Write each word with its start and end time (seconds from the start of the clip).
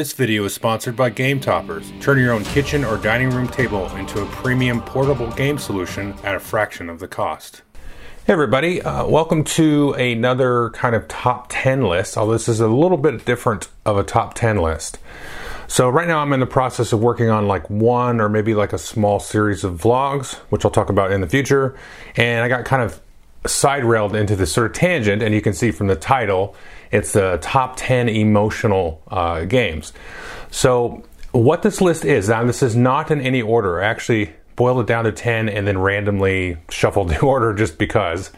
This 0.00 0.14
video 0.14 0.46
is 0.46 0.54
sponsored 0.54 0.96
by 0.96 1.10
Game 1.10 1.40
Toppers. 1.40 1.92
Turn 2.00 2.16
your 2.16 2.32
own 2.32 2.42
kitchen 2.42 2.86
or 2.86 2.96
dining 2.96 3.28
room 3.28 3.46
table 3.46 3.86
into 3.96 4.22
a 4.22 4.26
premium 4.28 4.80
portable 4.80 5.30
game 5.32 5.58
solution 5.58 6.14
at 6.24 6.34
a 6.34 6.40
fraction 6.40 6.88
of 6.88 7.00
the 7.00 7.06
cost. 7.06 7.60
Hey 8.26 8.32
everybody, 8.32 8.80
uh, 8.80 9.06
welcome 9.06 9.44
to 9.44 9.92
another 9.92 10.70
kind 10.70 10.94
of 10.94 11.06
top 11.08 11.48
10 11.50 11.82
list. 11.82 12.16
Although 12.16 12.32
this 12.32 12.48
is 12.48 12.60
a 12.60 12.66
little 12.66 12.96
bit 12.96 13.26
different 13.26 13.68
of 13.84 13.98
a 13.98 14.02
top 14.02 14.32
10 14.32 14.56
list. 14.56 14.96
So 15.68 15.90
right 15.90 16.08
now 16.08 16.20
I'm 16.20 16.32
in 16.32 16.40
the 16.40 16.46
process 16.46 16.94
of 16.94 17.02
working 17.02 17.28
on 17.28 17.46
like 17.46 17.68
one 17.68 18.22
or 18.22 18.30
maybe 18.30 18.54
like 18.54 18.72
a 18.72 18.78
small 18.78 19.20
series 19.20 19.64
of 19.64 19.82
vlogs, 19.82 20.36
which 20.48 20.64
I'll 20.64 20.70
talk 20.70 20.88
about 20.88 21.12
in 21.12 21.20
the 21.20 21.28
future. 21.28 21.78
And 22.16 22.42
I 22.42 22.48
got 22.48 22.64
kind 22.64 22.82
of 22.82 22.98
side 23.46 23.84
railed 23.84 24.14
into 24.14 24.36
this 24.36 24.52
sort 24.52 24.66
of 24.66 24.72
tangent, 24.72 25.22
and 25.22 25.34
you 25.34 25.40
can 25.40 25.52
see 25.52 25.70
from 25.70 25.86
the 25.86 25.96
title, 25.96 26.54
it's 26.90 27.12
the 27.12 27.38
top 27.40 27.74
10 27.76 28.08
emotional 28.08 29.02
uh, 29.08 29.44
games. 29.44 29.92
So, 30.50 31.04
what 31.32 31.62
this 31.62 31.80
list 31.80 32.04
is, 32.04 32.28
now 32.28 32.44
this 32.44 32.62
is 32.62 32.74
not 32.74 33.10
in 33.10 33.20
any 33.20 33.40
order. 33.40 33.80
I 33.80 33.86
actually 33.86 34.32
boiled 34.56 34.80
it 34.80 34.86
down 34.86 35.04
to 35.04 35.12
10 35.12 35.48
and 35.48 35.66
then 35.66 35.78
randomly 35.78 36.58
shuffled 36.68 37.08
the 37.08 37.20
order 37.24 37.54
just 37.54 37.78
because. 37.78 38.30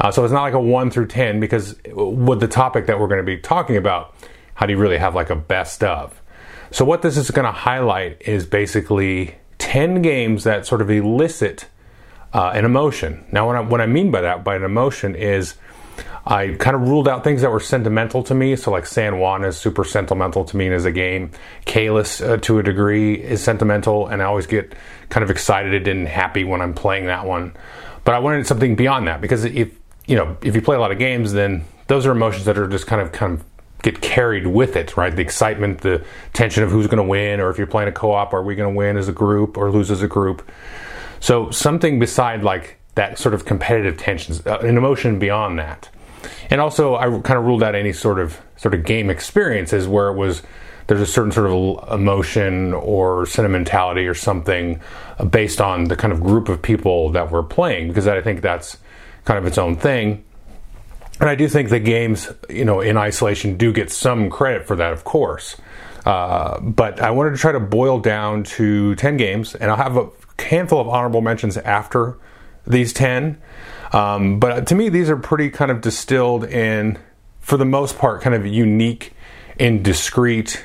Uh, 0.00 0.12
so, 0.12 0.24
it's 0.24 0.32
not 0.32 0.42
like 0.42 0.54
a 0.54 0.60
1 0.60 0.90
through 0.90 1.08
10 1.08 1.40
because 1.40 1.76
with 1.92 2.40
the 2.40 2.48
topic 2.48 2.86
that 2.86 3.00
we're 3.00 3.08
going 3.08 3.20
to 3.20 3.26
be 3.26 3.38
talking 3.38 3.76
about, 3.76 4.14
how 4.54 4.66
do 4.66 4.72
you 4.72 4.78
really 4.78 4.98
have 4.98 5.14
like 5.14 5.30
a 5.30 5.36
best 5.36 5.82
of? 5.82 6.20
So, 6.70 6.84
what 6.84 7.02
this 7.02 7.16
is 7.16 7.30
going 7.30 7.46
to 7.46 7.52
highlight 7.52 8.22
is 8.22 8.46
basically 8.46 9.34
10 9.58 10.02
games 10.02 10.44
that 10.44 10.66
sort 10.66 10.80
of 10.80 10.90
elicit 10.90 11.66
uh, 12.32 12.52
an 12.54 12.64
emotion. 12.64 13.24
Now, 13.32 13.46
what 13.46 13.56
I, 13.56 13.60
what 13.60 13.80
I 13.80 13.86
mean 13.86 14.10
by 14.10 14.20
that, 14.20 14.44
by 14.44 14.56
an 14.56 14.62
emotion, 14.62 15.14
is 15.14 15.54
I 16.26 16.56
kind 16.58 16.76
of 16.76 16.82
ruled 16.82 17.08
out 17.08 17.24
things 17.24 17.42
that 17.42 17.50
were 17.50 17.60
sentimental 17.60 18.22
to 18.24 18.34
me. 18.34 18.56
So, 18.56 18.70
like 18.70 18.86
San 18.86 19.18
Juan 19.18 19.44
is 19.44 19.56
super 19.56 19.84
sentimental 19.84 20.44
to 20.44 20.56
me 20.56 20.68
as 20.68 20.84
a 20.84 20.92
game. 20.92 21.30
Caylus, 21.64 22.20
uh, 22.20 22.36
to 22.38 22.58
a 22.58 22.62
degree, 22.62 23.14
is 23.14 23.42
sentimental, 23.42 24.06
and 24.06 24.22
I 24.22 24.26
always 24.26 24.46
get 24.46 24.74
kind 25.08 25.24
of 25.24 25.30
excited 25.30 25.88
and 25.88 26.06
happy 26.06 26.44
when 26.44 26.60
I'm 26.60 26.74
playing 26.74 27.06
that 27.06 27.26
one. 27.26 27.54
But 28.04 28.14
I 28.14 28.18
wanted 28.18 28.46
something 28.46 28.76
beyond 28.76 29.06
that 29.08 29.20
because 29.20 29.44
if 29.44 29.70
you 30.06 30.16
know 30.16 30.36
if 30.42 30.54
you 30.54 30.62
play 30.62 30.76
a 30.76 30.80
lot 30.80 30.92
of 30.92 30.98
games, 30.98 31.32
then 31.32 31.64
those 31.86 32.06
are 32.06 32.12
emotions 32.12 32.44
that 32.44 32.58
are 32.58 32.68
just 32.68 32.86
kind 32.86 33.00
of 33.00 33.12
kind 33.12 33.34
of 33.34 33.44
get 33.82 34.00
carried 34.00 34.46
with 34.46 34.76
it, 34.76 34.96
right? 34.96 35.14
The 35.14 35.22
excitement, 35.22 35.80
the 35.82 36.04
tension 36.32 36.62
of 36.64 36.70
who's 36.70 36.86
going 36.86 36.98
to 36.98 37.08
win, 37.08 37.40
or 37.40 37.50
if 37.50 37.58
you're 37.58 37.66
playing 37.66 37.88
a 37.88 37.92
co-op, 37.92 38.32
are 38.32 38.42
we 38.42 38.54
going 38.54 38.72
to 38.72 38.76
win 38.76 38.96
as 38.96 39.08
a 39.08 39.12
group 39.12 39.56
or 39.56 39.70
lose 39.70 39.90
as 39.90 40.02
a 40.02 40.08
group? 40.08 40.48
So 41.20 41.50
something 41.50 41.98
beside 41.98 42.42
like 42.42 42.77
that 42.98 43.16
sort 43.16 43.32
of 43.32 43.44
competitive 43.44 43.96
tensions, 43.96 44.44
uh, 44.44 44.58
an 44.58 44.76
emotion 44.76 45.20
beyond 45.20 45.56
that. 45.56 45.88
And 46.50 46.60
also, 46.60 46.96
I 46.96 47.04
kind 47.20 47.38
of 47.38 47.44
ruled 47.44 47.62
out 47.62 47.76
any 47.76 47.92
sort 47.92 48.18
of 48.18 48.40
sort 48.56 48.74
of 48.74 48.84
game 48.84 49.08
experiences 49.08 49.86
where 49.86 50.08
it 50.08 50.16
was 50.16 50.42
there's 50.88 51.00
a 51.00 51.06
certain 51.06 51.30
sort 51.30 51.46
of 51.48 51.92
emotion 51.92 52.72
or 52.72 53.24
sentimentality 53.24 54.06
or 54.08 54.14
something 54.14 54.80
based 55.30 55.60
on 55.60 55.84
the 55.84 55.94
kind 55.94 56.12
of 56.12 56.20
group 56.20 56.48
of 56.48 56.60
people 56.60 57.10
that 57.10 57.30
we're 57.30 57.44
playing 57.44 57.86
because 57.86 58.08
I 58.08 58.20
think 58.20 58.40
that's 58.40 58.78
kind 59.24 59.38
of 59.38 59.46
its 59.46 59.58
own 59.58 59.76
thing. 59.76 60.24
And 61.20 61.30
I 61.30 61.36
do 61.36 61.46
think 61.46 61.68
the 61.68 61.78
games, 61.78 62.28
you 62.50 62.64
know, 62.64 62.80
in 62.80 62.96
isolation 62.96 63.56
do 63.56 63.72
get 63.72 63.92
some 63.92 64.28
credit 64.28 64.66
for 64.66 64.74
that, 64.74 64.92
of 64.92 65.04
course. 65.04 65.56
Uh, 66.04 66.58
but 66.60 67.00
I 67.00 67.12
wanted 67.12 67.30
to 67.30 67.36
try 67.36 67.52
to 67.52 67.60
boil 67.60 68.00
down 68.00 68.42
to 68.44 68.96
10 68.96 69.16
games, 69.18 69.54
and 69.54 69.70
I'll 69.70 69.76
have 69.76 69.96
a 69.96 70.08
handful 70.42 70.80
of 70.80 70.88
honorable 70.88 71.20
mentions 71.20 71.56
after 71.58 72.16
these 72.68 72.92
10. 72.92 73.40
Um, 73.92 74.38
but 74.38 74.66
to 74.68 74.74
me, 74.74 74.88
these 74.88 75.10
are 75.10 75.16
pretty 75.16 75.50
kind 75.50 75.70
of 75.70 75.80
distilled 75.80 76.44
in, 76.44 76.98
for 77.40 77.56
the 77.56 77.64
most 77.64 77.98
part, 77.98 78.20
kind 78.20 78.34
of 78.34 78.46
unique 78.46 79.12
and 79.58 79.84
discreet 79.84 80.64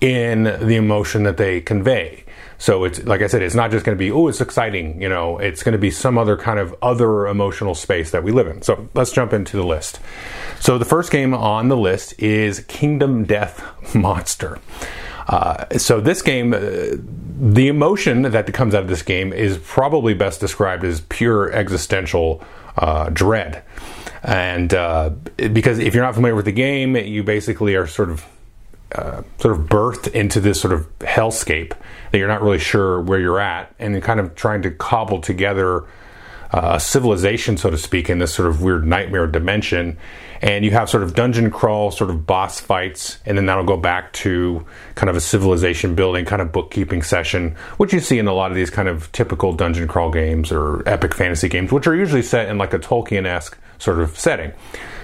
in 0.00 0.44
the 0.44 0.76
emotion 0.76 1.24
that 1.24 1.36
they 1.36 1.60
convey. 1.60 2.24
So 2.58 2.84
it's 2.84 3.02
like 3.04 3.20
I 3.20 3.26
said, 3.26 3.42
it's 3.42 3.54
not 3.54 3.70
just 3.70 3.84
going 3.84 3.96
to 3.96 3.98
be 3.98 4.10
oh, 4.10 4.28
it's 4.28 4.40
exciting. 4.40 5.02
You 5.02 5.08
know, 5.08 5.38
it's 5.38 5.62
going 5.62 5.72
to 5.72 5.78
be 5.78 5.90
some 5.90 6.16
other 6.16 6.36
kind 6.36 6.58
of 6.58 6.74
other 6.82 7.26
emotional 7.26 7.74
space 7.74 8.10
that 8.12 8.22
we 8.22 8.32
live 8.32 8.46
in. 8.46 8.62
So 8.62 8.88
let's 8.94 9.12
jump 9.12 9.32
into 9.32 9.56
the 9.56 9.64
list. 9.64 10.00
So 10.60 10.78
the 10.78 10.84
first 10.84 11.10
game 11.10 11.34
on 11.34 11.68
the 11.68 11.76
list 11.76 12.18
is 12.18 12.60
Kingdom 12.60 13.24
Death 13.24 13.62
Monster. 13.94 14.58
Uh, 15.26 15.78
so 15.78 16.00
this 16.00 16.22
game, 16.22 16.52
uh, 16.52 16.58
the 17.40 17.68
emotion 17.68 18.22
that 18.22 18.52
comes 18.52 18.74
out 18.74 18.82
of 18.82 18.88
this 18.88 19.02
game 19.02 19.32
is 19.32 19.58
probably 19.58 20.14
best 20.14 20.40
described 20.40 20.84
as 20.84 21.00
pure 21.02 21.50
existential 21.52 22.42
uh, 22.76 23.08
dread. 23.10 23.62
And 24.22 24.72
uh, 24.72 25.10
because 25.36 25.78
if 25.78 25.94
you're 25.94 26.04
not 26.04 26.14
familiar 26.14 26.34
with 26.34 26.46
the 26.46 26.52
game, 26.52 26.96
you 26.96 27.22
basically 27.22 27.74
are 27.74 27.86
sort 27.86 28.10
of 28.10 28.24
uh, 28.94 29.22
sort 29.40 29.58
of 29.58 29.66
birthed 29.66 30.12
into 30.12 30.40
this 30.40 30.60
sort 30.60 30.72
of 30.72 30.86
hellscape 31.00 31.70
that 32.10 32.18
you're 32.18 32.28
not 32.28 32.42
really 32.42 32.58
sure 32.58 33.00
where 33.00 33.18
you're 33.18 33.40
at, 33.40 33.74
and 33.78 34.00
kind 34.02 34.20
of 34.20 34.34
trying 34.34 34.62
to 34.62 34.70
cobble 34.70 35.20
together 35.20 35.84
a 36.52 36.78
civilization, 36.78 37.56
so 37.56 37.70
to 37.70 37.76
speak, 37.76 38.08
in 38.08 38.20
this 38.20 38.32
sort 38.32 38.48
of 38.48 38.62
weird 38.62 38.86
nightmare 38.86 39.26
dimension. 39.26 39.96
And 40.44 40.62
you 40.62 40.72
have 40.72 40.90
sort 40.90 41.02
of 41.02 41.14
dungeon 41.14 41.50
crawl, 41.50 41.90
sort 41.90 42.10
of 42.10 42.26
boss 42.26 42.60
fights, 42.60 43.18
and 43.24 43.38
then 43.38 43.46
that'll 43.46 43.64
go 43.64 43.78
back 43.78 44.12
to 44.12 44.66
kind 44.94 45.08
of 45.08 45.16
a 45.16 45.20
civilization 45.20 45.94
building, 45.94 46.26
kind 46.26 46.42
of 46.42 46.52
bookkeeping 46.52 47.02
session, 47.02 47.56
which 47.78 47.94
you 47.94 48.00
see 48.00 48.18
in 48.18 48.26
a 48.26 48.34
lot 48.34 48.50
of 48.50 48.54
these 48.54 48.68
kind 48.68 48.86
of 48.86 49.10
typical 49.12 49.54
dungeon 49.54 49.88
crawl 49.88 50.10
games 50.10 50.52
or 50.52 50.86
epic 50.86 51.14
fantasy 51.14 51.48
games, 51.48 51.72
which 51.72 51.86
are 51.86 51.96
usually 51.96 52.20
set 52.20 52.50
in 52.50 52.58
like 52.58 52.74
a 52.74 52.78
Tolkien 52.78 53.24
esque 53.24 53.56
sort 53.78 54.00
of 54.00 54.18
setting. 54.18 54.52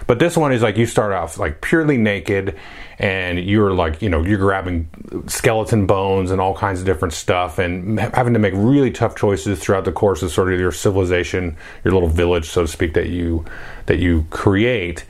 But 0.07 0.19
this 0.19 0.37
one 0.37 0.53
is 0.53 0.61
like 0.61 0.77
you 0.77 0.87
start 0.87 1.13
off 1.13 1.39
like 1.39 1.61
purely 1.61 1.97
naked 1.97 2.59
and 2.99 3.39
you're 3.39 3.73
like, 3.73 4.03
you 4.03 4.11
know, 4.11 4.25
you're 4.25 4.39
grabbing 4.39 4.91
skeleton 5.27 5.87
bones 5.87 6.33
and 6.33 6.41
all 6.41 6.55
kinds 6.55 6.81
of 6.81 6.87
different 6.87 7.15
stuff 7.15 7.59
and 7.59 7.99
having 7.99 8.35
to 8.35 8.41
make 8.41 8.53
really 8.57 8.91
tough 8.91 9.17
choices 9.17 9.59
throughout 9.59 9.85
the 9.85 9.93
course 9.93 10.23
of 10.23 10.33
sort 10.33 10.53
of 10.53 10.59
your 10.59 10.73
civilization, 10.73 11.57
your 11.85 11.95
little 11.95 12.09
village, 12.09 12.47
so 12.47 12.63
to 12.63 12.69
speak, 12.69 12.95
that 12.95 13.09
you 13.09 13.45
that 13.87 14.01
you 14.01 14.27
create. 14.31 15.05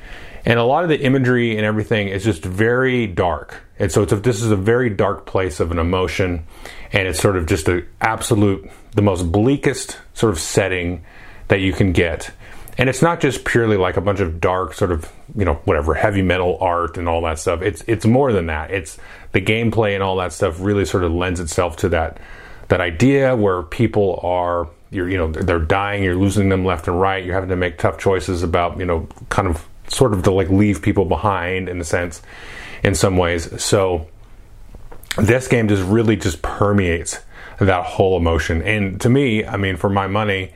And 0.45 0.59
a 0.59 0.65
lot 0.65 0.85
of 0.85 0.89
the 0.89 1.01
imagery 1.01 1.57
and 1.57 1.67
everything 1.67 2.09
is 2.09 2.25
just 2.25 2.45
very 2.45 3.07
dark. 3.07 3.63
And 3.79 3.93
so 3.93 4.03
a, 4.03 4.07
this 4.07 4.43
is 4.43 4.51
a 4.51 4.57
very 4.57 4.91
dark 4.91 5.27
place 5.27 5.61
of 5.61 5.71
an 5.71 5.79
emotion, 5.79 6.45
and 6.93 7.09
it's 7.09 7.21
sort 7.21 7.37
of 7.37 7.47
just 7.47 7.67
the 7.67 7.85
absolute, 8.01 8.71
the 8.93 9.03
most 9.03 9.31
bleakest 9.31 9.99
sort 10.15 10.33
of 10.33 10.39
setting 10.39 11.05
that 11.49 11.61
you 11.61 11.73
can 11.73 11.93
get. 11.93 12.31
And 12.79 12.89
it's 12.89 13.03
not 13.03 13.21
just 13.21 13.45
purely 13.45 13.77
like 13.77 13.97
a 13.97 14.01
bunch 14.01 14.21
of 14.21 14.41
dark 14.41 14.73
sort 14.75 14.93
of 14.93 15.13
you 15.37 15.45
know 15.45 15.55
whatever 15.65 15.95
heavy 15.95 16.23
metal 16.23 16.57
art 16.61 16.97
and 16.97 17.09
all 17.09 17.21
that 17.23 17.39
stuff. 17.39 17.61
It's 17.61 17.85
it's 17.87 18.07
more 18.07 18.33
than 18.33 18.47
that. 18.47 18.71
It's 18.71 18.99
the 19.33 19.41
gameplay 19.41 19.95
and 19.95 20.03
all 20.03 20.17
that 20.17 20.33
stuff 20.33 20.61
really 20.61 20.85
sort 20.85 21.05
of 21.05 21.13
lends 21.13 21.41
itself 21.41 21.77
to 21.79 21.91
that 21.91 22.19
that 22.69 22.81
idea 22.81 23.37
where 23.37 23.63
people 23.63 24.21
are 24.23 24.69
you're 24.91 25.09
you 25.09 25.19
know 25.19 25.31
they're 25.31 25.59
dying 25.59 26.03
you're 26.03 26.17
losing 26.17 26.49
them 26.49 26.65
left 26.65 26.89
and 26.89 27.01
right 27.01 27.25
you're 27.25 27.35
having 27.35 27.51
to 27.51 27.57
make 27.57 27.79
tough 27.79 27.99
choices 27.99 28.43
about 28.43 28.79
you 28.79 28.85
know 28.85 29.07
kind 29.29 29.49
of 29.49 29.67
sort 29.91 30.13
of 30.13 30.23
to 30.23 30.31
like 30.31 30.49
leave 30.49 30.83
people 30.83 31.05
behind 31.05 31.69
in 31.69 31.81
a 31.81 31.85
sense 31.85 32.23
in 32.83 32.95
some 32.95 33.17
ways 33.17 33.63
so 33.63 34.07
this 35.19 35.49
game 35.49 35.69
just 35.69 35.83
really 35.83 36.17
just 36.17 36.41
permeates 36.43 37.19
that 37.59 37.85
whole 37.85 38.17
emotion 38.17 38.63
and 38.63 39.01
to 39.01 39.09
me 39.09 39.45
i 39.45 39.57
mean 39.57 39.77
for 39.77 39.91
my 39.91 40.07
money 40.07 40.53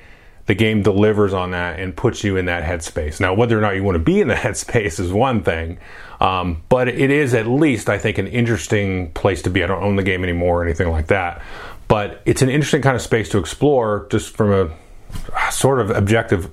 the 0.47 0.55
game 0.55 0.83
delivers 0.83 1.33
on 1.33 1.53
that 1.53 1.81
and 1.81 1.97
puts 1.97 2.23
you 2.23 2.37
in 2.37 2.47
that 2.47 2.65
headspace. 2.65 3.19
Now, 3.19 3.34
whether 3.34 3.56
or 3.56 3.62
not 3.62 3.77
you 3.77 3.83
want 3.83 3.97
to 3.97 4.00
be 4.00 4.20
in 4.20 4.29
the 4.29 4.35
headspace 4.35 5.00
is 5.00 5.12
one 5.12 5.43
thing, 5.43 5.79
um, 6.20 6.62
but 6.69 6.88
it 6.88 7.11
is 7.11 7.35
at 7.35 7.47
least, 7.47 7.88
I 7.88 7.99
think, 7.99 8.19
an 8.19 8.26
interesting 8.26 9.11
place 9.12 9.43
to 9.43 9.50
be. 9.50 9.64
I 9.64 9.67
don't 9.67 9.82
own 9.82 9.97
the 9.97 10.03
game 10.03 10.23
anymore 10.23 10.61
or 10.61 10.64
anything 10.64 10.91
like 10.91 11.06
that, 11.08 11.43
but 11.88 12.20
it's 12.26 12.43
an 12.43 12.50
interesting 12.50 12.82
kind 12.82 12.97
of 12.97 13.03
space 13.03 13.29
to 13.31 13.38
explore 13.38 14.06
just 14.11 14.37
from 14.37 14.53
a 14.53 15.50
sort 15.53 15.81
of 15.81 15.91
objective 15.91 16.50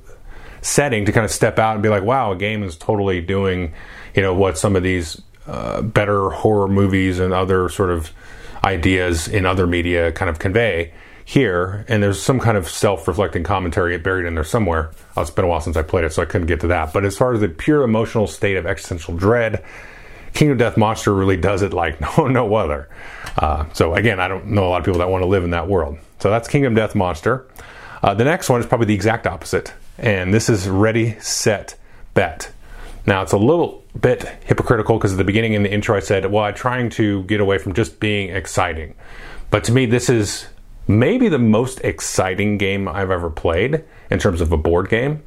setting 0.62 1.06
to 1.06 1.12
kind 1.12 1.26
of 1.26 1.32
step 1.32 1.60
out 1.60 1.74
and 1.74 1.84
be 1.84 1.90
like, 1.90 2.04
wow, 2.04 2.32
a 2.32 2.36
game 2.36 2.64
is 2.64 2.76
totally 2.76 3.22
doing, 3.22 3.74
you 4.16 4.22
know, 4.22 4.34
what 4.34 4.58
some 4.58 4.76
of 4.76 4.84
these 4.84 5.22
uh, 5.48 5.82
better 5.82 6.30
horror 6.30 6.68
movies 6.68 7.20
and 7.20 7.34
other 7.34 7.70
sort 7.70 7.90
of 7.90 8.12
ideas 8.64 9.28
in 9.28 9.46
other 9.46 9.66
media 9.66 10.12
kind 10.12 10.30
of 10.30 10.40
convey 10.40 10.94
here, 11.26 11.86
and 11.88 12.04
there's 12.04 12.22
some 12.22 12.40
kind 12.40 12.58
of 12.58 12.68
self-reflecting 12.68 13.44
commentary 13.44 13.98
buried 13.98 14.26
in 14.26 14.36
there 14.36 14.44
somewhere. 14.44 14.92
Oh, 15.16 15.22
it's 15.22 15.32
been 15.32 15.46
a 15.46 15.48
while 15.48 15.62
since 15.62 15.78
I 15.78 15.82
played 15.82 16.04
it, 16.04 16.14
so 16.14 16.22
I 16.22 16.26
couldn't 16.26 16.48
get 16.48 16.60
to 16.62 16.68
that. 16.68 16.94
But 16.94 17.06
as 17.06 17.18
far 17.18 17.34
as 17.34 17.40
the 17.40 17.48
pure 17.48 17.84
emotional 17.84 18.28
state 18.28 18.58
of 18.58 18.66
existential 18.66 19.16
dread, 19.16 19.64
Kingdom 20.34 20.58
Death 20.58 20.78
Monster 20.78 21.14
really 21.14 21.38
does 21.38 21.62
it 21.62 21.74
like 21.74 22.02
no 22.18 22.28
no 22.28 22.54
other. 22.56 22.90
Uh, 23.38 23.66
so 23.74 23.94
again, 23.94 24.20
I 24.20 24.28
don't 24.28 24.48
know 24.48 24.68
a 24.68 24.70
lot 24.70 24.80
of 24.80 24.86
people 24.86 25.00
that 25.00 25.10
want 25.10 25.22
to 25.22 25.28
live 25.28 25.44
in 25.44 25.52
that 25.52 25.68
world. 25.68 25.98
So 26.20 26.30
that's 26.30 26.48
Kingdom 26.48 26.76
Death 26.76 26.96
Monster. 26.96 27.48
Uh, 28.04 28.14
the 28.14 28.24
next 28.24 28.50
one 28.50 28.60
is 28.60 28.66
probably 28.66 28.88
the 28.88 28.96
exact 28.96 29.28
opposite, 29.28 29.74
and 30.02 30.34
this 30.34 30.50
is 30.50 30.68
Ready 30.68 31.16
Set 31.20 31.76
Bet. 32.16 32.52
Now 33.06 33.22
it's 33.22 33.34
a 33.34 33.38
little 33.38 33.84
bit 34.00 34.24
hypocritical 34.44 34.98
because 34.98 35.14
at 35.14 35.18
the 35.18 35.24
beginning 35.24 35.54
in 35.54 35.62
the 35.62 35.72
intro 35.72 35.96
I 35.96 36.00
said, 36.00 36.26
well, 36.32 36.44
I'm 36.44 36.56
trying 36.56 36.90
to 36.92 37.24
get 37.24 37.40
away 37.40 37.60
from 37.60 37.74
just 37.74 38.00
being 38.00 38.30
exciting. 38.30 38.96
But 39.52 39.64
to 39.66 39.72
me, 39.72 39.86
this 39.86 40.10
is 40.10 40.48
maybe 40.88 41.30
the 41.30 41.40
most 41.40 41.82
exciting 41.82 42.58
game 42.58 42.88
I've 42.88 43.12
ever 43.12 43.30
played 43.30 43.84
in 44.10 44.18
terms 44.18 44.42
of 44.42 44.52
a 44.52 44.58
board 44.58 44.90
game. 44.90 45.24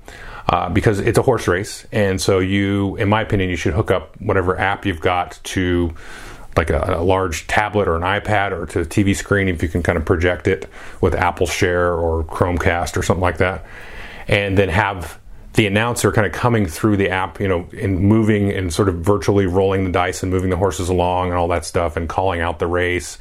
Uh, 0.46 0.68
because 0.68 0.98
it's 0.98 1.16
a 1.16 1.22
horse 1.22 1.48
race, 1.48 1.86
and 1.90 2.20
so 2.20 2.38
you, 2.38 2.96
in 2.96 3.08
my 3.08 3.22
opinion, 3.22 3.48
you 3.48 3.56
should 3.56 3.72
hook 3.72 3.90
up 3.90 4.14
whatever 4.20 4.58
app 4.60 4.84
you've 4.84 5.00
got 5.00 5.40
to 5.42 5.94
like 6.54 6.68
a, 6.68 6.98
a, 6.98 7.02
large 7.02 7.46
tablet 7.46 7.88
or 7.88 7.96
an 7.96 8.02
iPad 8.02 8.52
or 8.52 8.66
to 8.66 8.80
a 8.80 8.84
TV 8.84 9.16
screen 9.16 9.48
if 9.48 9.62
you 9.62 9.70
can 9.70 9.82
kind 9.82 9.96
of 9.96 10.04
project 10.04 10.46
it 10.46 10.68
with 11.00 11.14
Apple 11.14 11.46
Share 11.46 11.94
or 11.94 12.24
Chromecast 12.24 12.98
or 12.98 13.02
something 13.02 13.22
like 13.22 13.38
that, 13.38 13.64
and 14.28 14.56
then 14.56 14.68
have 14.68 15.20
the 15.54 15.66
announcer 15.66 16.10
kind 16.10 16.26
of 16.26 16.32
coming 16.32 16.66
through 16.66 16.96
the 16.96 17.10
app, 17.10 17.40
you 17.40 17.46
know, 17.46 17.68
and 17.80 18.00
moving 18.00 18.50
and 18.50 18.72
sort 18.72 18.88
of 18.88 18.96
virtually 18.96 19.46
rolling 19.46 19.84
the 19.84 19.90
dice 19.90 20.22
and 20.22 20.32
moving 20.32 20.50
the 20.50 20.56
horses 20.56 20.88
along 20.88 21.28
and 21.28 21.38
all 21.38 21.46
that 21.46 21.64
stuff 21.64 21.96
and 21.96 22.08
calling 22.08 22.40
out 22.40 22.58
the 22.58 22.66
race 22.66 23.18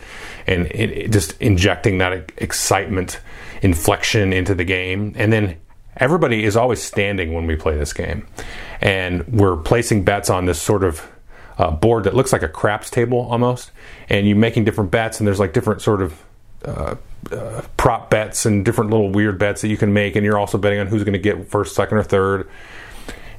and 0.48 0.66
it, 0.68 0.90
it 0.92 1.12
just 1.12 1.40
injecting 1.40 2.00
that 2.00 2.32
excitement 2.38 3.20
inflection 3.62 4.34
into 4.34 4.56
the 4.56 4.64
game. 4.66 5.14
And 5.16 5.32
then 5.32 5.58
everybody 5.98 6.44
is 6.44 6.56
always 6.56 6.82
standing 6.82 7.34
when 7.34 7.46
we 7.46 7.56
play 7.56 7.78
this 7.78 7.94
game. 7.94 8.28
And 8.82 9.28
we're 9.28 9.58
placing 9.58 10.04
bets 10.04 10.30
on 10.30 10.46
this 10.46 10.62
sort 10.62 10.84
of 10.84 11.08
uh, 11.58 11.72
board 11.72 12.06
that 12.06 12.16
looks 12.16 12.34
like 12.34 12.42
a 12.42 12.48
craps 12.48 12.90
table 12.90 13.20
almost. 13.20 13.72
And 14.10 14.28
you're 14.28 14.38
making 14.38 14.66
different 14.66 14.92
bets, 14.92 15.20
and 15.20 15.28
there's 15.28 15.40
like 15.40 15.54
different 15.54 15.82
sort 15.82 16.02
of 16.02 16.24
uh, 16.66 16.96
uh, 17.32 17.62
prop 17.78 18.10
bets 18.10 18.46
and 18.46 18.66
different 18.66 18.92
little 18.92 19.10
weird 19.10 19.38
bets 19.38 19.62
that 19.62 19.70
you 19.70 19.78
can 19.78 19.94
make. 19.94 20.16
And 20.16 20.26
you're 20.26 20.38
also 20.38 20.58
betting 20.58 20.80
on 20.80 20.88
who's 20.88 21.04
going 21.04 21.14
to 21.14 21.20
get 21.20 21.50
first, 21.50 21.76
second, 21.76 21.98
or 21.98 22.04
third. 22.04 22.50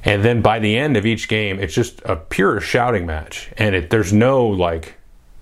And 0.03 0.23
then 0.23 0.41
by 0.41 0.59
the 0.59 0.77
end 0.77 0.97
of 0.97 1.05
each 1.05 1.27
game, 1.27 1.59
it's 1.59 1.73
just 1.73 2.01
a 2.05 2.15
pure 2.15 2.59
shouting 2.61 3.05
match. 3.05 3.51
And 3.57 3.75
it, 3.75 3.89
there's 3.89 4.13
no 4.13 4.45
like 4.45 4.95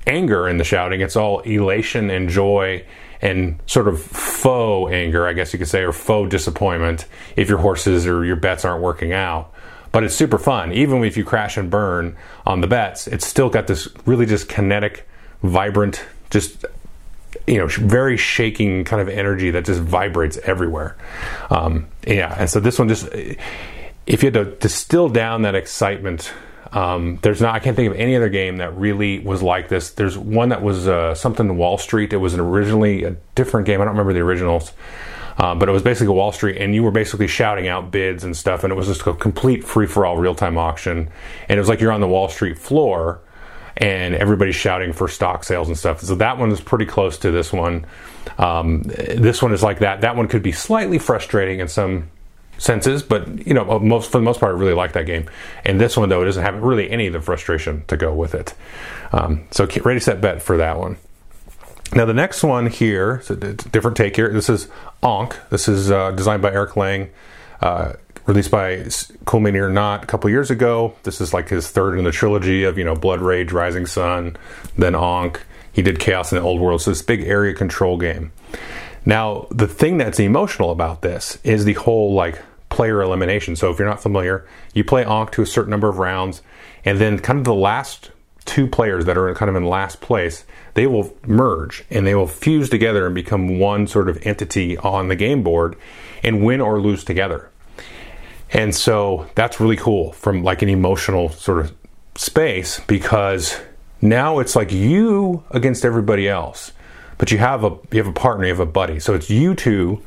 anger 0.07 0.47
in 0.47 0.57
the 0.57 0.63
shouting, 0.63 1.01
it's 1.01 1.15
all 1.15 1.39
elation 1.41 2.09
and 2.09 2.29
joy 2.29 2.85
and 3.21 3.57
sort 3.67 3.87
of 3.87 4.01
faux 4.01 4.91
anger, 4.91 5.25
I 5.25 5.33
guess 5.33 5.53
you 5.53 5.59
could 5.59 5.69
say, 5.69 5.81
or 5.83 5.93
faux 5.93 6.29
disappointment 6.29 7.05
if 7.37 7.47
your 7.47 7.59
horses 7.59 8.05
or 8.05 8.25
your 8.25 8.35
bets 8.35 8.65
aren't 8.65 8.83
working 8.83 9.13
out. 9.13 9.53
But 9.93 10.03
it's 10.03 10.15
super 10.15 10.37
fun. 10.37 10.73
Even 10.73 11.03
if 11.03 11.15
you 11.15 11.23
crash 11.23 11.55
and 11.55 11.69
burn 11.69 12.17
on 12.45 12.61
the 12.61 12.67
bets, 12.67 13.07
it's 13.07 13.25
still 13.25 13.49
got 13.49 13.67
this 13.67 13.87
really 14.05 14.25
just 14.25 14.49
kinetic, 14.49 15.07
vibrant, 15.41 16.03
just 16.31 16.65
you 17.47 17.57
know, 17.57 17.67
very 17.67 18.17
shaking 18.17 18.83
kind 18.83 19.01
of 19.01 19.09
energy 19.09 19.51
that 19.51 19.65
just 19.65 19.81
vibrates 19.81 20.37
everywhere. 20.43 20.95
Um, 21.49 21.87
yeah, 22.07 22.35
and 22.37 22.49
so 22.49 22.59
this 22.59 22.79
one 22.79 22.87
just, 22.87 23.07
if 23.11 24.23
you 24.23 24.31
had 24.31 24.33
to 24.33 24.45
distill 24.45 25.09
down 25.09 25.41
that 25.43 25.55
excitement 25.55 26.33
um, 26.73 27.19
there's 27.21 27.39
not. 27.39 27.53
I 27.53 27.59
can't 27.59 27.75
think 27.75 27.91
of 27.91 27.97
any 27.97 28.15
other 28.15 28.29
game 28.29 28.57
that 28.57 28.75
really 28.75 29.19
was 29.19 29.43
like 29.43 29.69
this. 29.69 29.91
There's 29.91 30.17
one 30.17 30.49
that 30.49 30.63
was 30.63 30.87
uh, 30.87 31.13
something 31.13 31.55
Wall 31.55 31.77
Street. 31.77 32.13
It 32.13 32.17
was 32.17 32.33
originally 32.33 33.03
a 33.03 33.15
different 33.35 33.67
game. 33.67 33.79
I 33.79 33.85
don't 33.85 33.93
remember 33.93 34.13
the 34.13 34.21
originals, 34.21 34.73
uh, 35.37 35.53
but 35.53 35.69
it 35.69 35.71
was 35.71 35.83
basically 35.83 36.15
Wall 36.15 36.31
Street, 36.31 36.57
and 36.57 36.73
you 36.73 36.81
were 36.81 36.91
basically 36.91 37.27
shouting 37.27 37.67
out 37.67 37.91
bids 37.91 38.23
and 38.23 38.35
stuff, 38.35 38.63
and 38.63 38.73
it 38.73 38.75
was 38.75 38.87
just 38.87 39.05
a 39.05 39.13
complete 39.13 39.63
free 39.63 39.85
for 39.85 40.05
all 40.05 40.17
real 40.17 40.33
time 40.33 40.57
auction. 40.57 41.09
And 41.47 41.57
it 41.57 41.61
was 41.61 41.69
like 41.69 41.79
you're 41.79 41.91
on 41.91 42.01
the 42.01 42.07
Wall 42.07 42.27
Street 42.27 42.57
floor, 42.57 43.21
and 43.77 44.15
everybody's 44.15 44.55
shouting 44.55 44.93
for 44.93 45.07
stock 45.07 45.43
sales 45.43 45.67
and 45.67 45.77
stuff. 45.77 46.01
So 46.01 46.15
that 46.15 46.37
one 46.37 46.51
is 46.51 46.61
pretty 46.61 46.85
close 46.85 47.17
to 47.19 47.31
this 47.31 47.51
one. 47.51 47.85
Um, 48.37 48.83
this 48.83 49.41
one 49.41 49.53
is 49.53 49.63
like 49.63 49.79
that. 49.79 50.01
That 50.01 50.15
one 50.15 50.27
could 50.27 50.43
be 50.43 50.51
slightly 50.51 50.99
frustrating 50.99 51.59
in 51.59 51.67
some 51.67 52.09
senses, 52.57 53.03
but 53.03 53.45
you 53.47 53.53
know, 53.53 53.79
most 53.79 54.11
for 54.11 54.17
the 54.17 54.23
most 54.23 54.39
part, 54.39 54.55
I 54.55 54.59
really 54.59 54.73
like 54.73 54.93
that 54.93 55.05
game. 55.05 55.29
And 55.65 55.79
this 55.79 55.97
one 55.97 56.09
though, 56.09 56.21
it 56.21 56.25
doesn't 56.25 56.43
have 56.43 56.61
really 56.61 56.89
any 56.89 57.07
of 57.07 57.13
the 57.13 57.21
frustration 57.21 57.83
to 57.87 57.97
go 57.97 58.13
with 58.13 58.35
it. 58.35 58.53
Um, 59.11 59.47
so 59.51 59.67
ready, 59.83 59.99
set, 59.99 60.21
bet 60.21 60.41
for 60.41 60.57
that 60.57 60.77
one. 60.77 60.97
Now 61.93 62.05
the 62.05 62.13
next 62.13 62.43
one 62.43 62.67
here, 62.67 63.21
a 63.29 63.35
different 63.35 63.97
take 63.97 64.15
here. 64.15 64.31
This 64.31 64.49
is 64.49 64.67
Ankh. 65.03 65.35
This 65.49 65.67
is 65.67 65.91
uh, 65.91 66.11
designed 66.11 66.41
by 66.41 66.51
Eric 66.51 66.75
Lang, 66.75 67.11
uh, 67.61 67.93
released 68.25 68.51
by 68.51 68.85
Cool 69.25 69.41
Mini 69.41 69.59
or 69.59 69.69
Not 69.69 70.03
a 70.03 70.07
couple 70.07 70.29
years 70.29 70.51
ago. 70.51 70.95
This 71.03 71.21
is 71.21 71.33
like 71.33 71.49
his 71.49 71.69
third 71.69 71.97
in 71.97 72.05
the 72.05 72.11
trilogy 72.11 72.63
of 72.63 72.77
you 72.77 72.83
know 72.83 72.95
Blood 72.95 73.21
Rage, 73.21 73.51
Rising 73.51 73.85
Sun, 73.85 74.37
then 74.77 74.95
Ankh. 74.95 75.41
He 75.71 75.81
did 75.81 75.99
Chaos 75.99 76.31
in 76.31 76.37
the 76.37 76.43
Old 76.43 76.61
World. 76.61 76.81
So 76.81 76.91
this 76.91 77.01
big 77.01 77.23
area 77.23 77.53
control 77.53 77.97
game. 77.97 78.31
Now, 79.05 79.47
the 79.49 79.67
thing 79.67 79.97
that's 79.97 80.19
emotional 80.19 80.71
about 80.71 81.01
this 81.01 81.39
is 81.43 81.65
the 81.65 81.73
whole 81.73 82.13
like 82.13 82.41
player 82.69 83.01
elimination. 83.01 83.55
So 83.55 83.69
if 83.71 83.79
you're 83.79 83.87
not 83.87 84.01
familiar, 84.01 84.47
you 84.73 84.83
play 84.83 85.03
Ankh 85.03 85.31
to 85.31 85.41
a 85.41 85.45
certain 85.45 85.71
number 85.71 85.89
of 85.89 85.97
rounds, 85.97 86.41
and 86.85 86.99
then 86.99 87.19
kind 87.19 87.39
of 87.39 87.45
the 87.45 87.53
last 87.53 88.11
two 88.45 88.67
players 88.67 89.05
that 89.05 89.17
are 89.17 89.33
kind 89.35 89.49
of 89.49 89.55
in 89.55 89.65
last 89.65 90.01
place, 90.01 90.45
they 90.73 90.87
will 90.87 91.15
merge 91.25 91.85
and 91.89 92.05
they 92.05 92.15
will 92.15 92.27
fuse 92.27 92.69
together 92.69 93.05
and 93.05 93.15
become 93.15 93.59
one 93.59 93.87
sort 93.87 94.09
of 94.09 94.25
entity 94.25 94.77
on 94.77 95.07
the 95.07 95.15
game 95.15 95.43
board 95.43 95.75
and 96.23 96.43
win 96.43 96.61
or 96.61 96.81
lose 96.81 97.03
together. 97.03 97.49
And 98.53 98.73
so 98.73 99.27
that's 99.35 99.59
really 99.59 99.77
cool 99.77 100.13
from 100.13 100.43
like 100.43 100.61
an 100.61 100.69
emotional 100.69 101.29
sort 101.29 101.59
of 101.59 101.75
space 102.15 102.79
because 102.81 103.59
now 104.01 104.39
it's 104.39 104.55
like 104.55 104.71
you 104.71 105.43
against 105.51 105.83
everybody 105.83 106.29
else 106.29 106.71
but 107.17 107.31
you 107.31 107.37
have 107.37 107.63
a 107.63 107.69
you 107.91 107.99
have 107.99 108.07
a 108.07 108.11
partner, 108.11 108.45
you 108.45 108.51
have 108.51 108.59
a 108.59 108.65
buddy. 108.65 108.99
So 108.99 109.13
it's 109.13 109.29
you 109.29 109.55
two 109.55 110.01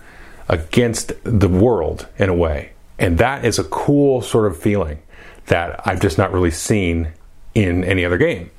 against 0.48 1.12
the 1.24 1.48
world 1.48 2.06
in 2.18 2.28
a 2.28 2.34
way, 2.34 2.72
and 2.98 3.16
that 3.18 3.44
is 3.44 3.58
a 3.58 3.64
cool 3.64 4.22
sort 4.22 4.46
of 4.46 4.58
feeling 4.58 4.98
that 5.46 5.80
I've 5.86 6.00
just 6.00 6.18
not 6.18 6.32
really 6.32 6.50
seen 6.50 7.12
in 7.54 7.84
any 7.84 8.04
other 8.04 8.18
game. 8.18 8.50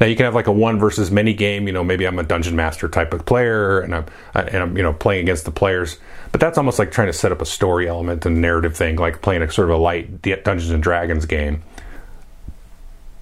Now 0.00 0.06
you 0.06 0.14
can 0.14 0.24
have 0.24 0.34
like 0.36 0.46
a 0.46 0.52
one 0.52 0.78
versus 0.78 1.10
many 1.10 1.34
game. 1.34 1.66
You 1.66 1.72
know, 1.72 1.82
maybe 1.82 2.06
I'm 2.06 2.20
a 2.20 2.22
dungeon 2.22 2.54
master 2.54 2.88
type 2.88 3.12
of 3.12 3.26
player, 3.26 3.80
and 3.80 3.94
I'm 3.94 4.06
and 4.34 4.56
I'm 4.56 4.76
you 4.76 4.82
know 4.82 4.92
playing 4.92 5.22
against 5.22 5.44
the 5.44 5.50
players. 5.50 5.98
But 6.30 6.40
that's 6.40 6.58
almost 6.58 6.78
like 6.78 6.92
trying 6.92 7.08
to 7.08 7.12
set 7.12 7.32
up 7.32 7.40
a 7.40 7.46
story 7.46 7.88
element 7.88 8.26
and 8.26 8.40
narrative 8.40 8.76
thing, 8.76 8.96
like 8.96 9.22
playing 9.22 9.42
a 9.42 9.50
sort 9.50 9.70
of 9.70 9.76
a 9.76 9.78
light 9.78 10.22
Dungeons 10.22 10.70
and 10.70 10.82
Dragons 10.82 11.26
game. 11.26 11.62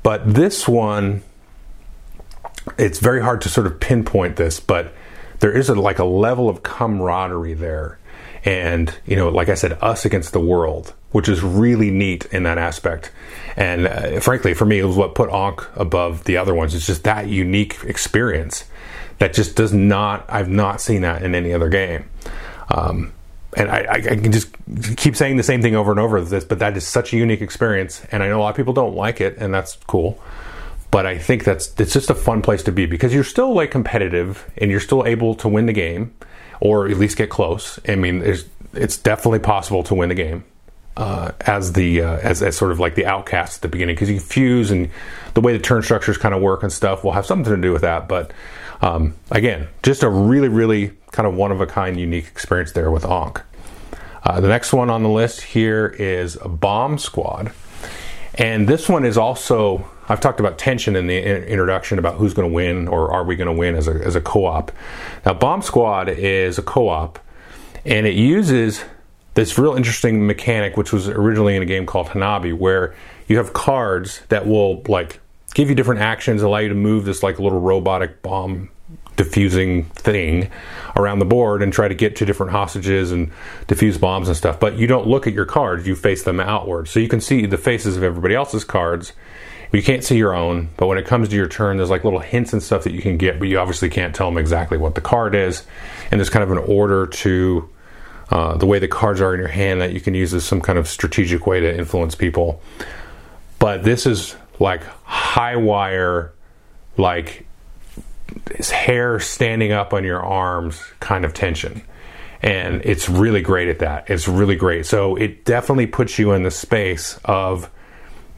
But 0.02 0.34
this 0.34 0.68
one 0.68 1.22
it's 2.78 2.98
very 2.98 3.22
hard 3.22 3.40
to 3.42 3.48
sort 3.48 3.66
of 3.66 3.80
pinpoint 3.80 4.36
this, 4.36 4.60
but 4.60 4.92
there 5.40 5.52
is 5.52 5.68
a, 5.68 5.74
like 5.74 5.98
a 5.98 6.04
level 6.04 6.48
of 6.48 6.62
camaraderie 6.62 7.54
there. 7.54 7.98
And, 8.44 8.94
you 9.06 9.16
know, 9.16 9.28
like 9.28 9.48
I 9.48 9.54
said, 9.54 9.72
us 9.82 10.04
against 10.04 10.32
the 10.32 10.40
world, 10.40 10.94
which 11.10 11.28
is 11.28 11.42
really 11.42 11.90
neat 11.90 12.26
in 12.26 12.44
that 12.44 12.58
aspect. 12.58 13.10
And 13.56 13.86
uh, 13.88 14.20
frankly, 14.20 14.54
for 14.54 14.64
me, 14.64 14.78
it 14.78 14.84
was 14.84 14.96
what 14.96 15.14
put 15.14 15.30
Ankh 15.30 15.68
above 15.74 16.24
the 16.24 16.36
other 16.36 16.54
ones. 16.54 16.74
It's 16.74 16.86
just 16.86 17.04
that 17.04 17.28
unique 17.28 17.82
experience 17.84 18.64
that 19.18 19.32
just 19.32 19.56
does 19.56 19.72
not, 19.72 20.26
I've 20.28 20.48
not 20.48 20.80
seen 20.80 21.02
that 21.02 21.22
in 21.22 21.34
any 21.34 21.52
other 21.52 21.68
game. 21.68 22.08
Um, 22.68 23.12
and 23.56 23.70
I, 23.70 23.86
I, 23.90 24.00
can 24.00 24.32
just 24.32 24.48
keep 24.96 25.16
saying 25.16 25.36
the 25.36 25.42
same 25.42 25.62
thing 25.62 25.74
over 25.76 25.90
and 25.90 26.00
over 26.00 26.20
this, 26.20 26.44
but 26.44 26.58
that 26.58 26.76
is 26.76 26.86
such 26.86 27.12
a 27.12 27.16
unique 27.16 27.40
experience. 27.40 28.04
And 28.10 28.22
I 28.22 28.28
know 28.28 28.38
a 28.38 28.42
lot 28.42 28.50
of 28.50 28.56
people 28.56 28.74
don't 28.74 28.94
like 28.94 29.20
it, 29.20 29.38
and 29.38 29.54
that's 29.54 29.76
cool 29.86 30.20
but 30.90 31.04
I 31.04 31.18
think 31.18 31.44
that's 31.44 31.78
it's 31.78 31.92
just 31.92 32.10
a 32.10 32.14
fun 32.14 32.42
place 32.42 32.62
to 32.62 32.72
be 32.72 32.86
because 32.86 33.12
you're 33.12 33.24
still 33.24 33.52
like 33.52 33.70
competitive 33.70 34.50
and 34.56 34.70
you're 34.70 34.80
still 34.80 35.04
able 35.04 35.34
to 35.36 35.48
win 35.48 35.66
the 35.66 35.72
game 35.72 36.14
or 36.60 36.88
at 36.88 36.96
least 36.96 37.18
get 37.18 37.28
close. 37.28 37.78
I 37.86 37.96
mean, 37.96 38.22
it's 38.72 38.96
definitely 38.96 39.40
possible 39.40 39.82
to 39.84 39.94
win 39.94 40.08
the 40.08 40.14
game 40.14 40.44
uh, 40.96 41.32
as 41.40 41.72
the 41.72 42.02
uh, 42.02 42.18
as, 42.18 42.42
as 42.42 42.56
sort 42.56 42.72
of 42.72 42.80
like 42.80 42.94
the 42.94 43.06
outcast 43.06 43.58
at 43.58 43.62
the 43.62 43.68
beginning 43.68 43.94
because 43.94 44.10
you 44.10 44.20
fuse 44.20 44.70
and 44.70 44.88
the 45.34 45.40
way 45.40 45.52
the 45.52 45.62
turn 45.62 45.82
structures 45.82 46.16
kind 46.16 46.34
of 46.34 46.40
work 46.40 46.62
and 46.62 46.72
stuff 46.72 47.04
will 47.04 47.12
have 47.12 47.26
something 47.26 47.54
to 47.54 47.60
do 47.60 47.72
with 47.72 47.82
that. 47.82 48.08
But 48.08 48.32
um, 48.82 49.14
again, 49.30 49.68
just 49.82 50.02
a 50.02 50.08
really 50.08 50.48
really 50.48 50.92
kind 51.12 51.26
of 51.26 51.34
one 51.34 51.52
of 51.52 51.60
a 51.60 51.66
kind 51.66 51.98
unique 51.98 52.26
experience 52.26 52.72
there 52.72 52.90
with 52.90 53.04
Ankh. 53.04 53.42
Uh, 54.22 54.40
the 54.40 54.48
next 54.48 54.72
one 54.72 54.90
on 54.90 55.02
the 55.02 55.08
list 55.08 55.40
here 55.40 55.94
is 55.98 56.36
Bomb 56.44 56.98
Squad, 56.98 57.52
and 58.34 58.68
this 58.68 58.88
one 58.88 59.04
is 59.04 59.16
also 59.16 59.88
I've 60.08 60.20
talked 60.20 60.40
about 60.40 60.58
tension 60.58 60.94
in 60.94 61.06
the 61.06 61.50
introduction 61.50 61.98
about 61.98 62.16
who's 62.16 62.32
going 62.32 62.48
to 62.48 62.54
win 62.54 62.86
or 62.88 63.12
are 63.12 63.24
we 63.24 63.34
going 63.36 63.48
to 63.48 63.52
win 63.52 63.74
as 63.74 63.88
a, 63.88 63.92
as 63.92 64.14
a 64.14 64.20
co 64.20 64.46
op. 64.46 64.70
Now, 65.24 65.34
Bomb 65.34 65.62
Squad 65.62 66.08
is 66.08 66.58
a 66.58 66.62
co 66.62 66.88
op 66.88 67.18
and 67.84 68.06
it 68.06 68.14
uses 68.14 68.84
this 69.34 69.58
real 69.58 69.74
interesting 69.74 70.26
mechanic, 70.26 70.76
which 70.76 70.92
was 70.92 71.08
originally 71.08 71.56
in 71.56 71.62
a 71.62 71.66
game 71.66 71.86
called 71.86 72.08
Hanabi, 72.08 72.56
where 72.56 72.94
you 73.28 73.36
have 73.36 73.52
cards 73.52 74.22
that 74.28 74.46
will 74.46 74.82
like 74.88 75.20
give 75.56 75.68
you 75.68 75.74
different 75.74 76.00
actions, 76.00 76.42
allow 76.42 76.58
you 76.58 76.68
to 76.68 76.74
move 76.74 77.04
this 77.04 77.22
like 77.22 77.38
little 77.38 77.60
robotic 77.60 78.22
bomb 78.22 78.68
diffusing 79.16 79.84
thing 79.84 80.50
around 80.94 81.18
the 81.18 81.24
board 81.24 81.62
and 81.62 81.72
try 81.72 81.88
to 81.88 81.94
get 81.94 82.14
to 82.16 82.26
different 82.26 82.52
hostages 82.52 83.10
and 83.10 83.32
defuse 83.66 83.98
bombs 83.98 84.28
and 84.28 84.36
stuff. 84.36 84.60
But 84.60 84.76
you 84.76 84.86
don't 84.86 85.06
look 85.06 85.26
at 85.26 85.32
your 85.32 85.46
cards, 85.46 85.86
you 85.86 85.96
face 85.96 86.22
them 86.22 86.38
outward. 86.38 86.88
So 86.88 87.00
you 87.00 87.08
can 87.08 87.20
see 87.20 87.46
the 87.46 87.56
faces 87.56 87.96
of 87.96 88.02
everybody 88.02 88.34
else's 88.34 88.64
cards 88.64 89.12
you 89.72 89.82
can't 89.82 90.04
see 90.04 90.16
your 90.16 90.34
own, 90.34 90.70
but 90.76 90.86
when 90.86 90.98
it 90.98 91.06
comes 91.06 91.28
to 91.28 91.36
your 91.36 91.48
turn, 91.48 91.76
there's 91.76 91.90
like 91.90 92.04
little 92.04 92.20
hints 92.20 92.52
and 92.52 92.62
stuff 92.62 92.84
that 92.84 92.92
you 92.92 93.02
can 93.02 93.16
get, 93.16 93.38
but 93.38 93.48
you 93.48 93.58
obviously 93.58 93.90
can't 93.90 94.14
tell 94.14 94.28
them 94.28 94.38
exactly 94.38 94.78
what 94.78 94.94
the 94.94 95.00
card 95.00 95.34
is. 95.34 95.64
And 96.10 96.20
there's 96.20 96.30
kind 96.30 96.42
of 96.42 96.52
an 96.52 96.58
order 96.58 97.06
to 97.06 97.68
uh, 98.30 98.56
the 98.56 98.66
way 98.66 98.78
the 98.78 98.88
cards 98.88 99.20
are 99.20 99.34
in 99.34 99.40
your 99.40 99.48
hand 99.48 99.80
that 99.80 99.92
you 99.92 100.00
can 100.00 100.14
use 100.14 100.34
as 100.34 100.44
some 100.44 100.60
kind 100.60 100.78
of 100.78 100.88
strategic 100.88 101.46
way 101.46 101.60
to 101.60 101.76
influence 101.76 102.14
people. 102.14 102.60
But 103.58 103.84
this 103.84 104.06
is 104.06 104.36
like 104.58 104.82
high 105.04 105.56
wire, 105.56 106.32
like 106.96 107.46
hair 108.70 109.20
standing 109.20 109.72
up 109.72 109.92
on 109.92 110.04
your 110.04 110.22
arms 110.22 110.82
kind 111.00 111.24
of 111.24 111.34
tension. 111.34 111.82
And 112.42 112.82
it's 112.84 113.08
really 113.08 113.40
great 113.40 113.68
at 113.68 113.78
that. 113.80 114.10
It's 114.10 114.28
really 114.28 114.56
great. 114.56 114.86
So 114.86 115.16
it 115.16 115.44
definitely 115.44 115.86
puts 115.86 116.18
you 116.18 116.32
in 116.32 116.42
the 116.42 116.50
space 116.50 117.18
of 117.24 117.70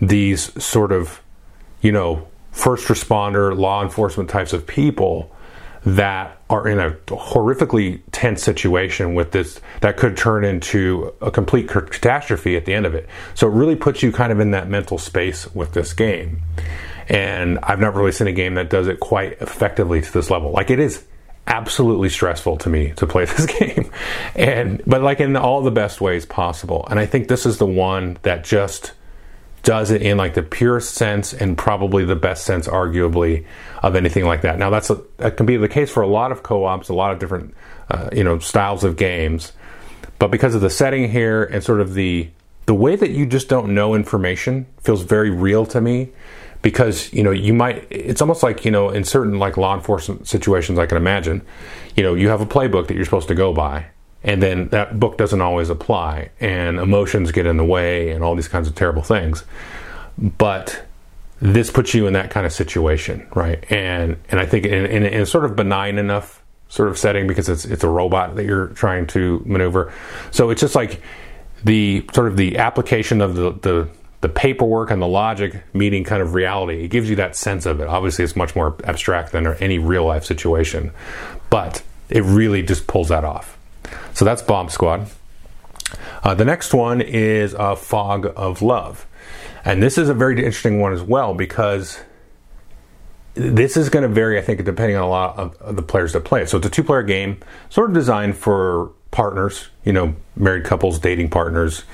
these 0.00 0.62
sort 0.62 0.92
of, 0.92 1.20
you 1.80 1.92
know, 1.92 2.26
first 2.52 2.88
responder, 2.88 3.56
law 3.56 3.82
enforcement 3.82 4.30
types 4.30 4.52
of 4.52 4.66
people 4.66 5.34
that 5.84 6.40
are 6.50 6.66
in 6.66 6.78
a 6.78 6.92
horrifically 7.06 8.00
tense 8.12 8.42
situation 8.42 9.14
with 9.14 9.32
this 9.32 9.60
that 9.80 9.96
could 9.96 10.16
turn 10.16 10.44
into 10.44 11.12
a 11.20 11.30
complete 11.30 11.68
catastrophe 11.68 12.56
at 12.56 12.64
the 12.64 12.74
end 12.74 12.86
of 12.86 12.94
it. 12.94 13.08
So 13.34 13.48
it 13.48 13.52
really 13.52 13.76
puts 13.76 14.02
you 14.02 14.12
kind 14.12 14.32
of 14.32 14.40
in 14.40 14.50
that 14.52 14.68
mental 14.68 14.98
space 14.98 15.52
with 15.54 15.72
this 15.72 15.92
game. 15.92 16.42
And 17.08 17.58
I've 17.62 17.80
never 17.80 17.98
really 18.00 18.12
seen 18.12 18.26
a 18.26 18.32
game 18.32 18.54
that 18.54 18.68
does 18.68 18.86
it 18.86 19.00
quite 19.00 19.40
effectively 19.40 20.00
to 20.00 20.12
this 20.12 20.30
level. 20.30 20.50
Like 20.50 20.70
it 20.70 20.78
is 20.78 21.04
absolutely 21.46 22.10
stressful 22.10 22.58
to 22.58 22.68
me 22.68 22.92
to 22.96 23.06
play 23.06 23.24
this 23.26 23.46
game. 23.46 23.90
And 24.34 24.82
but 24.86 25.02
like 25.02 25.20
in 25.20 25.36
all 25.36 25.62
the 25.62 25.70
best 25.70 26.00
ways 26.00 26.26
possible. 26.26 26.86
And 26.90 26.98
I 26.98 27.06
think 27.06 27.28
this 27.28 27.46
is 27.46 27.58
the 27.58 27.66
one 27.66 28.18
that 28.22 28.44
just 28.44 28.92
does 29.62 29.90
it 29.90 30.02
in 30.02 30.16
like 30.16 30.34
the 30.34 30.42
purest 30.42 30.94
sense 30.94 31.32
and 31.32 31.58
probably 31.58 32.04
the 32.04 32.16
best 32.16 32.44
sense, 32.44 32.66
arguably, 32.68 33.44
of 33.82 33.96
anything 33.96 34.24
like 34.24 34.42
that. 34.42 34.58
Now, 34.58 34.70
that's 34.70 34.90
a, 34.90 35.02
that 35.18 35.36
can 35.36 35.46
be 35.46 35.56
the 35.56 35.68
case 35.68 35.90
for 35.90 36.02
a 36.02 36.06
lot 36.06 36.32
of 36.32 36.42
co-ops, 36.42 36.88
a 36.88 36.94
lot 36.94 37.12
of 37.12 37.18
different 37.18 37.54
uh, 37.90 38.08
you 38.12 38.24
know 38.24 38.38
styles 38.38 38.84
of 38.84 38.96
games, 38.96 39.52
but 40.18 40.30
because 40.30 40.54
of 40.54 40.60
the 40.60 40.70
setting 40.70 41.10
here 41.10 41.44
and 41.44 41.62
sort 41.62 41.80
of 41.80 41.94
the 41.94 42.28
the 42.66 42.74
way 42.74 42.96
that 42.96 43.10
you 43.10 43.24
just 43.24 43.48
don't 43.48 43.74
know 43.74 43.94
information 43.94 44.66
feels 44.82 45.02
very 45.02 45.30
real 45.30 45.64
to 45.64 45.80
me 45.80 46.10
because 46.60 47.10
you 47.12 47.22
know 47.22 47.30
you 47.30 47.54
might 47.54 47.86
it's 47.90 48.20
almost 48.20 48.42
like 48.42 48.64
you 48.64 48.70
know 48.70 48.90
in 48.90 49.04
certain 49.04 49.38
like 49.38 49.56
law 49.56 49.74
enforcement 49.74 50.28
situations 50.28 50.78
i 50.78 50.84
can 50.84 50.96
imagine 50.96 51.40
you 51.96 52.02
know 52.02 52.14
you 52.14 52.28
have 52.28 52.40
a 52.40 52.46
playbook 52.46 52.88
that 52.88 52.94
you're 52.94 53.04
supposed 53.04 53.28
to 53.28 53.34
go 53.34 53.52
by 53.52 53.86
and 54.22 54.42
then 54.42 54.68
that 54.68 54.98
book 54.98 55.16
doesn't 55.16 55.40
always 55.40 55.70
apply 55.70 56.30
and 56.40 56.78
emotions 56.78 57.30
get 57.32 57.46
in 57.46 57.56
the 57.56 57.64
way 57.64 58.10
and 58.10 58.24
all 58.24 58.34
these 58.34 58.48
kinds 58.48 58.68
of 58.68 58.74
terrible 58.74 59.02
things 59.02 59.44
but 60.18 60.84
this 61.40 61.70
puts 61.70 61.94
you 61.94 62.06
in 62.06 62.12
that 62.12 62.30
kind 62.30 62.44
of 62.46 62.52
situation 62.52 63.26
right 63.34 63.64
and 63.70 64.16
and 64.30 64.40
i 64.40 64.46
think 64.46 64.64
in, 64.64 64.86
in, 64.86 65.04
in 65.04 65.22
a 65.22 65.26
sort 65.26 65.44
of 65.44 65.54
benign 65.54 65.98
enough 65.98 66.42
sort 66.68 66.88
of 66.88 66.98
setting 66.98 67.26
because 67.26 67.48
it's 67.48 67.64
it's 67.64 67.84
a 67.84 67.88
robot 67.88 68.36
that 68.36 68.44
you're 68.44 68.68
trying 68.68 69.06
to 69.06 69.42
maneuver 69.46 69.92
so 70.30 70.50
it's 70.50 70.60
just 70.60 70.74
like 70.74 71.00
the 71.64 72.04
sort 72.12 72.28
of 72.28 72.36
the 72.36 72.58
application 72.58 73.20
of 73.20 73.34
the 73.34 73.52
the 73.62 73.88
the 74.20 74.28
paperwork 74.28 74.90
and 74.90 75.00
the 75.00 75.06
logic 75.06 75.62
meeting 75.74 76.02
kind 76.02 76.22
of 76.22 76.34
reality. 76.34 76.84
It 76.84 76.88
gives 76.88 77.08
you 77.08 77.16
that 77.16 77.36
sense 77.36 77.66
of 77.66 77.80
it. 77.80 77.86
Obviously, 77.86 78.24
it's 78.24 78.34
much 78.34 78.56
more 78.56 78.76
abstract 78.84 79.32
than 79.32 79.46
any 79.54 79.78
real 79.78 80.04
life 80.04 80.24
situation, 80.24 80.90
but 81.50 81.82
it 82.08 82.24
really 82.24 82.62
just 82.62 82.86
pulls 82.86 83.08
that 83.08 83.24
off. 83.24 83.57
So 84.14 84.24
that's 84.24 84.42
Bomb 84.42 84.68
Squad. 84.68 85.08
Uh, 86.22 86.34
the 86.34 86.44
next 86.44 86.74
one 86.74 87.00
is 87.00 87.54
uh, 87.54 87.74
Fog 87.74 88.32
of 88.36 88.62
Love. 88.62 89.06
And 89.64 89.82
this 89.82 89.98
is 89.98 90.08
a 90.08 90.14
very 90.14 90.36
interesting 90.38 90.80
one 90.80 90.92
as 90.92 91.02
well 91.02 91.34
because 91.34 92.00
this 93.34 93.76
is 93.76 93.88
going 93.88 94.02
to 94.02 94.08
vary, 94.08 94.38
I 94.38 94.42
think, 94.42 94.64
depending 94.64 94.96
on 94.96 95.02
a 95.02 95.08
lot 95.08 95.38
of, 95.38 95.76
the 95.76 95.82
players 95.82 96.12
that 96.14 96.24
play 96.24 96.42
it. 96.42 96.48
So 96.48 96.58
it's 96.58 96.66
a 96.66 96.70
two 96.70 96.82
player 96.82 97.02
game, 97.02 97.38
sort 97.70 97.90
of 97.90 97.94
designed 97.94 98.36
for 98.36 98.90
partners, 99.10 99.68
you 99.84 99.92
know, 99.92 100.14
married 100.36 100.64
couples, 100.64 100.98
dating 100.98 101.30
partners, 101.30 101.84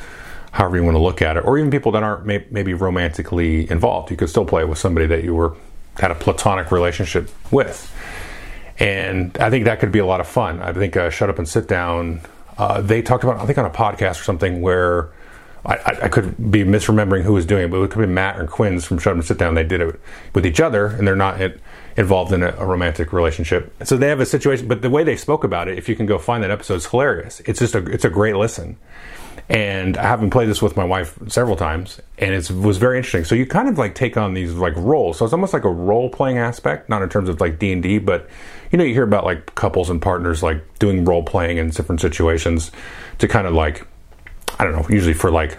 however 0.52 0.76
you 0.76 0.84
want 0.84 0.94
to 0.94 1.02
look 1.02 1.20
at 1.20 1.36
it, 1.36 1.44
or 1.44 1.58
even 1.58 1.70
people 1.70 1.92
that 1.92 2.02
aren't 2.02 2.24
may- 2.24 2.46
maybe 2.50 2.74
romantically 2.74 3.70
involved. 3.70 4.10
You 4.10 4.16
could 4.16 4.30
still 4.30 4.46
play 4.46 4.62
it 4.62 4.68
with 4.68 4.78
somebody 4.78 5.06
that 5.06 5.24
you 5.24 5.34
were 5.34 5.54
had 5.98 6.10
a 6.10 6.14
platonic 6.14 6.72
relationship 6.72 7.30
with 7.52 7.92
and 8.78 9.36
I 9.38 9.50
think 9.50 9.66
that 9.66 9.80
could 9.80 9.92
be 9.92 9.98
a 9.98 10.06
lot 10.06 10.20
of 10.20 10.26
fun. 10.26 10.60
I 10.60 10.72
think 10.72 10.96
uh, 10.96 11.10
Shut 11.10 11.30
Up 11.30 11.38
and 11.38 11.48
Sit 11.48 11.68
Down. 11.68 12.20
Uh, 12.58 12.80
they 12.80 13.02
talked 13.02 13.24
about 13.24 13.40
I 13.40 13.46
think 13.46 13.58
on 13.58 13.64
a 13.64 13.70
podcast 13.70 14.20
or 14.20 14.24
something 14.24 14.60
where 14.60 15.10
I, 15.66 15.98
I, 16.02 16.08
could 16.08 16.50
be 16.50 16.62
misremembering 16.62 17.22
who 17.22 17.32
was 17.32 17.46
doing 17.46 17.64
it, 17.64 17.70
but 17.70 17.80
it 17.82 17.90
could 17.90 18.00
be 18.00 18.06
Matt 18.06 18.38
or 18.38 18.46
Quinns 18.46 18.84
from 18.84 18.98
Shut 18.98 19.12
Up 19.12 19.16
and 19.16 19.24
Sit 19.24 19.38
Down. 19.38 19.54
They 19.54 19.64
did 19.64 19.80
it 19.80 19.98
with 20.34 20.44
each 20.44 20.60
other, 20.60 20.86
and 20.86 21.06
they're 21.06 21.16
not 21.16 21.40
involved 21.96 22.32
in 22.32 22.42
a, 22.42 22.54
a, 22.58 22.66
romantic 22.66 23.12
relationship. 23.12 23.72
So 23.84 23.96
they 23.96 24.08
have 24.08 24.20
a 24.20 24.26
situation, 24.26 24.68
but 24.68 24.82
the 24.82 24.90
way 24.90 25.04
they 25.04 25.16
spoke 25.16 25.42
about 25.42 25.68
it, 25.68 25.78
if 25.78 25.88
you 25.88 25.96
can 25.96 26.04
go 26.04 26.18
find 26.18 26.42
that 26.42 26.50
episode, 26.50 26.74
is 26.74 26.86
hilarious. 26.86 27.40
It's 27.46 27.60
just 27.60 27.74
a 27.74 27.84
it's 27.86 28.04
a 28.04 28.10
great 28.10 28.36
listen. 28.36 28.76
And 29.48 29.98
I 29.98 30.02
haven't 30.02 30.30
played 30.30 30.48
this 30.48 30.62
with 30.62 30.76
my 30.76 30.84
wife 30.84 31.18
several 31.28 31.56
times, 31.56 32.00
and 32.18 32.34
it 32.34 32.50
was 32.50 32.78
very 32.78 32.98
interesting. 32.98 33.24
So 33.24 33.34
you 33.34 33.46
kind 33.46 33.68
of 33.68 33.78
like 33.78 33.94
take 33.94 34.16
on 34.16 34.34
these 34.34 34.52
like 34.52 34.74
roles. 34.76 35.18
So 35.18 35.24
it's 35.24 35.34
almost 35.34 35.52
like 35.52 35.64
a 35.64 35.70
role 35.70 36.10
playing 36.10 36.38
aspect, 36.38 36.88
not 36.88 37.02
in 37.02 37.08
terms 37.08 37.28
of 37.28 37.40
like 37.40 37.58
D 37.58 37.72
and 37.72 37.82
D, 37.82 37.98
but 37.98 38.28
you 38.74 38.78
know 38.78 38.82
you 38.82 38.92
hear 38.92 39.04
about 39.04 39.24
like 39.24 39.54
couples 39.54 39.88
and 39.88 40.02
partners 40.02 40.42
like 40.42 40.80
doing 40.80 41.04
role 41.04 41.22
playing 41.22 41.58
in 41.58 41.70
different 41.70 42.00
situations 42.00 42.72
to 43.18 43.28
kind 43.28 43.46
of 43.46 43.54
like 43.54 43.86
I 44.58 44.64
don't 44.64 44.72
know, 44.72 44.84
usually 44.88 45.14
for 45.14 45.30
like 45.30 45.58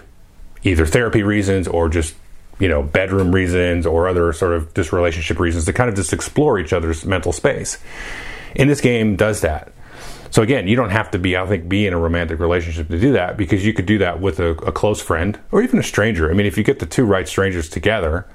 either 0.64 0.84
therapy 0.84 1.22
reasons 1.22 1.66
or 1.66 1.88
just 1.88 2.14
you 2.58 2.68
know 2.68 2.82
bedroom 2.82 3.34
reasons 3.34 3.86
or 3.86 4.06
other 4.06 4.34
sort 4.34 4.52
of 4.52 4.74
just 4.74 4.92
relationship 4.92 5.40
reasons 5.40 5.64
to 5.64 5.72
kind 5.72 5.88
of 5.88 5.96
just 5.96 6.12
explore 6.12 6.58
each 6.58 6.74
other's 6.74 7.06
mental 7.06 7.32
space. 7.32 7.78
In 8.54 8.68
this 8.68 8.82
game, 8.82 9.16
does 9.16 9.40
that. 9.40 9.72
So 10.30 10.42
again, 10.42 10.68
you 10.68 10.76
don't 10.76 10.90
have 10.90 11.10
to 11.12 11.18
be, 11.18 11.38
I 11.38 11.46
think, 11.46 11.70
be 11.70 11.86
in 11.86 11.94
a 11.94 11.98
romantic 11.98 12.38
relationship 12.38 12.88
to 12.88 13.00
do 13.00 13.12
that 13.12 13.38
because 13.38 13.64
you 13.64 13.72
could 13.72 13.86
do 13.86 13.96
that 13.96 14.20
with 14.20 14.40
a, 14.40 14.50
a 14.56 14.72
close 14.72 15.00
friend 15.00 15.40
or 15.52 15.62
even 15.62 15.78
a 15.78 15.82
stranger. 15.82 16.30
I 16.30 16.34
mean, 16.34 16.44
if 16.44 16.58
you 16.58 16.64
get 16.64 16.80
the 16.80 16.86
two 16.86 17.06
right 17.06 17.26
strangers 17.26 17.70
together 17.70 18.26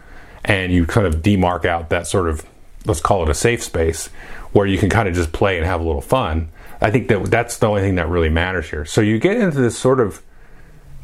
and 0.43 0.73
you 0.73 0.87
kind 0.87 1.05
of 1.05 1.17
demark 1.17 1.65
out 1.65 1.89
that 1.89 2.07
sort 2.07 2.27
of, 2.27 2.43
let's 2.87 2.99
call 2.99 3.21
it 3.21 3.29
a 3.29 3.35
safe 3.35 3.61
space 3.61 4.09
where 4.53 4.65
you 4.65 4.77
can 4.77 4.89
kind 4.89 5.07
of 5.07 5.15
just 5.15 5.31
play 5.31 5.57
and 5.57 5.65
have 5.65 5.81
a 5.81 5.83
little 5.83 6.01
fun. 6.01 6.49
I 6.81 6.91
think 6.91 7.07
that 7.09 7.25
that's 7.29 7.57
the 7.57 7.67
only 7.67 7.81
thing 7.81 7.95
that 7.95 8.09
really 8.09 8.29
matters 8.29 8.69
here. 8.69 8.85
So 8.85 9.01
you 9.01 9.19
get 9.19 9.37
into 9.37 9.59
this 9.59 9.77
sort 9.77 9.99
of 9.99 10.21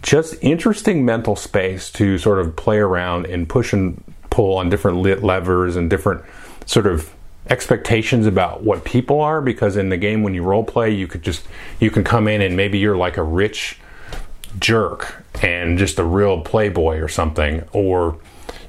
just 0.01 0.35
interesting 0.41 1.05
mental 1.05 1.35
space 1.35 1.91
to 1.91 2.17
sort 2.17 2.39
of 2.39 2.55
play 2.55 2.77
around 2.77 3.25
and 3.25 3.47
push 3.47 3.73
and 3.73 4.03
pull 4.29 4.57
on 4.57 4.69
different 4.69 5.01
levers 5.23 5.75
and 5.75 5.89
different 5.89 6.23
sort 6.65 6.87
of 6.87 7.13
expectations 7.49 8.25
about 8.25 8.63
what 8.63 8.83
people 8.83 9.21
are 9.21 9.41
because 9.41 9.77
in 9.77 9.89
the 9.89 9.97
game 9.97 10.21
when 10.21 10.33
you 10.33 10.43
role 10.43 10.63
play 10.63 10.91
you 10.91 11.07
could 11.07 11.23
just 11.23 11.43
you 11.79 11.89
can 11.89 12.03
come 12.03 12.27
in 12.27 12.41
and 12.41 12.57
maybe 12.57 12.77
you're 12.77 12.97
like 12.97 13.15
a 13.15 13.23
rich 13.23 13.79
jerk 14.59 15.23
and 15.41 15.77
just 15.77 15.97
a 15.97 16.03
real 16.03 16.41
playboy 16.41 16.97
or 16.97 17.07
something 17.07 17.63
or 17.71 18.19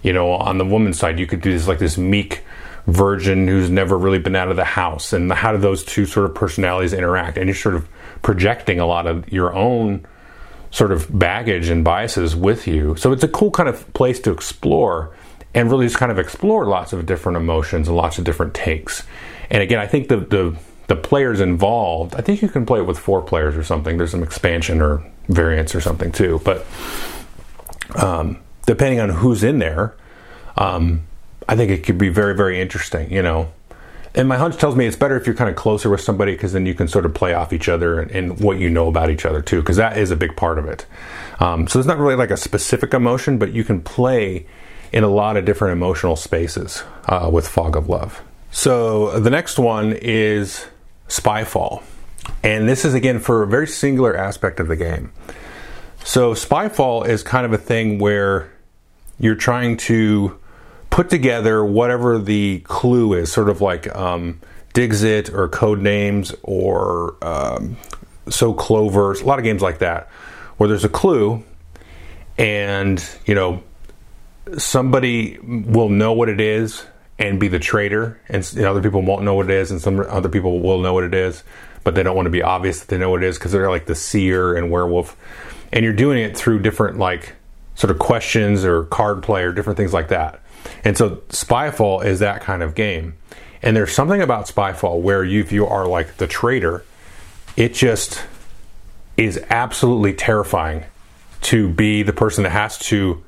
you 0.02 0.12
know 0.12 0.30
on 0.30 0.58
the 0.58 0.64
woman's 0.64 0.96
side 0.96 1.18
you 1.18 1.26
could 1.26 1.40
do 1.40 1.50
this 1.50 1.66
like 1.66 1.80
this 1.80 1.98
meek 1.98 2.44
virgin 2.88 3.46
who's 3.46 3.70
never 3.70 3.96
really 3.96 4.18
been 4.18 4.34
out 4.34 4.48
of 4.48 4.56
the 4.56 4.64
house 4.64 5.12
and 5.12 5.32
how 5.32 5.52
do 5.52 5.58
those 5.58 5.84
two 5.84 6.06
sort 6.06 6.24
of 6.24 6.34
personalities 6.34 6.92
interact 6.92 7.36
and 7.38 7.46
you're 7.46 7.54
sort 7.54 7.74
of 7.74 7.88
projecting 8.22 8.80
a 8.80 8.86
lot 8.86 9.06
of 9.06 9.30
your 9.32 9.54
own 9.54 10.04
sort 10.70 10.90
of 10.90 11.06
baggage 11.16 11.68
and 11.68 11.84
biases 11.84 12.34
with 12.34 12.66
you 12.66 12.96
so 12.96 13.12
it's 13.12 13.22
a 13.22 13.28
cool 13.28 13.50
kind 13.50 13.68
of 13.68 13.92
place 13.92 14.18
to 14.18 14.30
explore 14.30 15.14
and 15.54 15.70
really 15.70 15.86
just 15.86 15.98
kind 15.98 16.12
of 16.12 16.18
explore 16.18 16.66
lots 16.66 16.92
of 16.92 17.06
different 17.06 17.36
emotions 17.36 17.88
and 17.88 17.96
lots 17.96 18.18
of 18.18 18.24
different 18.24 18.54
takes. 18.54 19.02
And 19.50 19.62
again, 19.62 19.78
I 19.78 19.86
think 19.86 20.08
the 20.08 20.18
the 20.18 20.56
the 20.86 20.96
players 20.96 21.40
involved, 21.40 22.14
I 22.14 22.22
think 22.22 22.40
you 22.40 22.48
can 22.48 22.64
play 22.64 22.80
it 22.80 22.86
with 22.86 22.98
four 22.98 23.20
players 23.20 23.56
or 23.56 23.62
something. 23.62 23.98
There's 23.98 24.10
some 24.10 24.22
expansion 24.22 24.80
or 24.80 25.04
variants 25.28 25.74
or 25.74 25.80
something 25.80 26.12
too. 26.12 26.40
But 26.44 26.66
um, 27.96 28.38
depending 28.66 29.00
on 29.00 29.10
who's 29.10 29.44
in 29.44 29.58
there, 29.58 29.94
um, 30.56 31.02
I 31.48 31.56
think 31.56 31.70
it 31.70 31.84
could 31.84 31.98
be 31.98 32.10
very, 32.10 32.36
very 32.36 32.60
interesting, 32.60 33.10
you 33.10 33.22
know. 33.22 33.50
And 34.14 34.28
my 34.28 34.36
hunch 34.36 34.56
tells 34.56 34.74
me 34.76 34.86
it's 34.86 34.96
better 34.96 35.16
if 35.16 35.26
you're 35.26 35.36
kind 35.36 35.50
of 35.50 35.56
closer 35.56 35.90
with 35.90 36.00
somebody 36.00 36.32
because 36.32 36.52
then 36.52 36.66
you 36.66 36.74
can 36.74 36.88
sort 36.88 37.06
of 37.06 37.14
play 37.14 37.34
off 37.34 37.52
each 37.52 37.68
other 37.68 38.00
and, 38.00 38.10
and 38.10 38.40
what 38.40 38.58
you 38.58 38.68
know 38.68 38.88
about 38.88 39.10
each 39.10 39.24
other 39.24 39.42
too, 39.42 39.60
because 39.60 39.76
that 39.76 39.96
is 39.96 40.10
a 40.10 40.16
big 40.16 40.36
part 40.36 40.58
of 40.58 40.66
it. 40.66 40.86
Um, 41.40 41.68
so 41.68 41.78
it's 41.78 41.88
not 41.88 41.98
really 41.98 42.16
like 42.16 42.30
a 42.30 42.36
specific 42.36 42.94
emotion, 42.94 43.38
but 43.38 43.52
you 43.52 43.64
can 43.64 43.80
play 43.80 44.46
in 44.92 45.04
a 45.04 45.08
lot 45.08 45.36
of 45.36 45.44
different 45.44 45.72
emotional 45.72 46.16
spaces 46.16 46.82
uh, 47.06 47.30
with 47.32 47.46
Fog 47.46 47.76
of 47.76 47.88
Love. 47.88 48.22
So 48.50 49.20
the 49.20 49.30
next 49.30 49.58
one 49.58 49.92
is 49.92 50.66
Spyfall. 51.08 51.82
And 52.42 52.68
this 52.68 52.84
is 52.84 52.94
again 52.94 53.20
for 53.20 53.42
a 53.42 53.46
very 53.46 53.66
singular 53.66 54.16
aspect 54.16 54.60
of 54.60 54.68
the 54.68 54.76
game. 54.76 55.12
So 56.04 56.32
Spyfall 56.32 57.06
is 57.06 57.22
kind 57.22 57.44
of 57.44 57.52
a 57.52 57.58
thing 57.58 57.98
where 57.98 58.50
you're 59.18 59.34
trying 59.34 59.76
to 59.78 60.38
put 60.90 61.10
together 61.10 61.64
whatever 61.64 62.18
the 62.18 62.60
clue 62.60 63.14
is, 63.14 63.32
sort 63.32 63.48
of 63.48 63.60
like 63.60 63.94
um, 63.94 64.40
Dixit 64.72 65.30
or 65.30 65.48
Codenames 65.48 66.34
or 66.42 67.16
um, 67.22 67.76
So 68.28 68.52
Clover, 68.52 69.12
a 69.12 69.24
lot 69.24 69.38
of 69.38 69.44
games 69.44 69.62
like 69.62 69.78
that, 69.78 70.08
where 70.56 70.68
there's 70.68 70.84
a 70.84 70.88
clue 70.88 71.44
and 72.36 73.04
you 73.26 73.34
know 73.34 73.62
somebody 74.56 75.38
will 75.42 75.88
know 75.88 76.12
what 76.12 76.28
it 76.28 76.40
is 76.40 76.84
and 77.18 77.40
be 77.40 77.48
the 77.48 77.58
traitor, 77.58 78.20
and 78.28 78.50
you 78.54 78.62
know, 78.62 78.70
other 78.70 78.80
people 78.80 79.02
won't 79.02 79.24
know 79.24 79.34
what 79.34 79.50
it 79.50 79.56
is, 79.56 79.70
and 79.70 79.80
some 79.80 80.00
other 80.08 80.28
people 80.28 80.60
will 80.60 80.80
know 80.80 80.94
what 80.94 81.04
it 81.04 81.14
is, 81.14 81.42
but 81.82 81.94
they 81.96 82.02
don't 82.02 82.14
want 82.14 82.26
to 82.26 82.30
be 82.30 82.42
obvious 82.42 82.80
that 82.80 82.88
they 82.88 82.96
know 82.96 83.10
what 83.10 83.22
it 83.22 83.26
is 83.26 83.36
because 83.36 83.50
they're 83.50 83.68
like 83.68 83.86
the 83.86 83.94
seer 83.94 84.56
and 84.56 84.70
werewolf, 84.70 85.16
and 85.72 85.84
you're 85.84 85.92
doing 85.92 86.18
it 86.18 86.36
through 86.36 86.60
different 86.60 86.98
like 86.98 87.34
sort 87.74 87.90
of 87.90 87.98
questions 87.98 88.64
or 88.64 88.84
card 88.84 89.22
play 89.22 89.42
or 89.42 89.52
different 89.52 89.76
things 89.76 89.92
like 89.92 90.08
that. 90.08 90.40
And 90.84 90.96
so 90.96 91.16
Spyfall 91.28 92.04
is 92.04 92.20
that 92.20 92.40
kind 92.40 92.62
of 92.62 92.74
game. 92.74 93.14
And 93.62 93.76
there's 93.76 93.92
something 93.92 94.22
about 94.22 94.46
Spyfall 94.46 95.00
where 95.00 95.24
you, 95.24 95.40
if 95.40 95.52
you 95.52 95.66
are 95.66 95.86
like 95.86 96.16
the 96.18 96.26
traitor, 96.26 96.84
it 97.56 97.74
just 97.74 98.22
is 99.16 99.42
absolutely 99.50 100.14
terrifying 100.14 100.84
to 101.40 101.68
be 101.68 102.02
the 102.02 102.12
person 102.12 102.44
that 102.44 102.50
has 102.50 102.78
to 102.78 103.24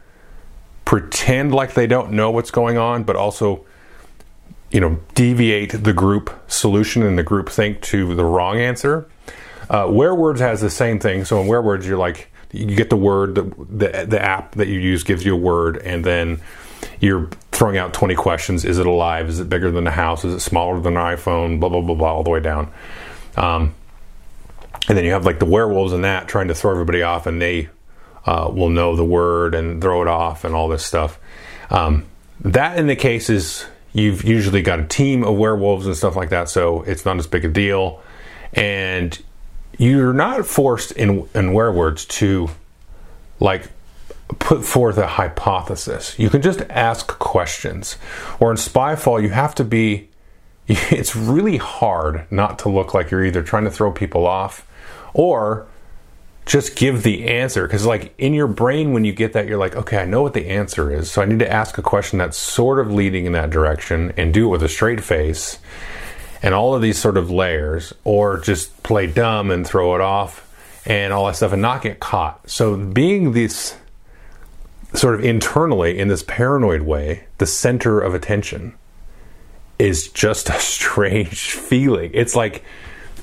pretend 0.84 1.52
like 1.52 1.74
they 1.74 1.86
don't 1.86 2.12
know 2.12 2.30
what's 2.30 2.50
going 2.50 2.78
on, 2.78 3.02
but 3.02 3.16
also 3.16 3.64
you 4.70 4.80
know 4.80 5.00
deviate 5.14 5.72
the 5.72 5.92
group 5.92 6.30
solution 6.48 7.02
and 7.02 7.18
the 7.18 7.22
group 7.22 7.48
think 7.48 7.80
to 7.82 8.14
the 8.14 8.24
wrong 8.24 8.58
answer. 8.58 9.08
Uh, 9.68 9.84
WereWords 9.84 10.38
has 10.38 10.60
the 10.60 10.70
same 10.70 10.98
thing. 10.98 11.24
So 11.24 11.40
in 11.40 11.46
WereWords, 11.46 11.86
you're 11.86 11.98
like 11.98 12.29
you 12.52 12.74
get 12.76 12.90
the 12.90 12.96
word 12.96 13.34
the, 13.34 14.06
the 14.08 14.20
app 14.20 14.52
that 14.52 14.68
you 14.68 14.80
use 14.80 15.04
gives 15.04 15.24
you 15.24 15.34
a 15.34 15.38
word, 15.38 15.76
and 15.78 16.04
then 16.04 16.40
you're 17.00 17.28
throwing 17.52 17.76
out 17.76 17.92
20 17.92 18.14
questions. 18.14 18.64
Is 18.64 18.78
it 18.78 18.86
alive? 18.86 19.28
Is 19.28 19.40
it 19.40 19.48
bigger 19.48 19.70
than 19.70 19.86
a 19.86 19.90
house? 19.90 20.24
Is 20.24 20.34
it 20.34 20.40
smaller 20.40 20.80
than 20.80 20.96
an 20.96 21.16
iPhone? 21.16 21.60
Blah 21.60 21.68
blah 21.68 21.80
blah 21.80 21.94
blah 21.94 22.14
all 22.14 22.22
the 22.22 22.30
way 22.30 22.40
down. 22.40 22.72
Um, 23.36 23.74
and 24.88 24.96
then 24.96 25.04
you 25.04 25.12
have 25.12 25.24
like 25.24 25.38
the 25.38 25.46
werewolves 25.46 25.92
and 25.92 26.04
that 26.04 26.28
trying 26.28 26.48
to 26.48 26.54
throw 26.54 26.72
everybody 26.72 27.02
off, 27.02 27.26
and 27.26 27.40
they 27.40 27.68
uh, 28.26 28.50
will 28.52 28.70
know 28.70 28.96
the 28.96 29.04
word 29.04 29.54
and 29.54 29.80
throw 29.80 30.02
it 30.02 30.08
off 30.08 30.44
and 30.44 30.54
all 30.54 30.68
this 30.68 30.84
stuff. 30.84 31.18
Um, 31.70 32.06
that 32.40 32.78
in 32.78 32.86
the 32.86 32.96
cases 32.96 33.66
you've 33.92 34.24
usually 34.24 34.62
got 34.62 34.80
a 34.80 34.86
team 34.86 35.24
of 35.24 35.36
werewolves 35.36 35.86
and 35.86 35.96
stuff 35.96 36.16
like 36.16 36.30
that, 36.30 36.48
so 36.48 36.82
it's 36.82 37.04
not 37.04 37.18
as 37.18 37.26
big 37.26 37.44
a 37.44 37.48
deal. 37.48 38.02
And 38.52 39.18
you're 39.80 40.12
not 40.12 40.44
forced 40.44 40.92
in 40.92 41.20
in 41.34 41.52
WereWords 41.52 42.06
to 42.08 42.50
like 43.40 43.70
put 44.38 44.62
forth 44.62 44.98
a 44.98 45.06
hypothesis. 45.06 46.18
You 46.18 46.28
can 46.28 46.42
just 46.42 46.60
ask 46.68 47.06
questions. 47.18 47.96
Or 48.38 48.50
in 48.50 48.58
Spyfall, 48.58 49.22
you 49.22 49.30
have 49.30 49.54
to 49.56 49.64
be. 49.64 50.08
It's 50.68 51.16
really 51.16 51.56
hard 51.56 52.30
not 52.30 52.60
to 52.60 52.68
look 52.68 52.94
like 52.94 53.10
you're 53.10 53.24
either 53.24 53.42
trying 53.42 53.64
to 53.64 53.70
throw 53.70 53.90
people 53.90 54.26
off 54.26 54.66
or 55.14 55.66
just 56.46 56.76
give 56.76 57.02
the 57.02 57.26
answer 57.26 57.66
because 57.66 57.84
like 57.86 58.14
in 58.18 58.34
your 58.34 58.46
brain 58.46 58.92
when 58.92 59.04
you 59.04 59.12
get 59.12 59.32
that 59.32 59.46
you're 59.46 59.58
like 59.58 59.76
okay 59.76 59.98
i 59.98 60.04
know 60.04 60.22
what 60.22 60.32
the 60.32 60.46
answer 60.48 60.90
is 60.90 61.10
so 61.10 61.20
i 61.22 61.24
need 61.24 61.38
to 61.38 61.52
ask 61.52 61.76
a 61.76 61.82
question 61.82 62.18
that's 62.18 62.36
sort 62.36 62.78
of 62.78 62.92
leading 62.92 63.26
in 63.26 63.32
that 63.32 63.50
direction 63.50 64.12
and 64.16 64.32
do 64.32 64.46
it 64.46 64.48
with 64.48 64.62
a 64.62 64.68
straight 64.68 65.02
face 65.02 65.58
and 66.42 66.54
all 66.54 66.74
of 66.74 66.82
these 66.82 66.98
sort 66.98 67.16
of 67.16 67.30
layers 67.30 67.92
or 68.04 68.38
just 68.38 68.82
play 68.82 69.06
dumb 69.06 69.50
and 69.50 69.66
throw 69.66 69.94
it 69.94 70.00
off 70.00 70.46
and 70.86 71.12
all 71.12 71.26
that 71.26 71.36
stuff 71.36 71.52
and 71.52 71.62
not 71.62 71.82
get 71.82 72.00
caught. 72.00 72.48
So 72.48 72.76
being 72.76 73.32
this 73.32 73.76
sort 74.94 75.14
of 75.14 75.24
internally 75.24 75.98
in 75.98 76.08
this 76.08 76.24
paranoid 76.26 76.82
way 76.82 77.24
the 77.38 77.46
center 77.46 78.00
of 78.00 78.14
attention 78.14 78.74
is 79.78 80.08
just 80.08 80.48
a 80.48 80.58
strange 80.60 81.52
feeling. 81.52 82.10
It's 82.14 82.34
like 82.34 82.64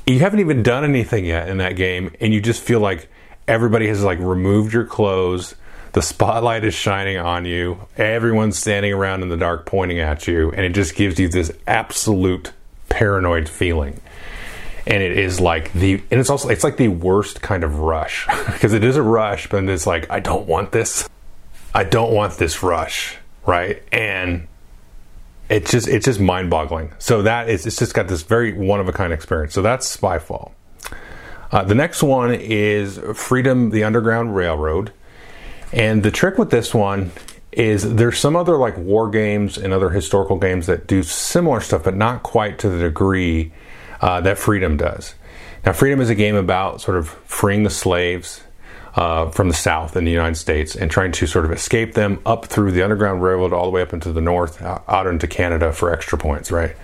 you 0.05 0.19
haven't 0.19 0.39
even 0.39 0.63
done 0.63 0.83
anything 0.83 1.25
yet 1.25 1.49
in 1.49 1.57
that 1.57 1.75
game 1.75 2.15
and 2.21 2.33
you 2.33 2.41
just 2.41 2.61
feel 2.61 2.79
like 2.79 3.09
everybody 3.47 3.87
has 3.87 4.03
like 4.03 4.19
removed 4.19 4.73
your 4.73 4.85
clothes 4.85 5.55
the 5.93 6.01
spotlight 6.01 6.63
is 6.63 6.73
shining 6.73 7.17
on 7.17 7.45
you 7.45 7.79
everyone's 7.95 8.57
standing 8.57 8.93
around 8.93 9.23
in 9.23 9.29
the 9.29 9.37
dark 9.37 9.65
pointing 9.65 9.99
at 9.99 10.27
you 10.27 10.51
and 10.51 10.65
it 10.65 10.73
just 10.73 10.95
gives 10.95 11.19
you 11.19 11.27
this 11.27 11.51
absolute 11.65 12.51
paranoid 12.89 13.49
feeling. 13.49 13.99
And 14.85 15.03
it 15.03 15.17
is 15.17 15.39
like 15.41 15.73
the 15.73 15.95
and 16.11 16.19
it's 16.19 16.29
also 16.29 16.49
it's 16.49 16.63
like 16.63 16.77
the 16.77 16.87
worst 16.87 17.41
kind 17.41 17.63
of 17.63 17.79
rush 17.79 18.25
because 18.45 18.71
it 18.73 18.83
is 18.83 18.95
a 18.95 19.01
rush 19.01 19.49
but 19.49 19.65
it's 19.65 19.85
like 19.85 20.09
i 20.09 20.21
don't 20.21 20.47
want 20.47 20.71
this. 20.71 21.09
I 21.75 21.83
don't 21.83 22.13
want 22.13 22.37
this 22.37 22.63
rush 22.63 23.17
right? 23.45 23.81
And 23.91 24.47
it's 25.49 25.71
just 25.71 25.87
it's 25.87 26.05
just 26.05 26.19
mind 26.19 26.49
boggling 26.49 26.93
so 26.99 27.21
that 27.23 27.49
is 27.49 27.65
it's 27.65 27.77
just 27.77 27.93
got 27.93 28.07
this 28.07 28.21
very 28.21 28.53
one 28.53 28.79
of 28.79 28.87
a 28.87 28.93
kind 28.93 29.11
experience. 29.11 29.53
So 29.53 29.61
that's 29.61 29.97
spyfall 29.97 30.51
uh, 31.51 31.63
the 31.63 31.75
next 31.75 32.03
one 32.03 32.33
is 32.33 32.99
Freedom 33.15 33.69
the 33.69 33.83
Underground 33.83 34.35
Railroad. 34.35 34.91
And 35.71 36.03
the 36.03 36.11
trick 36.11 36.37
with 36.37 36.49
this 36.49 36.73
one 36.73 37.11
is 37.57 37.95
there's 37.95 38.19
some 38.19 38.35
other 38.35 38.55
like 38.55 38.77
war 38.77 39.09
games 39.09 39.57
and 39.57 39.73
other 39.73 39.89
historical 39.89 40.37
games 40.37 40.67
that 40.67 40.85
do 40.85 41.01
similar 41.01 41.59
stuff, 41.59 41.83
but 41.83 41.95
not 41.95 42.21
quite 42.21 42.59
to 42.59 42.69
the 42.69 42.77
degree 42.77 43.51
uh, 43.99 44.21
that 44.21 44.37
Freedom 44.37 44.77
does. 44.77 45.15
Now, 45.65 45.73
Freedom 45.73 45.99
is 45.99 46.09
a 46.11 46.15
game 46.15 46.35
about 46.35 46.81
sort 46.81 46.97
of 46.97 47.09
freeing 47.09 47.63
the 47.63 47.71
slaves 47.71 48.41
uh, 48.93 49.31
from 49.31 49.47
the 49.47 49.55
South 49.55 49.97
in 49.97 50.05
the 50.05 50.11
United 50.11 50.35
States 50.35 50.75
and 50.75 50.89
trying 50.89 51.11
to 51.13 51.25
sort 51.25 51.45
of 51.45 51.51
escape 51.51 51.95
them 51.95 52.19
up 52.27 52.45
through 52.45 52.71
the 52.73 52.83
Underground 52.83 53.23
Railroad 53.23 53.53
all 53.53 53.65
the 53.65 53.71
way 53.71 53.81
up 53.81 53.91
into 53.91 54.13
the 54.13 54.21
north, 54.21 54.61
out 54.61 55.07
into 55.07 55.27
Canada 55.27 55.73
for 55.73 55.91
extra 55.91 56.17
points, 56.17 56.51
right? 56.51 56.75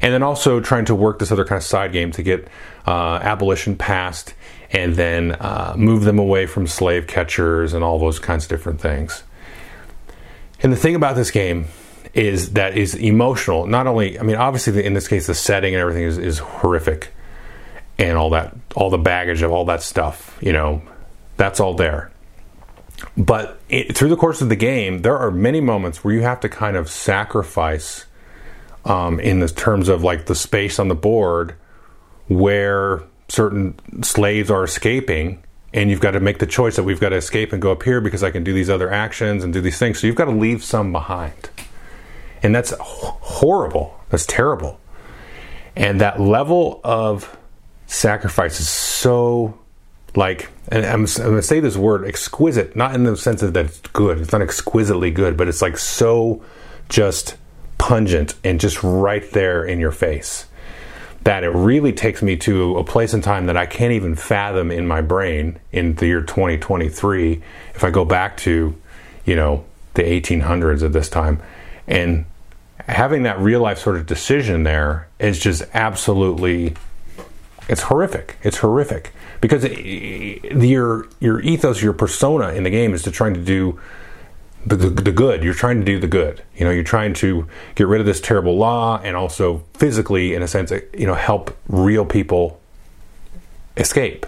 And 0.00 0.12
then 0.12 0.22
also 0.22 0.58
trying 0.58 0.86
to 0.86 0.94
work 0.94 1.18
this 1.18 1.32
other 1.32 1.44
kind 1.44 1.58
of 1.58 1.64
side 1.64 1.92
game 1.92 2.12
to 2.12 2.22
get 2.22 2.48
uh, 2.86 3.16
abolition 3.22 3.76
passed 3.76 4.32
and 4.70 4.94
then 4.94 5.32
uh, 5.32 5.74
move 5.76 6.04
them 6.04 6.18
away 6.18 6.46
from 6.46 6.66
slave 6.66 7.06
catchers 7.06 7.74
and 7.74 7.84
all 7.84 7.98
those 7.98 8.18
kinds 8.18 8.44
of 8.44 8.48
different 8.48 8.80
things. 8.80 9.22
And 10.64 10.72
the 10.72 10.78
thing 10.78 10.94
about 10.94 11.14
this 11.14 11.30
game 11.30 11.66
is 12.14 12.54
that 12.54 12.74
is 12.74 12.94
emotional. 12.94 13.66
Not 13.66 13.86
only, 13.86 14.18
I 14.18 14.22
mean, 14.22 14.36
obviously 14.36 14.82
in 14.82 14.94
this 14.94 15.06
case 15.06 15.26
the 15.26 15.34
setting 15.34 15.74
and 15.74 15.80
everything 15.80 16.04
is, 16.04 16.16
is 16.16 16.38
horrific, 16.38 17.12
and 17.98 18.16
all 18.16 18.30
that, 18.30 18.56
all 18.74 18.88
the 18.88 18.98
baggage 18.98 19.42
of 19.42 19.52
all 19.52 19.66
that 19.66 19.82
stuff. 19.82 20.38
You 20.40 20.54
know, 20.54 20.82
that's 21.36 21.60
all 21.60 21.74
there. 21.74 22.10
But 23.14 23.60
it, 23.68 23.94
through 23.94 24.08
the 24.08 24.16
course 24.16 24.40
of 24.40 24.48
the 24.48 24.56
game, 24.56 25.02
there 25.02 25.18
are 25.18 25.30
many 25.30 25.60
moments 25.60 26.02
where 26.02 26.14
you 26.14 26.22
have 26.22 26.40
to 26.40 26.48
kind 26.48 26.78
of 26.78 26.90
sacrifice, 26.90 28.06
um, 28.86 29.20
in 29.20 29.40
the 29.40 29.48
terms 29.48 29.90
of 29.90 30.02
like 30.02 30.24
the 30.24 30.34
space 30.34 30.78
on 30.78 30.88
the 30.88 30.94
board, 30.94 31.56
where 32.28 33.02
certain 33.28 33.74
slaves 34.02 34.50
are 34.50 34.64
escaping 34.64 35.43
and 35.74 35.90
you've 35.90 36.00
got 36.00 36.12
to 36.12 36.20
make 36.20 36.38
the 36.38 36.46
choice 36.46 36.76
that 36.76 36.84
we've 36.84 37.00
got 37.00 37.08
to 37.08 37.16
escape 37.16 37.52
and 37.52 37.60
go 37.60 37.72
up 37.72 37.82
here 37.82 38.00
because 38.00 38.22
I 38.22 38.30
can 38.30 38.44
do 38.44 38.54
these 38.54 38.70
other 38.70 38.90
actions 38.90 39.42
and 39.42 39.52
do 39.52 39.60
these 39.60 39.76
things. 39.76 39.98
So 40.00 40.06
you've 40.06 40.16
got 40.16 40.26
to 40.26 40.30
leave 40.30 40.62
some 40.62 40.92
behind. 40.92 41.50
And 42.44 42.54
that's 42.54 42.72
horrible. 42.78 44.00
That's 44.08 44.24
terrible. 44.24 44.78
And 45.74 46.00
that 46.00 46.20
level 46.20 46.80
of 46.84 47.36
sacrifice 47.86 48.60
is 48.60 48.68
so 48.68 49.58
like 50.14 50.48
and 50.68 50.86
I'm, 50.86 51.04
I'm 51.04 51.24
going 51.24 51.36
to 51.36 51.42
say 51.42 51.60
this 51.60 51.76
word 51.76 52.06
exquisite 52.06 52.74
not 52.74 52.94
in 52.94 53.04
the 53.04 53.16
sense 53.16 53.40
that 53.40 53.54
it's 53.56 53.80
good 53.80 54.20
it's 54.20 54.32
not 54.32 54.40
exquisitely 54.40 55.10
good 55.10 55.36
but 55.36 55.48
it's 55.48 55.60
like 55.60 55.76
so 55.76 56.42
just 56.88 57.36
pungent 57.78 58.34
and 58.42 58.58
just 58.58 58.82
right 58.82 59.28
there 59.32 59.64
in 59.64 59.80
your 59.80 59.90
face 59.90 60.46
that 61.24 61.42
it 61.42 61.50
really 61.50 61.92
takes 61.92 62.22
me 62.22 62.36
to 62.36 62.76
a 62.76 62.84
place 62.84 63.14
in 63.14 63.22
time 63.22 63.46
that 63.46 63.56
I 63.56 63.66
can't 63.66 63.92
even 63.92 64.14
fathom 64.14 64.70
in 64.70 64.86
my 64.86 65.00
brain 65.00 65.58
in 65.72 65.94
the 65.94 66.06
year 66.06 66.20
2023 66.20 67.42
if 67.74 67.82
I 67.82 67.90
go 67.90 68.04
back 68.04 68.36
to, 68.38 68.78
you 69.24 69.36
know, 69.36 69.64
the 69.94 70.02
1800s 70.02 70.84
at 70.84 70.92
this 70.92 71.08
time. 71.08 71.42
And 71.86 72.26
having 72.86 73.22
that 73.22 73.38
real 73.38 73.60
life 73.60 73.78
sort 73.78 73.96
of 73.96 74.06
decision 74.06 74.64
there 74.64 75.08
is 75.18 75.38
just 75.38 75.62
absolutely 75.72 76.74
it's 77.66 77.82
horrific. 77.82 78.36
It's 78.42 78.58
horrific 78.58 79.14
because 79.40 79.64
it, 79.64 79.72
your 79.72 81.08
your 81.20 81.40
ethos, 81.40 81.82
your 81.82 81.94
persona 81.94 82.52
in 82.52 82.64
the 82.64 82.70
game 82.70 82.92
is 82.92 83.02
to 83.04 83.10
trying 83.10 83.32
to 83.34 83.40
do 83.40 83.80
the, 84.66 84.76
the, 84.76 85.12
good. 85.12 85.42
You're 85.42 85.54
trying 85.54 85.80
to 85.80 85.84
do 85.84 85.98
the 85.98 86.06
good. 86.06 86.42
You 86.56 86.64
know, 86.64 86.70
you're 86.70 86.84
trying 86.84 87.14
to 87.14 87.46
get 87.74 87.86
rid 87.86 88.00
of 88.00 88.06
this 88.06 88.20
terrible 88.20 88.56
law 88.56 89.00
and 89.02 89.16
also 89.16 89.64
physically, 89.74 90.34
in 90.34 90.42
a 90.42 90.48
sense, 90.48 90.72
you 90.96 91.06
know, 91.06 91.14
help 91.14 91.56
real 91.68 92.04
people 92.04 92.60
escape. 93.76 94.26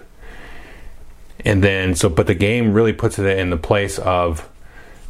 And 1.45 1.63
then, 1.63 1.95
so, 1.95 2.09
but 2.09 2.27
the 2.27 2.35
game 2.35 2.73
really 2.73 2.93
puts 2.93 3.19
it 3.19 3.25
in 3.37 3.49
the 3.49 3.57
place 3.57 3.99
of, 3.99 4.47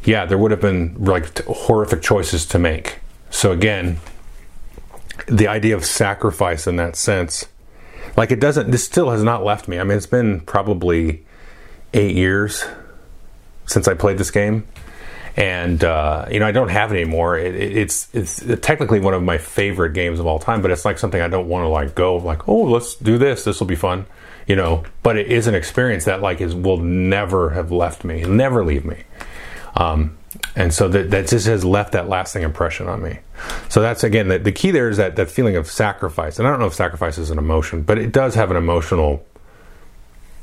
yeah, 0.04 0.24
there 0.24 0.38
would 0.38 0.50
have 0.50 0.60
been 0.60 0.94
like 1.04 1.44
horrific 1.44 2.02
choices 2.02 2.46
to 2.46 2.58
make. 2.58 3.00
So 3.30 3.52
again, 3.52 3.98
the 5.26 5.48
idea 5.48 5.74
of 5.74 5.84
sacrifice 5.84 6.66
in 6.66 6.76
that 6.76 6.96
sense, 6.96 7.46
like 8.16 8.30
it 8.30 8.40
doesn't, 8.40 8.70
this 8.70 8.84
still 8.84 9.10
has 9.10 9.22
not 9.22 9.44
left 9.44 9.68
me. 9.68 9.78
I 9.78 9.84
mean, 9.84 9.96
it's 9.96 10.06
been 10.06 10.40
probably 10.40 11.24
eight 11.92 12.14
years 12.14 12.64
since 13.66 13.88
I 13.88 13.94
played 13.94 14.18
this 14.18 14.30
game 14.30 14.66
and 15.36 15.82
uh, 15.84 16.26
you 16.30 16.40
know 16.40 16.46
I 16.46 16.52
don't 16.52 16.68
have 16.68 16.92
it 16.92 17.00
anymore. 17.00 17.38
It, 17.38 17.54
it, 17.54 17.76
it's 17.76 18.08
it's 18.14 18.44
technically 18.60 19.00
one 19.00 19.14
of 19.14 19.22
my 19.22 19.38
favorite 19.38 19.92
games 19.92 20.20
of 20.20 20.26
all 20.26 20.38
time, 20.38 20.62
but 20.62 20.70
it's 20.70 20.84
like 20.84 20.98
something 20.98 21.20
I 21.20 21.28
don't 21.28 21.48
want 21.48 21.64
to 21.64 21.68
like 21.68 21.94
go 21.94 22.16
like 22.16 22.48
oh 22.48 22.62
let's 22.62 22.94
do 22.94 23.18
this. 23.18 23.44
This 23.44 23.60
will 23.60 23.66
be 23.66 23.76
fun, 23.76 24.06
you 24.46 24.56
know. 24.56 24.84
But 25.02 25.16
it 25.16 25.30
is 25.30 25.46
an 25.46 25.54
experience 25.54 26.04
that 26.06 26.20
like 26.20 26.40
is 26.40 26.54
will 26.54 26.78
never 26.78 27.50
have 27.50 27.70
left 27.70 28.04
me, 28.04 28.22
never 28.22 28.64
leave 28.64 28.84
me. 28.84 29.04
Um, 29.76 30.18
and 30.56 30.74
so 30.74 30.88
that, 30.88 31.10
that 31.10 31.28
just 31.28 31.46
has 31.46 31.64
left 31.64 31.92
that 31.92 32.08
lasting 32.08 32.42
impression 32.42 32.88
on 32.88 33.02
me. 33.02 33.20
So 33.68 33.80
that's 33.80 34.02
again 34.04 34.28
the, 34.28 34.38
the 34.38 34.52
key 34.52 34.70
there 34.70 34.88
is 34.88 34.96
that 34.96 35.16
that 35.16 35.30
feeling 35.30 35.56
of 35.56 35.70
sacrifice. 35.70 36.38
And 36.38 36.48
I 36.48 36.50
don't 36.50 36.60
know 36.60 36.66
if 36.66 36.74
sacrifice 36.74 37.18
is 37.18 37.30
an 37.30 37.38
emotion, 37.38 37.82
but 37.82 37.98
it 37.98 38.12
does 38.12 38.34
have 38.34 38.50
an 38.50 38.56
emotional 38.56 39.24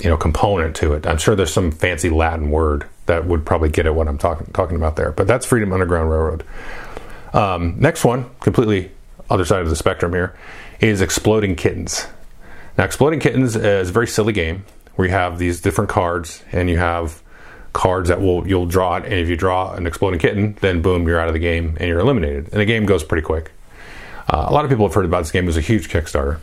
you 0.04 0.10
know 0.10 0.18
component 0.18 0.76
to 0.78 0.94
it. 0.94 1.06
I'm 1.08 1.18
sure 1.18 1.36
there's 1.36 1.54
some 1.54 1.72
fancy 1.72 2.10
Latin 2.10 2.50
word 2.50 2.88
that 3.06 3.26
would 3.26 3.46
probably 3.46 3.70
get 3.70 3.86
at 3.86 3.96
what 3.96 4.08
I'm 4.08 4.18
talking 4.18 4.48
talking 4.54 4.76
about 4.76 4.96
there. 4.96 5.12
But 5.12 5.28
that's 5.28 5.46
Freedom 5.46 5.72
Underground 5.74 6.10
Railroad. 6.10 6.44
Um, 7.34 7.76
next 7.80 8.06
one, 8.06 8.30
completely 8.40 8.92
other 9.30 9.46
side 9.46 9.62
of 9.62 9.70
the 9.70 9.76
spectrum 9.76 10.14
here, 10.14 10.38
is 10.80 11.02
Exploding 11.02 11.56
Kittens. 11.56 12.08
Now, 12.78 12.86
Exploding 12.86 13.20
Kittens 13.20 13.56
is 13.56 13.90
a 13.90 13.92
very 13.92 14.08
silly 14.08 14.34
game 14.34 14.66
where 14.96 15.08
you 15.08 15.14
have 15.14 15.38
these 15.38 15.62
different 15.62 15.90
cards 15.90 16.44
and 16.52 16.70
you 16.70 16.78
have 16.78 17.22
cards 17.74 18.08
that 18.08 18.22
will 18.22 18.48
you'll 18.48 18.66
draw 18.66 18.96
it, 18.96 19.04
and 19.04 19.14
if 19.14 19.28
you 19.28 19.36
draw 19.36 19.74
an 19.74 19.86
exploding 19.86 20.20
kitten, 20.20 20.58
then 20.62 20.82
boom, 20.82 21.08
you're 21.08 21.20
out 21.20 21.28
of 21.28 21.34
the 21.34 21.40
game 21.40 21.76
and 21.80 21.90
you're 21.90 22.00
eliminated. 22.00 22.48
And 22.52 22.62
the 22.62 22.66
game 22.66 22.86
goes 22.86 23.04
pretty 23.04 23.24
quick. 23.24 23.52
Uh, 24.30 24.46
a 24.50 24.54
lot 24.54 24.64
of 24.64 24.72
people 24.72 24.88
have 24.88 24.96
heard 24.96 25.06
about 25.06 25.20
this 25.20 25.32
game. 25.32 25.44
It 25.44 25.48
was 25.48 25.58
a 25.58 25.62
huge 25.62 25.90
Kickstarter. 25.90 26.40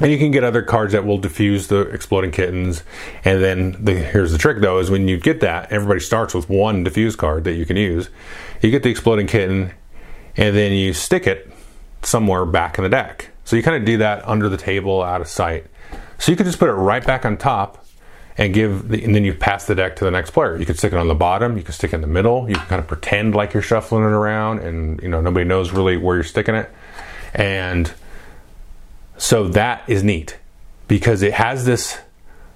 And 0.00 0.10
you 0.10 0.18
can 0.18 0.32
get 0.32 0.42
other 0.42 0.62
cards 0.62 0.92
that 0.92 1.04
will 1.06 1.18
diffuse 1.18 1.68
the 1.68 1.82
exploding 1.82 2.32
kittens. 2.32 2.82
And 3.24 3.42
then 3.42 3.76
the, 3.84 3.94
here's 3.94 4.32
the 4.32 4.38
trick 4.38 4.60
though: 4.60 4.78
is 4.78 4.90
when 4.90 5.06
you 5.06 5.18
get 5.18 5.40
that, 5.40 5.70
everybody 5.70 6.00
starts 6.00 6.34
with 6.34 6.48
one 6.48 6.82
diffuse 6.82 7.14
card 7.14 7.44
that 7.44 7.52
you 7.52 7.64
can 7.64 7.76
use. 7.76 8.10
You 8.60 8.70
get 8.70 8.82
the 8.82 8.90
exploding 8.90 9.26
kitten, 9.26 9.72
and 10.36 10.56
then 10.56 10.72
you 10.72 10.94
stick 10.94 11.26
it 11.26 11.50
somewhere 12.02 12.44
back 12.44 12.76
in 12.78 12.84
the 12.84 12.90
deck. 12.90 13.30
So 13.44 13.56
you 13.56 13.62
kind 13.62 13.76
of 13.76 13.84
do 13.84 13.98
that 13.98 14.26
under 14.26 14.48
the 14.48 14.56
table, 14.56 15.02
out 15.02 15.20
of 15.20 15.28
sight. 15.28 15.66
So 16.18 16.32
you 16.32 16.36
can 16.36 16.46
just 16.46 16.58
put 16.58 16.68
it 16.68 16.72
right 16.72 17.04
back 17.04 17.24
on 17.24 17.36
top 17.36 17.84
and 18.36 18.52
give 18.52 18.88
the, 18.88 19.04
and 19.04 19.14
then 19.14 19.24
you 19.24 19.34
pass 19.34 19.66
the 19.66 19.74
deck 19.74 19.96
to 19.96 20.04
the 20.04 20.10
next 20.10 20.30
player. 20.30 20.56
You 20.56 20.66
can 20.66 20.74
stick 20.74 20.92
it 20.92 20.98
on 20.98 21.08
the 21.08 21.14
bottom, 21.14 21.56
you 21.56 21.62
can 21.62 21.72
stick 21.72 21.92
it 21.92 21.96
in 21.96 22.00
the 22.00 22.08
middle, 22.08 22.48
you 22.48 22.56
can 22.56 22.66
kind 22.66 22.80
of 22.80 22.88
pretend 22.88 23.34
like 23.34 23.52
you're 23.52 23.62
shuffling 23.62 24.02
it 24.02 24.12
around 24.12 24.60
and 24.60 25.00
you 25.02 25.08
know 25.08 25.20
nobody 25.20 25.44
knows 25.44 25.70
really 25.70 25.96
where 25.96 26.16
you're 26.16 26.24
sticking 26.24 26.54
it. 26.54 26.70
And 27.34 27.92
so 29.16 29.48
that 29.48 29.82
is 29.88 30.02
neat 30.02 30.38
because 30.88 31.22
it 31.22 31.34
has 31.34 31.64
this 31.64 31.98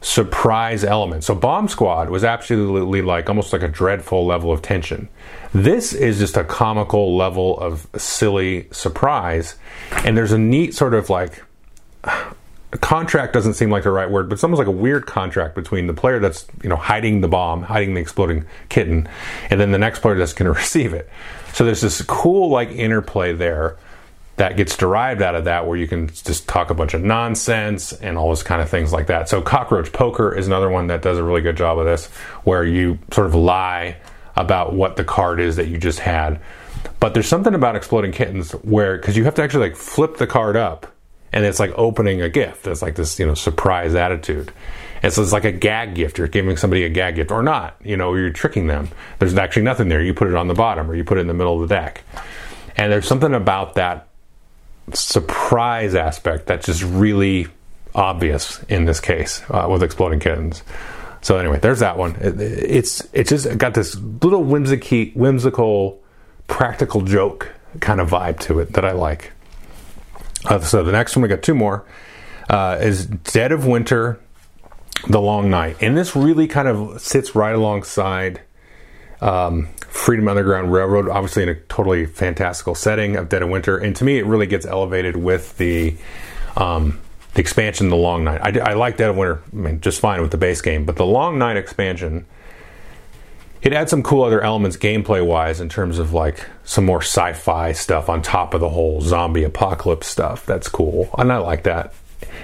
surprise 0.00 0.84
element. 0.84 1.24
So 1.24 1.34
Bomb 1.34 1.68
Squad 1.68 2.08
was 2.08 2.22
absolutely 2.22 3.02
like 3.02 3.28
almost 3.28 3.52
like 3.52 3.62
a 3.62 3.68
dreadful 3.68 4.26
level 4.26 4.52
of 4.52 4.62
tension. 4.62 5.08
This 5.52 5.92
is 5.92 6.18
just 6.18 6.36
a 6.36 6.44
comical 6.44 7.16
level 7.16 7.58
of 7.58 7.86
silly 7.96 8.68
surprise 8.70 9.56
and 10.04 10.16
there's 10.16 10.32
a 10.32 10.38
neat 10.38 10.74
sort 10.74 10.94
of 10.94 11.10
like 11.10 11.42
contract 12.80 13.32
doesn't 13.32 13.54
seem 13.54 13.70
like 13.70 13.82
the 13.82 13.90
right 13.90 14.10
word, 14.10 14.28
but 14.28 14.34
it's 14.34 14.44
almost 14.44 14.58
like 14.58 14.68
a 14.68 14.72
weird 14.72 15.06
contract 15.06 15.54
between 15.54 15.86
the 15.86 15.94
player 15.94 16.18
that's 16.18 16.46
you 16.62 16.68
know 16.68 16.76
hiding 16.76 17.20
the 17.20 17.28
bomb, 17.28 17.62
hiding 17.62 17.94
the 17.94 18.00
exploding 18.00 18.44
kitten, 18.68 19.08
and 19.50 19.60
then 19.60 19.72
the 19.72 19.78
next 19.78 20.00
player 20.00 20.16
that's 20.16 20.32
going 20.34 20.52
to 20.52 20.58
receive 20.58 20.92
it. 20.92 21.08
So 21.54 21.64
there's 21.64 21.80
this 21.80 22.02
cool 22.02 22.50
like 22.50 22.70
interplay 22.70 23.32
there 23.32 23.76
that 24.38 24.56
gets 24.56 24.76
derived 24.76 25.20
out 25.20 25.34
of 25.34 25.44
that 25.44 25.66
where 25.66 25.76
you 25.76 25.86
can 25.86 26.08
just 26.08 26.48
talk 26.48 26.70
a 26.70 26.74
bunch 26.74 26.94
of 26.94 27.02
nonsense 27.02 27.92
and 27.92 28.16
all 28.16 28.28
those 28.28 28.42
kind 28.42 28.62
of 28.62 28.70
things 28.70 28.92
like 28.92 29.08
that. 29.08 29.28
So 29.28 29.42
cockroach 29.42 29.92
poker 29.92 30.34
is 30.34 30.46
another 30.46 30.70
one 30.70 30.86
that 30.86 31.02
does 31.02 31.18
a 31.18 31.24
really 31.24 31.40
good 31.40 31.56
job 31.56 31.78
of 31.78 31.84
this 31.84 32.06
where 32.44 32.64
you 32.64 32.98
sort 33.12 33.26
of 33.26 33.34
lie 33.34 33.96
about 34.36 34.72
what 34.72 34.96
the 34.96 35.04
card 35.04 35.40
is 35.40 35.56
that 35.56 35.68
you 35.68 35.76
just 35.76 35.98
had. 35.98 36.40
But 37.00 37.14
there's 37.14 37.26
something 37.26 37.54
about 37.54 37.74
exploding 37.74 38.12
kittens 38.12 38.52
where 38.52 38.96
because 38.96 39.16
you 39.16 39.24
have 39.24 39.34
to 39.34 39.42
actually 39.42 39.70
like 39.70 39.76
flip 39.76 40.16
the 40.16 40.26
card 40.26 40.56
up 40.56 40.86
and 41.32 41.44
it's 41.44 41.58
like 41.58 41.72
opening 41.76 42.22
a 42.22 42.28
gift. 42.28 42.66
It's 42.68 42.80
like 42.80 42.94
this, 42.94 43.18
you 43.18 43.26
know, 43.26 43.34
surprise 43.34 43.96
attitude. 43.96 44.52
And 45.02 45.12
so 45.12 45.22
it's 45.22 45.32
like 45.32 45.44
a 45.44 45.52
gag 45.52 45.96
gift. 45.96 46.18
You're 46.18 46.28
giving 46.28 46.56
somebody 46.56 46.84
a 46.84 46.88
gag 46.88 47.16
gift 47.16 47.32
or 47.32 47.42
not. 47.42 47.76
You 47.82 47.96
know, 47.96 48.14
you're 48.14 48.30
tricking 48.30 48.68
them. 48.68 48.88
There's 49.18 49.34
actually 49.34 49.62
nothing 49.62 49.88
there. 49.88 50.02
You 50.02 50.14
put 50.14 50.28
it 50.28 50.34
on 50.34 50.46
the 50.46 50.54
bottom 50.54 50.88
or 50.88 50.94
you 50.94 51.04
put 51.04 51.18
it 51.18 51.22
in 51.22 51.26
the 51.26 51.34
middle 51.34 51.60
of 51.60 51.68
the 51.68 51.74
deck. 51.74 52.02
And 52.76 52.92
there's 52.92 53.06
something 53.06 53.34
about 53.34 53.74
that 53.74 54.07
surprise 54.94 55.94
aspect 55.94 56.46
that's 56.46 56.66
just 56.66 56.82
really 56.82 57.48
obvious 57.94 58.62
in 58.64 58.84
this 58.84 59.00
case 59.00 59.42
uh, 59.50 59.66
with 59.70 59.82
exploding 59.82 60.20
kittens. 60.20 60.62
So 61.20 61.36
anyway, 61.36 61.58
there's 61.58 61.80
that 61.80 61.98
one. 61.98 62.16
It, 62.16 62.40
it's 62.40 63.06
it's 63.12 63.30
just 63.30 63.58
got 63.58 63.74
this 63.74 63.96
little 63.96 64.44
whimsical, 64.44 65.06
whimsical, 65.14 66.00
practical 66.46 67.02
joke 67.02 67.52
kind 67.80 68.00
of 68.00 68.10
vibe 68.10 68.38
to 68.40 68.60
it 68.60 68.72
that 68.74 68.84
I 68.84 68.92
like. 68.92 69.32
Uh, 70.44 70.60
so 70.60 70.82
the 70.82 70.92
next 70.92 71.16
one, 71.16 71.22
we 71.22 71.28
got 71.28 71.42
two 71.42 71.54
more, 71.54 71.84
uh, 72.48 72.78
is 72.80 73.06
Dead 73.06 73.52
of 73.52 73.66
Winter, 73.66 74.20
The 75.08 75.20
Long 75.20 75.50
Night. 75.50 75.76
And 75.80 75.96
this 75.96 76.14
really 76.14 76.46
kind 76.46 76.68
of 76.68 77.00
sits 77.00 77.34
right 77.34 77.54
alongside 77.54 78.40
um, 79.20 79.68
Freedom 79.88 80.28
Underground 80.28 80.72
Railroad, 80.72 81.08
obviously 81.08 81.42
in 81.42 81.48
a 81.48 81.54
totally 81.54 82.06
fantastical 82.06 82.74
setting 82.74 83.16
of 83.16 83.28
Dead 83.28 83.42
of 83.42 83.48
Winter. 83.48 83.76
And 83.76 83.96
to 83.96 84.04
me, 84.04 84.18
it 84.18 84.26
really 84.26 84.46
gets 84.46 84.66
elevated 84.66 85.16
with 85.16 85.56
the. 85.58 85.96
Um, 86.56 87.00
the 87.34 87.42
expansion, 87.42 87.88
the 87.88 87.94
Long 87.94 88.24
Night. 88.24 88.40
I, 88.42 88.70
I 88.70 88.72
like 88.72 88.96
Dead 88.96 89.10
of 89.10 89.16
Winter, 89.16 89.40
I 89.52 89.56
mean, 89.56 89.80
just 89.80 90.00
fine 90.00 90.22
with 90.22 90.32
the 90.32 90.38
base 90.38 90.60
game, 90.60 90.84
but 90.84 90.96
the 90.96 91.06
Long 91.06 91.38
Night 91.38 91.56
expansion 91.56 92.26
it 93.62 93.72
adds 93.72 93.90
some 93.90 94.02
cool 94.02 94.22
other 94.22 94.40
elements 94.40 94.76
gameplay 94.76 95.24
wise 95.24 95.60
in 95.60 95.68
terms 95.68 95.98
of 95.98 96.12
like 96.12 96.46
some 96.64 96.84
more 96.84 97.02
sci-fi 97.02 97.72
stuff 97.72 98.08
on 98.08 98.22
top 98.22 98.54
of 98.54 98.60
the 98.60 98.68
whole 98.68 99.00
zombie 99.00 99.44
apocalypse 99.44 100.06
stuff. 100.06 100.46
That's 100.46 100.68
cool, 100.68 101.10
and 101.18 101.32
I 101.32 101.38
like 101.38 101.64
that. 101.64 101.92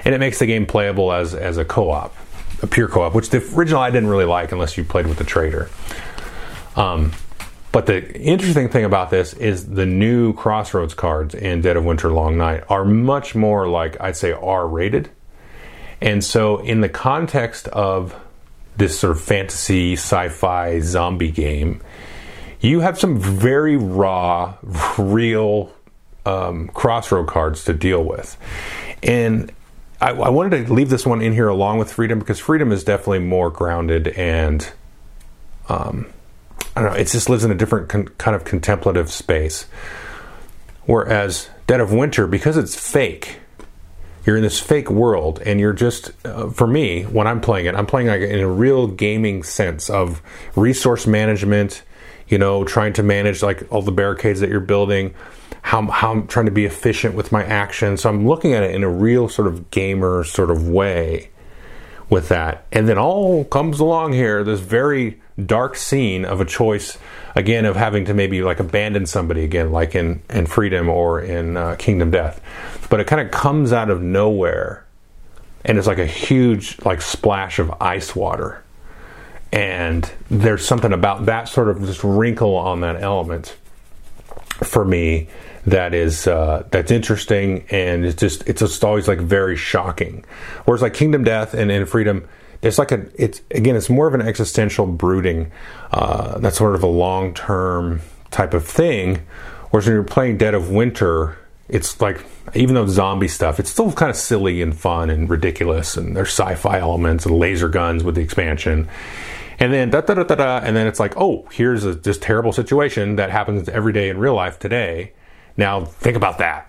And 0.05 0.15
it 0.15 0.19
makes 0.19 0.39
the 0.39 0.47
game 0.47 0.67
playable 0.67 1.13
as 1.13 1.35
as 1.35 1.57
a 1.57 1.65
co-op, 1.65 2.15
a 2.63 2.67
pure 2.67 2.89
co-op, 2.89 3.15
which 3.15 3.31
the 3.31 3.39
original 3.55 3.81
I 3.81 3.91
didn't 3.91 4.09
really 4.09 4.25
like 4.25 4.53
unless 4.53 4.77
you 4.77 4.85
played 4.85 5.07
with 5.07 5.19
the 5.19 5.25
traitor. 5.25 5.71
Um, 6.77 7.13
but 7.75 7.87
the 7.87 8.17
interesting 8.21 8.69
thing 8.69 8.85
about 8.85 9.11
this 9.11 9.33
is 9.33 9.69
the 9.71 9.85
new 9.85 10.33
Crossroads 10.33 10.95
cards 10.95 11.35
in 11.35 11.61
Dead 11.61 11.77
of 11.77 11.85
Winter 11.85 12.09
Long 12.09 12.39
Night 12.39 12.63
are 12.69 12.85
much 12.85 13.35
more 13.35 13.67
like 13.67 14.01
I'd 14.01 14.17
say 14.17 14.31
R 14.31 14.69
rated. 14.69 15.11
And 16.01 16.23
so 16.23 16.59
in 16.59 16.83
the 16.83 16.89
context 16.89 17.67
of 17.67 18.15
this 18.77 19.01
sort 19.01 19.17
of 19.17 19.21
fantasy 19.21 19.95
sci-fi 19.95 20.79
zombie 20.79 21.33
game, 21.33 21.81
you 22.61 22.79
have 22.79 22.97
some 22.97 23.19
very 23.19 23.77
raw, 23.77 24.55
real 24.97 25.73
um, 26.25 26.69
crossroad 26.69 27.27
cards 27.27 27.65
to 27.65 27.75
deal 27.75 28.05
with, 28.05 28.37
and 29.03 29.51
I, 30.01 30.11
I, 30.11 30.29
wanted 30.29 30.69
to 30.69 30.73
leave 30.73 30.91
this 30.91 31.05
one 31.05 31.21
in 31.21 31.33
here 31.33 31.49
along 31.49 31.81
with 31.81 31.93
Freedom 31.93 32.21
because 32.21 32.39
Freedom 32.39 32.71
is 32.71 32.85
definitely 32.85 33.19
more 33.19 33.51
grounded 33.51 34.07
and 34.09 34.71
um, 35.69 36.07
I 36.77 36.83
don't 36.83 36.93
know. 36.93 36.99
It 36.99 37.09
just 37.09 37.29
lives 37.29 37.45
in 37.45 37.51
a 37.51 37.55
different 37.55 37.89
con- 37.89 38.09
kind 38.19 38.35
of 38.35 38.45
contemplative 38.45 39.11
space, 39.11 39.67
whereas 40.87 41.49
Dead 41.67 41.81
of 41.81 41.93
Winter, 41.93 42.27
because 42.27 42.57
it's 42.57 42.75
fake 42.75 43.39
you're 44.27 44.37
in 44.37 44.43
this 44.43 44.61
fake 44.61 44.91
world 44.91 45.41
and 45.45 45.61
you're 45.61 45.73
just 45.73 46.13
uh, 46.25 46.49
for 46.49 46.67
me 46.67 47.03
when 47.03 47.27
i'm 47.27 47.41
playing 47.41 47.67
it 47.67 47.75
i'm 47.75 47.87
playing 47.87 48.09
like 48.09 48.21
in 48.21 48.41
a 48.41 48.49
real 48.49 48.87
gaming 48.87 49.43
sense 49.43 49.91
of 49.91 50.23
resource 50.57 51.07
management 51.07 51.83
you 52.29 52.39
know 52.39 52.65
trying 52.65 52.93
to 52.93 53.03
manage 53.03 53.43
like 53.43 53.71
all 53.73 53.83
the 53.83 53.93
barricades 53.93 54.41
that 54.41 54.49
you're 54.49 54.61
building 54.61 55.15
how, 55.63 55.83
how 55.87 56.13
i'm 56.13 56.27
trying 56.27 56.47
to 56.47 56.53
be 56.53 56.65
efficient 56.65 57.15
with 57.15 57.33
my 57.33 57.45
actions 57.45 58.03
so 58.03 58.09
i'm 58.09 58.27
looking 58.27 58.53
at 58.53 58.63
it 58.63 58.75
in 58.75 58.83
a 58.83 58.89
real 58.89 59.29
sort 59.29 59.49
of 59.49 59.71
gamer 59.71 60.25
sort 60.25 60.51
of 60.51 60.69
way 60.69 61.31
with 62.11 62.29
that. 62.29 62.67
And 62.73 62.89
then 62.89 62.99
all 62.99 63.45
comes 63.45 63.81
along 63.81 64.13
here 64.13 64.45
this 64.45 64.61
very 64.61 65.21
dark 65.45 65.77
scene 65.77 66.25
of 66.25 66.41
a 66.41 66.45
choice 66.45 66.99
again 67.35 67.65
of 67.65 67.77
having 67.77 68.05
to 68.05 68.15
maybe 68.15 68.43
like 68.43 68.61
abandon 68.61 69.07
somebody 69.07 69.43
again 69.43 69.73
like 69.73 69.95
in 69.95 70.23
in 70.31 70.47
freedom 70.47 70.89
or 70.89 71.21
in 71.21 71.57
uh, 71.57 71.77
kingdom 71.77 72.11
death. 72.11 72.41
But 72.91 73.01
it 73.01 73.07
kind 73.07 73.21
of 73.21 73.33
comes 73.33 73.73
out 73.73 73.91
of 73.91 74.01
nowhere 74.01 74.85
and 75.65 75.79
it's 75.79 75.87
like 75.87 75.99
a 75.99 76.07
huge 76.07 76.79
like 76.85 77.01
splash 77.01 77.59
of 77.59 77.73
ice 77.81 78.15
water. 78.15 78.63
And 79.53 80.11
there's 80.31 80.67
something 80.67 80.93
about 80.93 81.27
that 81.27 81.49
sort 81.49 81.69
of 81.69 81.81
just 81.87 82.03
wrinkle 82.03 82.57
on 82.57 82.81
that 82.81 83.01
element 83.01 83.57
for 84.63 84.85
me 84.85 85.29
that 85.67 85.95
is 85.95 86.27
uh, 86.27 86.67
that's 86.71 86.91
interesting 86.91 87.65
and 87.71 88.05
it's 88.05 88.21
just 88.21 88.47
it's 88.49 88.61
just 88.61 88.85
always 88.85 89.09
like 89.09 89.19
very 89.19 89.57
shocking. 89.57 90.25
Whereas 90.65 90.83
like 90.83 90.95
kingdom 90.95 91.25
death 91.25 91.55
and, 91.55 91.71
and 91.71 91.89
freedom 91.89 92.29
it's 92.63 92.79
like 92.79 92.93
a 92.93 93.07
it's 93.15 93.43
again 93.51 93.77
it's 93.77 93.91
more 93.91 94.07
of 94.07 94.15
an 94.15 94.23
existential 94.23 94.87
brooding 94.87 95.53
uh, 95.91 96.39
that's 96.39 96.57
sort 96.57 96.75
of 96.75 96.83
a 96.83 96.89
long 96.89 97.35
term 97.35 98.01
type 98.31 98.55
of 98.55 98.67
thing. 98.67 99.23
Whereas 99.71 99.87
when 99.87 99.95
you're 99.95 100.05
playing 100.05 100.39
dead 100.39 100.55
of 100.55 100.71
winter 100.71 101.39
it's 101.69 101.99
like 102.01 102.23
even 102.55 102.75
though 102.75 102.87
zombie 102.87 103.29
stuff 103.29 103.59
it's 103.59 103.71
still 103.71 103.91
kind 103.91 104.11
of 104.11 104.17
silly 104.17 104.61
and 104.61 104.79
fun 104.79 105.09
and 105.09 105.31
ridiculous 105.31 105.97
and 105.97 106.15
there's 106.15 106.29
sci-fi 106.29 106.79
elements 106.79 107.25
and 107.25 107.39
laser 107.39 107.69
guns 107.69 108.05
with 108.05 108.17
the 108.17 108.21
expansion. 108.21 108.89
And 109.59 109.73
then 109.73 109.89
da 109.91 110.03
da 110.03 110.15
da 110.15 110.25
da, 110.25 110.35
da 110.35 110.59
and 110.59 110.77
then 110.77 110.87
it's 110.87 111.01
like 111.01 111.17
oh 111.17 111.47
here's 111.53 111.85
a, 111.85 111.95
this 111.95 112.19
terrible 112.19 112.53
situation 112.53 113.17
that 113.17 113.31
happens 113.31 113.69
every 113.69 113.95
day 113.95 114.11
in 114.11 114.19
real 114.19 114.35
life 114.35 114.59
today 114.59 115.13
now 115.57 115.85
think 115.85 116.17
about 116.17 116.39
that. 116.39 116.67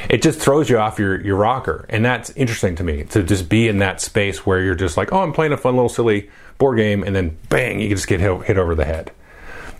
it 0.10 0.22
just 0.22 0.38
throws 0.38 0.68
you 0.68 0.78
off 0.78 0.98
your, 0.98 1.20
your 1.20 1.36
rocker. 1.36 1.86
And 1.88 2.04
that's 2.04 2.30
interesting 2.30 2.76
to 2.76 2.84
me 2.84 3.04
to 3.04 3.22
just 3.22 3.48
be 3.48 3.68
in 3.68 3.78
that 3.78 4.00
space 4.00 4.44
where 4.44 4.60
you're 4.60 4.74
just 4.74 4.96
like, 4.96 5.12
oh, 5.12 5.22
I'm 5.22 5.32
playing 5.32 5.52
a 5.52 5.56
fun 5.56 5.74
little 5.74 5.88
silly 5.88 6.28
board 6.58 6.76
game. 6.76 7.02
And 7.02 7.16
then 7.16 7.38
bang, 7.48 7.80
you 7.80 7.88
just 7.88 8.06
get 8.06 8.20
hit, 8.20 8.42
hit 8.42 8.58
over 8.58 8.74
the 8.74 8.84
head. 8.84 9.12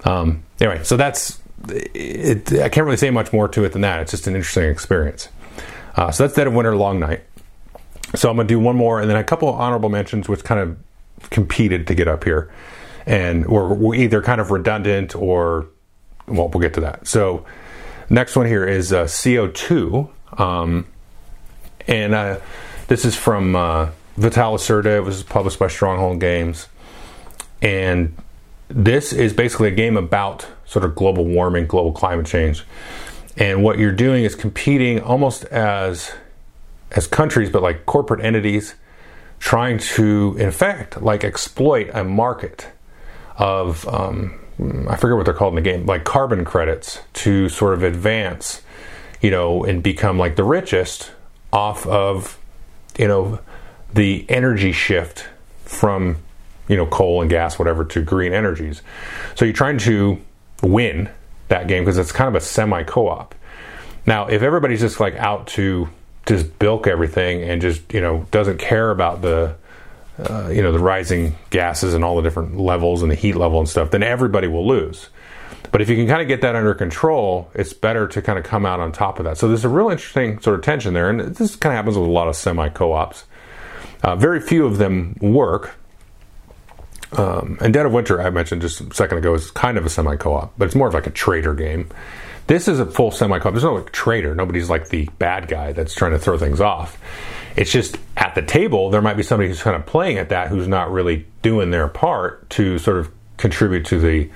Um, 0.04 0.44
anyway, 0.60 0.82
so 0.82 0.96
that's 0.96 1.38
it. 1.68 2.52
I 2.52 2.68
can't 2.70 2.86
really 2.86 2.96
say 2.96 3.10
much 3.10 3.32
more 3.32 3.48
to 3.48 3.64
it 3.64 3.72
than 3.72 3.82
that. 3.82 4.00
It's 4.00 4.12
just 4.12 4.26
an 4.26 4.34
interesting 4.34 4.70
experience. 4.70 5.28
Uh, 5.94 6.10
so 6.10 6.24
that's 6.24 6.34
Dead 6.34 6.46
of 6.46 6.54
Winter 6.54 6.76
Long 6.76 7.00
Night. 7.00 7.22
So 8.14 8.30
I'm 8.30 8.36
going 8.36 8.48
to 8.48 8.54
do 8.54 8.58
one 8.58 8.76
more 8.76 9.00
and 9.00 9.10
then 9.10 9.16
a 9.18 9.24
couple 9.24 9.50
of 9.50 9.56
honorable 9.56 9.90
mentions, 9.90 10.28
which 10.28 10.42
kind 10.42 10.60
of 10.60 10.78
competed 11.30 11.86
to 11.88 11.94
get 11.94 12.08
up 12.08 12.24
here. 12.24 12.50
And 13.04 13.46
were, 13.46 13.74
were 13.74 13.94
either 13.94 14.22
kind 14.22 14.40
of 14.40 14.50
redundant 14.50 15.14
or 15.14 15.66
well, 16.28 16.48
we'll 16.48 16.60
get 16.60 16.74
to 16.74 16.80
that. 16.80 17.06
So, 17.06 17.44
next 18.10 18.36
one 18.36 18.46
here 18.46 18.66
is 18.66 18.92
uh, 18.92 19.04
CO2. 19.04 20.08
Um, 20.38 20.86
and 21.86 22.14
uh, 22.14 22.38
this 22.86 23.04
is 23.04 23.16
from 23.16 23.56
uh. 23.56 23.90
It 24.20 25.04
was 25.04 25.22
published 25.22 25.60
by 25.60 25.68
Stronghold 25.68 26.18
Games, 26.18 26.66
and 27.62 28.16
this 28.66 29.12
is 29.12 29.32
basically 29.32 29.68
a 29.68 29.72
game 29.72 29.96
about 29.96 30.44
sort 30.66 30.84
of 30.84 30.96
global 30.96 31.24
warming, 31.24 31.68
global 31.68 31.92
climate 31.92 32.26
change, 32.26 32.64
and 33.36 33.62
what 33.62 33.78
you're 33.78 33.92
doing 33.92 34.24
is 34.24 34.34
competing 34.34 35.00
almost 35.00 35.44
as 35.44 36.12
as 36.90 37.06
countries, 37.06 37.48
but 37.48 37.62
like 37.62 37.86
corporate 37.86 38.24
entities, 38.24 38.74
trying 39.38 39.78
to, 39.78 40.36
in 40.38 40.50
fact, 40.50 41.00
like 41.00 41.22
exploit 41.22 41.90
a 41.94 42.02
market 42.02 42.68
of 43.36 43.86
um, 43.86 44.38
I 44.60 44.96
forget 44.96 45.16
what 45.16 45.24
they're 45.24 45.34
called 45.34 45.56
in 45.56 45.62
the 45.62 45.70
game, 45.70 45.86
like 45.86 46.04
carbon 46.04 46.44
credits 46.44 47.00
to 47.14 47.48
sort 47.48 47.74
of 47.74 47.82
advance, 47.82 48.62
you 49.20 49.30
know, 49.30 49.64
and 49.64 49.82
become 49.82 50.18
like 50.18 50.36
the 50.36 50.44
richest 50.44 51.12
off 51.52 51.86
of, 51.86 52.38
you 52.98 53.06
know, 53.06 53.38
the 53.94 54.26
energy 54.28 54.72
shift 54.72 55.26
from, 55.64 56.16
you 56.66 56.76
know, 56.76 56.86
coal 56.86 57.20
and 57.20 57.30
gas, 57.30 57.58
whatever, 57.58 57.84
to 57.84 58.02
green 58.02 58.32
energies. 58.32 58.82
So 59.36 59.44
you're 59.44 59.54
trying 59.54 59.78
to 59.78 60.20
win 60.62 61.08
that 61.48 61.68
game 61.68 61.84
because 61.84 61.98
it's 61.98 62.12
kind 62.12 62.28
of 62.28 62.34
a 62.34 62.44
semi 62.44 62.82
co 62.82 63.08
op. 63.08 63.34
Now, 64.06 64.26
if 64.26 64.42
everybody's 64.42 64.80
just 64.80 64.98
like 64.98 65.14
out 65.16 65.46
to 65.48 65.88
just 66.26 66.58
bilk 66.58 66.86
everything 66.86 67.42
and 67.42 67.62
just, 67.62 67.92
you 67.92 68.00
know, 68.00 68.26
doesn't 68.30 68.58
care 68.58 68.90
about 68.90 69.22
the, 69.22 69.54
uh, 70.18 70.48
you 70.48 70.62
know 70.62 70.72
the 70.72 70.78
rising 70.78 71.36
gases 71.50 71.94
and 71.94 72.04
all 72.04 72.16
the 72.16 72.22
different 72.22 72.58
levels 72.58 73.02
and 73.02 73.10
the 73.10 73.14
heat 73.14 73.36
level 73.36 73.58
and 73.58 73.68
stuff, 73.68 73.90
then 73.90 74.02
everybody 74.02 74.48
will 74.48 74.66
lose. 74.66 75.08
But 75.70 75.82
if 75.82 75.88
you 75.88 75.96
can 75.96 76.06
kind 76.06 76.22
of 76.22 76.28
get 76.28 76.40
that 76.40 76.56
under 76.56 76.74
control, 76.74 77.50
it's 77.54 77.72
better 77.72 78.08
to 78.08 78.22
kind 78.22 78.38
of 78.38 78.44
come 78.44 78.64
out 78.64 78.80
on 78.80 78.90
top 78.92 79.18
of 79.18 79.24
that. 79.26 79.36
So 79.36 79.48
there's 79.48 79.64
a 79.64 79.68
real 79.68 79.90
interesting 79.90 80.40
sort 80.40 80.58
of 80.58 80.64
tension 80.64 80.94
there, 80.94 81.10
and 81.10 81.20
this 81.20 81.56
kind 81.56 81.72
of 81.72 81.76
happens 81.76 81.96
with 81.98 82.08
a 82.08 82.10
lot 82.10 82.28
of 82.28 82.36
semi 82.36 82.68
co-ops. 82.68 83.24
Uh, 84.02 84.16
very 84.16 84.40
few 84.40 84.64
of 84.64 84.78
them 84.78 85.16
work. 85.20 85.74
Um, 87.12 87.58
and 87.60 87.72
Dead 87.72 87.86
of 87.86 87.92
Winter, 87.92 88.20
I 88.20 88.30
mentioned 88.30 88.60
just 88.60 88.80
a 88.80 88.94
second 88.94 89.18
ago, 89.18 89.34
is 89.34 89.50
kind 89.50 89.78
of 89.78 89.86
a 89.86 89.88
semi 89.88 90.16
co-op, 90.16 90.52
but 90.58 90.66
it's 90.66 90.74
more 90.74 90.88
of 90.88 90.94
like 90.94 91.06
a 91.06 91.10
traitor 91.10 91.54
game. 91.54 91.88
This 92.46 92.68
is 92.68 92.80
a 92.80 92.86
full 92.86 93.10
semi 93.10 93.38
co-op. 93.38 93.52
There's 93.52 93.64
no 93.64 93.74
like 93.74 93.92
traitor. 93.92 94.34
Nobody's 94.34 94.70
like 94.70 94.88
the 94.88 95.08
bad 95.18 95.48
guy 95.48 95.72
that's 95.72 95.94
trying 95.94 96.12
to 96.12 96.18
throw 96.18 96.38
things 96.38 96.60
off. 96.60 96.98
It's 97.58 97.72
just 97.72 97.98
at 98.16 98.36
the 98.36 98.42
table, 98.42 98.88
there 98.88 99.02
might 99.02 99.16
be 99.16 99.24
somebody 99.24 99.48
who's 99.48 99.60
kind 99.60 99.74
of 99.74 99.84
playing 99.84 100.16
at 100.16 100.28
that 100.28 100.46
who's 100.46 100.68
not 100.68 100.92
really 100.92 101.26
doing 101.42 101.72
their 101.72 101.88
part 101.88 102.48
to 102.50 102.78
sort 102.78 102.98
of 102.98 103.10
contribute 103.36 103.84
to 103.86 103.98
the, 103.98 104.30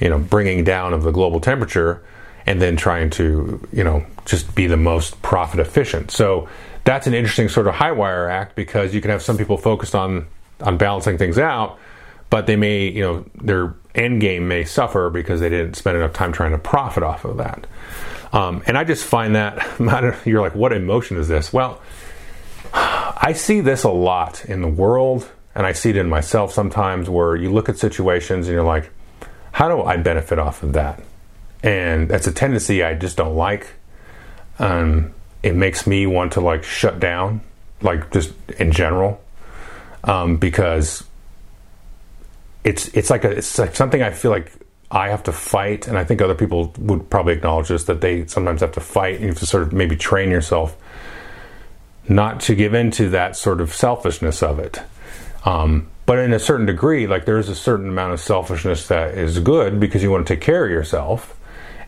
you 0.00 0.10
know, 0.10 0.18
bringing 0.18 0.62
down 0.62 0.92
of 0.92 1.02
the 1.02 1.12
global 1.12 1.40
temperature 1.40 2.04
and 2.44 2.60
then 2.60 2.76
trying 2.76 3.08
to, 3.08 3.66
you 3.72 3.82
know, 3.82 4.04
just 4.26 4.54
be 4.54 4.66
the 4.66 4.76
most 4.76 5.22
profit 5.22 5.60
efficient. 5.60 6.10
So 6.10 6.46
that's 6.84 7.06
an 7.06 7.14
interesting 7.14 7.48
sort 7.48 7.68
of 7.68 7.74
high 7.74 7.92
wire 7.92 8.28
act 8.28 8.54
because 8.54 8.94
you 8.94 9.00
can 9.00 9.10
have 9.10 9.22
some 9.22 9.38
people 9.38 9.56
focused 9.56 9.94
on 9.94 10.26
on 10.60 10.76
balancing 10.76 11.16
things 11.16 11.38
out, 11.38 11.78
but 12.28 12.46
they 12.46 12.56
may, 12.56 12.86
you 12.86 13.00
know, 13.00 13.24
their 13.36 13.74
end 13.94 14.20
game 14.20 14.46
may 14.46 14.64
suffer 14.64 15.08
because 15.08 15.40
they 15.40 15.48
didn't 15.48 15.74
spend 15.74 15.96
enough 15.96 16.12
time 16.12 16.32
trying 16.32 16.52
to 16.52 16.58
profit 16.58 17.02
off 17.02 17.24
of 17.24 17.38
that. 17.38 17.66
Um, 18.34 18.62
and 18.66 18.76
I 18.76 18.84
just 18.84 19.04
find 19.04 19.36
that 19.36 19.56
you're 20.26 20.42
like, 20.42 20.54
what 20.54 20.74
emotion 20.74 21.16
is 21.16 21.28
this? 21.28 21.50
Well, 21.50 21.80
I 23.24 23.34
see 23.34 23.60
this 23.60 23.84
a 23.84 23.90
lot 23.90 24.44
in 24.46 24.62
the 24.62 24.68
world, 24.68 25.30
and 25.54 25.64
I 25.64 25.72
see 25.72 25.90
it 25.90 25.96
in 25.96 26.08
myself 26.08 26.52
sometimes 26.52 27.08
where 27.08 27.36
you 27.36 27.52
look 27.52 27.68
at 27.68 27.78
situations 27.78 28.48
and 28.48 28.54
you're 28.54 28.64
like, 28.64 28.90
how 29.52 29.68
do 29.68 29.80
I 29.80 29.96
benefit 29.96 30.40
off 30.40 30.64
of 30.64 30.72
that? 30.72 31.00
And 31.62 32.08
that's 32.08 32.26
a 32.26 32.32
tendency 32.32 32.82
I 32.82 32.94
just 32.94 33.16
don't 33.16 33.36
like. 33.36 33.74
Um, 34.58 35.14
it 35.44 35.54
makes 35.54 35.86
me 35.86 36.04
want 36.04 36.32
to 36.32 36.40
like 36.40 36.64
shut 36.64 36.98
down, 36.98 37.42
like 37.80 38.10
just 38.10 38.32
in 38.58 38.72
general, 38.72 39.22
um, 40.02 40.36
because 40.36 41.04
it's 42.64 42.88
it's 42.88 43.08
like 43.08 43.24
a 43.24 43.30
it's 43.30 43.56
like 43.56 43.76
something 43.76 44.02
I 44.02 44.10
feel 44.10 44.32
like 44.32 44.52
I 44.90 45.10
have 45.10 45.22
to 45.24 45.32
fight, 45.32 45.86
and 45.86 45.96
I 45.96 46.02
think 46.02 46.20
other 46.20 46.34
people 46.34 46.74
would 46.78 47.08
probably 47.08 47.34
acknowledge 47.34 47.68
this 47.68 47.84
that 47.84 48.00
they 48.00 48.26
sometimes 48.26 48.62
have 48.62 48.72
to 48.72 48.80
fight, 48.80 49.14
and 49.14 49.22
you 49.22 49.28
have 49.28 49.38
to 49.38 49.46
sort 49.46 49.62
of 49.62 49.72
maybe 49.72 49.96
train 49.96 50.28
yourself 50.30 50.76
not 52.08 52.40
to 52.40 52.54
give 52.54 52.74
in 52.74 52.90
to 52.92 53.10
that 53.10 53.36
sort 53.36 53.60
of 53.60 53.74
selfishness 53.74 54.42
of 54.42 54.58
it. 54.58 54.80
Um, 55.44 55.88
but 56.06 56.18
in 56.18 56.32
a 56.32 56.38
certain 56.38 56.66
degree, 56.66 57.06
like 57.06 57.24
there 57.24 57.38
is 57.38 57.48
a 57.48 57.54
certain 57.54 57.88
amount 57.88 58.12
of 58.12 58.20
selfishness 58.20 58.88
that 58.88 59.16
is 59.16 59.38
good 59.38 59.78
because 59.78 60.02
you 60.02 60.10
want 60.10 60.26
to 60.26 60.34
take 60.34 60.42
care 60.42 60.64
of 60.64 60.70
yourself, 60.70 61.38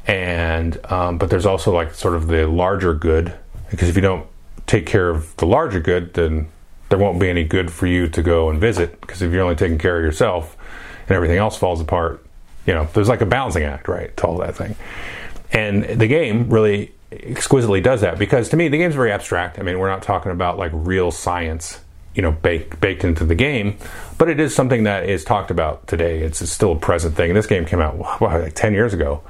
and 0.07 0.79
um, 0.91 1.19
but 1.19 1.31
there's 1.31 1.47
also 1.47 1.73
like 1.73 1.95
sort 1.95 2.15
of 2.15 2.29
the 2.29 2.47
larger 2.47 2.95
good 2.95 3.35
because 3.71 3.89
if 3.89 3.97
you 3.97 4.03
don't 4.03 4.27
take 4.67 4.87
care 4.87 5.11
of 5.11 5.35
the 5.37 5.47
larger 5.47 5.81
good, 5.81 6.15
then 6.15 6.49
there 6.89 6.99
won't 6.99 7.19
be 7.19 7.29
any 7.29 7.45
good 7.45 7.71
for 7.73 7.87
you 7.87 8.09
to 8.09 8.23
go 8.23 8.51
and 8.51 8.61
visit 8.61 9.01
because 9.01 9.23
if 9.23 9.33
you're 9.33 9.43
only 9.43 9.57
taking 9.57 9.79
care 9.79 9.97
of 9.97 10.05
yourself 10.05 10.57
and 11.09 11.11
everything 11.11 11.39
else 11.39 11.57
falls 11.57 11.81
apart, 11.81 12.25
you 12.67 12.75
know, 12.75 12.89
there's 12.95 13.09
like 13.09 13.21
a 13.21 13.27
balancing 13.27 13.65
act, 13.65 13.89
right, 13.89 14.17
to 14.17 14.27
all 14.27 14.39
that 14.39 14.55
thing. 14.55 14.77
And 15.53 15.85
the 15.85 16.07
game 16.07 16.51
really 16.51 16.93
exquisitely 17.23 17.81
does 17.81 18.01
that 18.01 18.19
because 18.19 18.49
to 18.51 18.57
me 18.57 18.69
the 18.69 18.79
game's 18.79 18.95
very 18.95 19.13
abstract. 19.13 19.59
I 19.59 19.63
mean, 19.63 19.79
we're 19.79 19.89
not 19.89 20.03
talking 20.03 20.33
about 20.33 20.59
like 20.59 20.71
real 20.75 21.11
science, 21.11 21.81
you 22.15 22.23
know, 22.23 22.33
baked 22.33 22.81
baked 22.81 23.05
into 23.05 23.25
the 23.25 23.35
game, 23.35 23.77
but 24.19 24.29
it 24.29 24.41
is 24.41 24.55
something 24.55 24.85
that 24.85 25.09
is 25.09 25.25
talked 25.25 25.51
about 25.51 25.87
today. 25.87 26.21
It's, 26.21 26.41
it's 26.43 26.53
still 26.53 26.73
a 26.73 26.79
present 26.79 27.17
thing. 27.17 27.35
This 27.35 27.47
game 27.47 27.65
came 27.65 27.81
out 27.81 27.97
wow, 27.97 28.19
like 28.21 28.55
10 28.55 28.73
years 28.73 28.95
ago. 28.95 29.23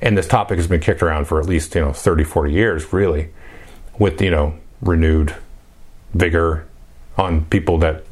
And 0.00 0.18
this 0.18 0.26
topic 0.26 0.56
has 0.56 0.66
been 0.66 0.80
kicked 0.80 1.02
around 1.02 1.26
for 1.26 1.38
at 1.38 1.46
least, 1.46 1.76
you 1.76 1.80
know, 1.80 1.92
30, 1.92 2.24
40 2.24 2.52
years 2.52 2.92
really 2.92 3.30
with, 3.98 4.20
you 4.20 4.30
know, 4.32 4.58
renewed 4.80 5.34
vigor 6.12 6.66
on 7.16 7.44
people 7.44 7.78
that 7.78 8.04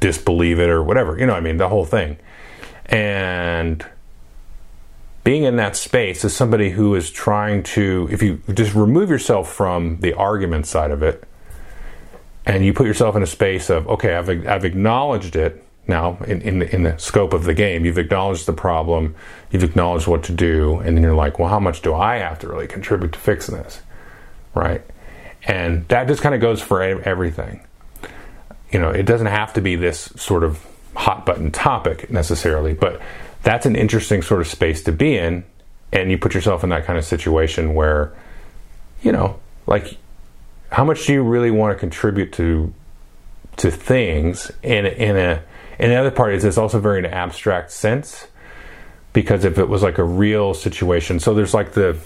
disbelieve 0.00 0.58
it 0.58 0.70
or 0.70 0.82
whatever. 0.82 1.18
You 1.18 1.26
know, 1.26 1.34
I 1.34 1.40
mean, 1.40 1.58
the 1.58 1.68
whole 1.68 1.84
thing. 1.84 2.16
And 2.86 3.84
being 5.24 5.44
in 5.44 5.56
that 5.56 5.74
space 5.74 6.24
as 6.24 6.36
somebody 6.36 6.70
who 6.70 6.94
is 6.94 7.10
trying 7.10 7.62
to, 7.62 8.08
if 8.12 8.22
you 8.22 8.40
just 8.52 8.74
remove 8.74 9.08
yourself 9.08 9.50
from 9.52 9.98
the 10.00 10.12
argument 10.12 10.66
side 10.66 10.90
of 10.90 11.02
it, 11.02 11.24
and 12.46 12.64
you 12.64 12.74
put 12.74 12.86
yourself 12.86 13.16
in 13.16 13.22
a 13.22 13.26
space 13.26 13.70
of, 13.70 13.88
okay, 13.88 14.14
I've, 14.14 14.28
I've 14.46 14.66
acknowledged 14.66 15.34
it 15.34 15.64
now 15.86 16.18
in, 16.26 16.42
in, 16.42 16.62
in 16.62 16.82
the 16.82 16.98
scope 16.98 17.32
of 17.32 17.44
the 17.44 17.54
game. 17.54 17.86
You've 17.86 17.98
acknowledged 17.98 18.44
the 18.44 18.52
problem, 18.52 19.14
you've 19.50 19.64
acknowledged 19.64 20.06
what 20.06 20.22
to 20.24 20.32
do, 20.32 20.78
and 20.80 20.96
then 20.96 21.02
you're 21.02 21.14
like, 21.14 21.38
well, 21.38 21.48
how 21.48 21.60
much 21.60 21.80
do 21.80 21.94
I 21.94 22.16
have 22.16 22.38
to 22.40 22.48
really 22.48 22.66
contribute 22.66 23.14
to 23.14 23.18
fixing 23.18 23.56
this? 23.56 23.80
Right? 24.54 24.82
And 25.44 25.88
that 25.88 26.06
just 26.06 26.22
kind 26.22 26.34
of 26.34 26.40
goes 26.42 26.60
for 26.60 26.82
everything. 26.82 27.66
You 28.70 28.78
know, 28.78 28.90
it 28.90 29.04
doesn't 29.04 29.26
have 29.26 29.54
to 29.54 29.62
be 29.62 29.76
this 29.76 30.12
sort 30.16 30.44
of 30.44 30.66
hot 30.94 31.24
button 31.24 31.50
topic 31.50 32.10
necessarily, 32.10 32.74
but 32.74 33.00
that's 33.44 33.66
an 33.66 33.76
interesting 33.76 34.22
sort 34.22 34.40
of 34.40 34.48
space 34.48 34.82
to 34.84 34.92
be 34.92 35.16
in. 35.16 35.44
And 35.92 36.10
you 36.10 36.18
put 36.18 36.34
yourself 36.34 36.64
in 36.64 36.70
that 36.70 36.84
kind 36.86 36.98
of 36.98 37.04
situation 37.04 37.74
where, 37.74 38.12
you 39.02 39.12
know, 39.12 39.38
like, 39.66 39.96
how 40.72 40.82
much 40.82 41.06
do 41.06 41.12
you 41.12 41.22
really 41.22 41.52
want 41.52 41.76
to 41.76 41.78
contribute 41.78 42.32
to 42.32 42.74
to 43.58 43.70
things? 43.70 44.50
And 44.64 44.88
in 44.88 45.16
a 45.16 45.20
uh, 45.20 45.38
and 45.78 45.92
the 45.92 45.96
other 45.96 46.10
part 46.10 46.34
is 46.34 46.44
it's 46.44 46.58
also 46.58 46.80
very 46.80 46.98
an 46.98 47.06
abstract 47.06 47.70
sense 47.70 48.26
because 49.12 49.44
if 49.44 49.58
it 49.58 49.68
was 49.68 49.82
like 49.82 49.98
a 49.98 50.04
real 50.04 50.54
situation, 50.54 51.20
so 51.20 51.34
there's 51.34 51.54
like 51.54 51.72
the 51.72 51.96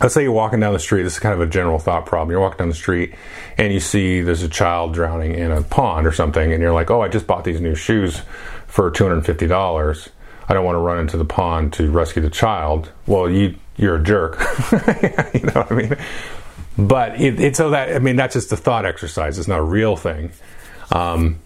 let's 0.00 0.14
say 0.14 0.22
you're 0.22 0.32
walking 0.32 0.60
down 0.60 0.74
the 0.74 0.78
street 0.78 1.02
this 1.04 1.14
is 1.14 1.18
kind 1.18 1.34
of 1.34 1.40
a 1.40 1.46
general 1.46 1.78
thought 1.78 2.04
problem 2.04 2.30
you're 2.30 2.40
walking 2.40 2.58
down 2.58 2.68
the 2.68 2.74
street 2.74 3.14
and 3.56 3.72
you 3.72 3.80
see 3.80 4.20
there's 4.20 4.42
a 4.42 4.48
child 4.48 4.92
drowning 4.92 5.34
in 5.34 5.50
a 5.50 5.62
pond 5.62 6.06
or 6.06 6.12
something 6.12 6.52
and 6.52 6.60
you're 6.60 6.74
like 6.74 6.90
oh 6.90 7.00
i 7.00 7.08
just 7.08 7.26
bought 7.26 7.44
these 7.44 7.62
new 7.62 7.74
shoes 7.74 8.20
for 8.66 8.90
$250 8.90 10.08
I 10.48 10.54
don't 10.54 10.64
want 10.64 10.76
to 10.76 10.80
run 10.80 10.98
into 10.98 11.16
the 11.16 11.24
pond 11.24 11.72
to 11.74 11.90
rescue 11.90 12.22
the 12.22 12.30
child. 12.30 12.90
Well, 13.06 13.28
you 13.30 13.56
you're 13.76 13.96
a 13.96 14.02
jerk. 14.02 14.38
you 15.34 15.40
know 15.40 15.62
what 15.62 15.72
I 15.72 15.74
mean? 15.74 15.96
But 16.78 17.20
it, 17.20 17.40
it's 17.40 17.58
so 17.58 17.70
that 17.70 17.94
I 17.94 17.98
mean 17.98 18.16
that's 18.16 18.34
just 18.34 18.52
a 18.52 18.56
thought 18.56 18.86
exercise. 18.86 19.38
It's 19.38 19.48
not 19.48 19.58
a 19.58 19.64
real 19.64 19.96
thing. 19.96 20.32
Um, 20.92 21.40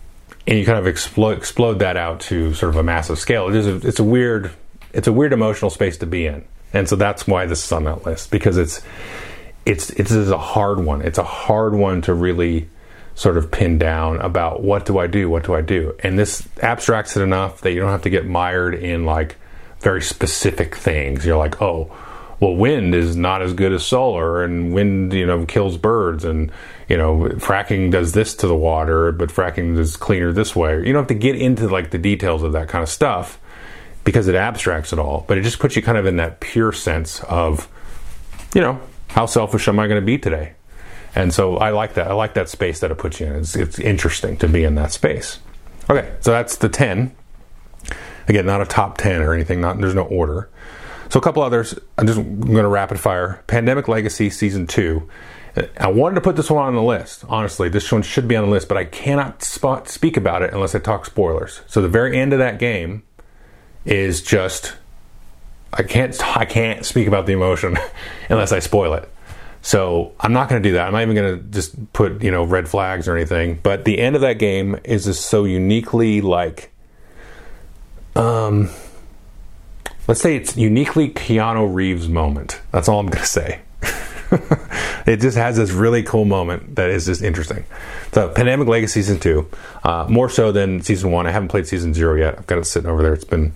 and 0.46 0.58
you 0.58 0.64
kind 0.64 0.78
of 0.78 0.86
explode 0.86 1.38
explode 1.38 1.78
that 1.80 1.96
out 1.96 2.20
to 2.20 2.54
sort 2.54 2.70
of 2.70 2.76
a 2.76 2.82
massive 2.82 3.18
scale. 3.18 3.48
It 3.48 3.54
is 3.54 3.66
a, 3.66 3.86
it's 3.86 3.98
a 3.98 4.04
weird 4.04 4.50
it's 4.92 5.06
a 5.06 5.12
weird 5.12 5.32
emotional 5.32 5.70
space 5.70 5.96
to 5.98 6.06
be 6.06 6.26
in, 6.26 6.44
and 6.72 6.88
so 6.88 6.96
that's 6.96 7.26
why 7.26 7.46
this 7.46 7.64
is 7.64 7.72
on 7.72 7.84
that 7.84 8.04
list 8.04 8.30
because 8.30 8.56
it's 8.56 8.82
it's 9.64 9.90
it's 9.90 10.10
a 10.10 10.38
hard 10.38 10.80
one. 10.80 11.02
It's 11.02 11.18
a 11.18 11.24
hard 11.24 11.74
one 11.74 12.02
to 12.02 12.14
really 12.14 12.68
sort 13.20 13.36
of 13.36 13.50
pinned 13.50 13.78
down 13.78 14.18
about 14.22 14.62
what 14.62 14.86
do 14.86 14.96
I 14.96 15.06
do, 15.06 15.28
what 15.28 15.44
do 15.44 15.54
I 15.54 15.60
do, 15.60 15.94
and 16.02 16.18
this 16.18 16.48
abstracts 16.62 17.18
it 17.18 17.20
enough 17.20 17.60
that 17.60 17.72
you 17.72 17.80
don't 17.80 17.90
have 17.90 18.00
to 18.04 18.10
get 18.10 18.26
mired 18.26 18.74
in 18.74 19.04
like 19.04 19.36
very 19.80 20.00
specific 20.00 20.74
things. 20.74 21.26
You're 21.26 21.36
like, 21.36 21.60
oh, 21.60 21.94
well, 22.40 22.56
wind 22.56 22.94
is 22.94 23.16
not 23.16 23.42
as 23.42 23.52
good 23.52 23.74
as 23.74 23.84
solar, 23.84 24.42
and 24.42 24.72
wind, 24.72 25.12
you 25.12 25.26
know, 25.26 25.44
kills 25.44 25.76
birds, 25.76 26.24
and 26.24 26.50
you 26.88 26.96
know, 26.96 27.24
fracking 27.36 27.90
does 27.90 28.12
this 28.12 28.34
to 28.36 28.46
the 28.46 28.56
water, 28.56 29.12
but 29.12 29.28
fracking 29.28 29.76
is 29.76 29.98
cleaner 29.98 30.32
this 30.32 30.56
way. 30.56 30.78
You 30.78 30.94
don't 30.94 31.02
have 31.02 31.08
to 31.08 31.14
get 31.14 31.36
into 31.36 31.68
like 31.68 31.90
the 31.90 31.98
details 31.98 32.42
of 32.42 32.52
that 32.52 32.68
kind 32.68 32.82
of 32.82 32.88
stuff 32.88 33.38
because 34.02 34.28
it 34.28 34.34
abstracts 34.34 34.94
it 34.94 34.98
all, 34.98 35.26
but 35.28 35.36
it 35.36 35.42
just 35.42 35.58
puts 35.58 35.76
you 35.76 35.82
kind 35.82 35.98
of 35.98 36.06
in 36.06 36.16
that 36.16 36.40
pure 36.40 36.72
sense 36.72 37.22
of, 37.24 37.68
you 38.54 38.62
know, 38.62 38.80
how 39.08 39.26
selfish 39.26 39.68
am 39.68 39.78
I 39.78 39.88
going 39.88 40.00
to 40.00 40.06
be 40.06 40.16
today? 40.16 40.54
And 41.14 41.34
so 41.34 41.56
I 41.56 41.70
like 41.70 41.94
that. 41.94 42.08
I 42.08 42.14
like 42.14 42.34
that 42.34 42.48
space 42.48 42.80
that 42.80 42.90
it 42.90 42.98
puts 42.98 43.20
you 43.20 43.26
in. 43.26 43.36
It's, 43.36 43.56
it's 43.56 43.78
interesting 43.78 44.36
to 44.38 44.48
be 44.48 44.64
in 44.64 44.74
that 44.76 44.92
space. 44.92 45.40
Okay, 45.88 46.14
so 46.20 46.30
that's 46.30 46.56
the 46.56 46.68
10. 46.68 47.14
Again, 48.28 48.46
not 48.46 48.60
a 48.60 48.66
top 48.66 48.96
10 48.98 49.22
or 49.22 49.34
anything, 49.34 49.60
not, 49.60 49.80
there's 49.80 49.94
no 49.94 50.04
order. 50.04 50.48
So 51.08 51.18
a 51.18 51.22
couple 51.22 51.42
others. 51.42 51.76
I'm 51.98 52.06
just 52.06 52.20
going 52.20 52.62
to 52.62 52.68
rapid 52.68 53.00
fire. 53.00 53.42
Pandemic 53.48 53.88
Legacy 53.88 54.30
Season 54.30 54.66
2. 54.68 55.08
I 55.78 55.88
wanted 55.88 56.14
to 56.14 56.20
put 56.20 56.36
this 56.36 56.48
one 56.48 56.64
on 56.64 56.76
the 56.76 56.82
list. 56.82 57.24
Honestly, 57.28 57.68
this 57.68 57.90
one 57.90 58.02
should 58.02 58.28
be 58.28 58.36
on 58.36 58.44
the 58.44 58.50
list, 58.50 58.68
but 58.68 58.76
I 58.76 58.84
cannot 58.84 59.42
spot, 59.42 59.88
speak 59.88 60.16
about 60.16 60.42
it 60.42 60.54
unless 60.54 60.76
I 60.76 60.78
talk 60.78 61.04
spoilers. 61.04 61.62
So 61.66 61.82
the 61.82 61.88
very 61.88 62.16
end 62.16 62.32
of 62.32 62.38
that 62.38 62.60
game 62.60 63.02
is 63.84 64.22
just 64.22 64.76
I 65.72 65.82
can't 65.82 66.16
I 66.36 66.44
can't 66.44 66.84
speak 66.84 67.08
about 67.08 67.26
the 67.26 67.32
emotion 67.32 67.78
unless 68.28 68.52
I 68.52 68.60
spoil 68.60 68.94
it. 68.94 69.08
So 69.62 70.12
I'm 70.20 70.32
not 70.32 70.48
going 70.48 70.62
to 70.62 70.68
do 70.68 70.74
that. 70.74 70.86
I'm 70.86 70.92
not 70.92 71.02
even 71.02 71.14
going 71.14 71.38
to 71.38 71.44
just 71.50 71.92
put 71.92 72.22
you 72.22 72.30
know 72.30 72.44
red 72.44 72.68
flags 72.68 73.08
or 73.08 73.16
anything. 73.16 73.58
But 73.62 73.84
the 73.84 73.98
end 73.98 74.16
of 74.16 74.22
that 74.22 74.38
game 74.38 74.78
is 74.84 75.04
just 75.04 75.26
so 75.26 75.44
uniquely 75.44 76.20
like, 76.20 76.70
um, 78.16 78.70
let's 80.08 80.20
say 80.20 80.36
it's 80.36 80.56
uniquely 80.56 81.10
Keanu 81.10 81.72
Reeves 81.72 82.08
moment. 82.08 82.60
That's 82.72 82.88
all 82.88 83.00
I'm 83.00 83.06
going 83.06 83.22
to 83.22 83.28
say. 83.28 83.60
it 85.06 85.20
just 85.20 85.36
has 85.36 85.56
this 85.56 85.70
really 85.72 86.02
cool 86.02 86.24
moment 86.24 86.76
that 86.76 86.88
is 86.88 87.06
just 87.06 87.22
interesting. 87.22 87.64
So, 88.12 88.28
Pandemic 88.28 88.68
Legacy 88.68 89.02
season 89.02 89.18
two, 89.18 89.48
uh, 89.82 90.06
more 90.08 90.28
so 90.28 90.52
than 90.52 90.82
season 90.82 91.10
one. 91.10 91.26
I 91.26 91.32
haven't 91.32 91.48
played 91.48 91.66
season 91.66 91.94
zero 91.94 92.14
yet. 92.14 92.38
I've 92.38 92.46
got 92.46 92.58
it 92.58 92.64
sitting 92.64 92.88
over 92.88 93.02
there. 93.02 93.12
It's 93.12 93.24
been 93.24 93.52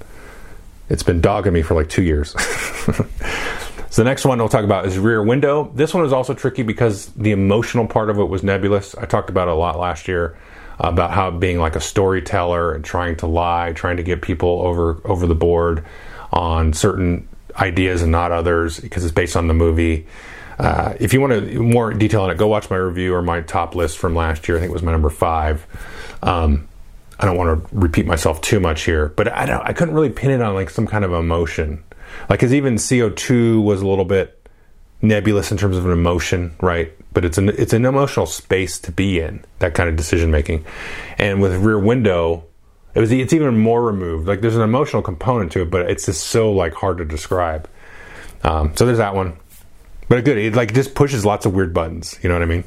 it's 0.89 1.03
been 1.03 1.21
dogging 1.21 1.53
me 1.53 1.63
for 1.63 1.75
like 1.75 1.89
two 1.89 2.03
years. 2.03 2.35
So 3.95 4.03
the 4.03 4.11
next 4.11 4.27
one 4.27 4.39
we'll 4.39 4.49
talk 4.49 4.65
about 4.65 4.87
is 4.87 4.99
Rear 4.99 5.23
Window. 5.23 5.71
This 5.73 5.95
one 5.95 6.05
is 6.05 6.13
also 6.13 6.35
tricky 6.35 6.65
because 6.65 7.07
the 7.11 7.31
emotional 7.31 7.87
part 7.87 8.11
of 8.11 8.19
it 8.19 8.25
was 8.25 8.43
nebulous. 8.43 8.97
I 8.97 9.05
talked 9.05 9.31
about 9.31 9.47
it 9.47 9.53
a 9.53 9.55
lot 9.55 9.79
last 9.79 10.09
year 10.09 10.37
about 10.81 11.13
how 11.13 11.31
being 11.31 11.61
like 11.61 11.77
a 11.77 11.81
storyteller 11.81 12.75
and 12.75 12.85
trying 12.85 13.15
to 13.19 13.29
lie, 13.29 13.73
trying 13.73 13.99
to 13.99 14.03
get 14.03 14.21
people 14.21 14.63
over 14.63 15.01
over 15.05 15.29
the 15.29 15.37
board 15.37 15.85
on 16.33 16.73
certain 16.73 17.29
ideas 17.55 18.03
and 18.03 18.11
not 18.11 18.33
others 18.33 18.81
because 18.81 19.05
it's 19.05 19.15
based 19.15 19.37
on 19.37 19.47
the 19.47 19.55
movie. 19.55 20.09
Uh, 20.59 20.95
if 20.99 21.13
you 21.15 21.21
want 21.21 21.33
to 21.33 21.63
more 21.63 21.95
detail 21.95 22.23
on 22.23 22.31
it, 22.33 22.37
go 22.37 22.49
watch 22.49 22.69
my 22.71 22.77
review 22.77 23.15
or 23.15 23.23
my 23.23 23.43
top 23.43 23.77
list 23.77 23.99
from 23.99 24.17
last 24.17 24.49
year. 24.49 24.57
I 24.57 24.61
think 24.61 24.71
it 24.71 24.75
was 24.75 24.83
my 24.83 24.91
number 24.91 25.09
five. 25.09 25.65
Um, 26.21 26.67
I 27.21 27.27
don't 27.27 27.37
want 27.37 27.63
to 27.63 27.77
repeat 27.77 28.07
myself 28.07 28.41
too 28.41 28.59
much 28.59 28.83
here, 28.83 29.11
but 29.11 29.29
I. 29.29 29.67
I 29.67 29.73
couldn't 29.73 29.95
really 29.95 30.11
pin 30.11 30.33
it 30.33 30.43
on 30.43 30.53
like 30.55 30.69
some 30.69 30.89
kind 30.89 31.05
of 31.05 31.13
emotion. 31.13 31.85
Like, 32.29 32.41
because 32.41 32.55
even 32.55 32.77
CO2 32.77 33.63
was 33.63 33.81
a 33.83 33.87
little 33.87 34.05
bit 34.05 34.45
nebulous 35.03 35.53
in 35.53 35.59
terms 35.59 35.77
of 35.77 35.87
an 35.87 35.93
emotion, 35.93 36.55
right? 36.61 36.93
But 37.13 37.25
it's 37.25 37.39
an 37.39 37.51
it's 37.51 37.73
an 37.73 37.85
emotional 37.85 38.27
space 38.27 38.79
to 38.81 38.93
be 38.93 39.21
in 39.21 39.45
that 39.61 39.75
kind 39.75 39.89
of 39.89 39.97
decision 39.97 40.31
making. 40.31 40.65
And 41.19 41.41
with 41.41 41.55
Rear 41.57 41.79
Window, 41.79 42.45
it 42.95 43.01
was 43.01 43.13
it's 43.13 43.33
even 43.33 43.59
more 43.59 43.83
removed. 43.83 44.27
Like 44.27 44.41
there's 44.41 44.57
an 44.57 44.63
emotional 44.63 45.03
component 45.03 45.53
to 45.53 45.63
it, 45.63 45.71
but 45.71 45.91
it's 45.91 46.07
just 46.07 46.27
so 46.27 46.51
like 46.51 46.75
hard 46.75 46.99
to 46.99 47.05
describe. 47.05 47.69
Um, 48.43 48.77
so 48.77 48.87
there's 48.87 48.99
that 48.99 49.15
one. 49.15 49.37
But 50.09 50.25
good, 50.25 50.37
it 50.37 50.55
like 50.55 50.75
just 50.75 50.95
pushes 50.95 51.25
lots 51.25 51.47
of 51.47 51.55
weird 51.55 51.73
buttons. 51.73 52.19
You 52.23 52.29
know 52.29 52.35
what 52.35 52.43
I 52.43 52.47
mean? 52.47 52.65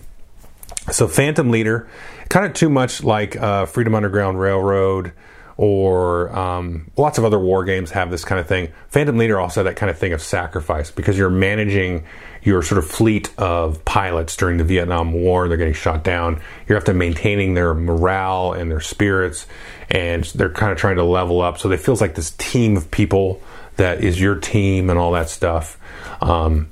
So 0.91 1.07
Phantom 1.07 1.49
Leader, 1.51 1.88
kind 2.29 2.45
of 2.45 2.53
too 2.53 2.69
much 2.69 3.03
like 3.03 3.36
uh, 3.36 3.65
Freedom 3.65 3.93
Underground 3.93 4.39
Railroad 4.39 5.12
or 5.58 6.30
um, 6.38 6.89
lots 6.98 7.17
of 7.17 7.26
other 7.26 7.39
war 7.39 7.65
games 7.65 7.91
have 7.91 8.12
this 8.12 8.24
kind 8.24 8.39
of 8.39 8.48
thing. 8.48 8.72
Phantom 8.89 9.17
Leader 9.17 9.39
also 9.39 9.63
that 9.63 9.76
kind 9.76 9.89
of 9.89 9.98
thing 9.98 10.13
of 10.13 10.22
sacrifice 10.22 10.91
because 10.91 11.17
you're 11.17 11.32
managing 11.32 12.06
your 12.43 12.62
sort 12.62 12.78
of 12.78 12.88
fleet 12.88 13.32
of 13.39 13.84
pilots 13.84 14.38
during 14.38 14.58
the 14.58 14.63
Vietnam 14.63 15.13
War. 15.13 15.48
They're 15.48 15.58
getting 15.58 15.74
shot 15.74 16.04
down. 16.04 16.41
You're 16.67 16.80
have 16.80 16.96
maintaining 16.96 17.56
their 17.56 17.74
morale 17.74 18.54
and 18.54 18.70
their 18.70 18.80
spirits, 18.80 19.48
and 19.89 20.24
they're 20.26 20.52
kind 20.52 20.72
of 20.72 20.78
trying 20.78 20.98
to 20.98 21.04
level 21.04 21.41
up. 21.41 21.58
So 21.58 21.72
it 21.72 21.80
feels 21.80 22.02
like 22.02 22.13
this 22.13 22.32
team 22.32 22.78
of 22.78 22.91
people 22.91 23.41
that 23.78 24.04
is 24.04 24.22
your 24.22 24.36
team 24.36 24.89
and 24.89 25.00
all 25.00 25.12
that 25.13 25.30
stuff. 25.30 25.80
Um, 26.22 26.70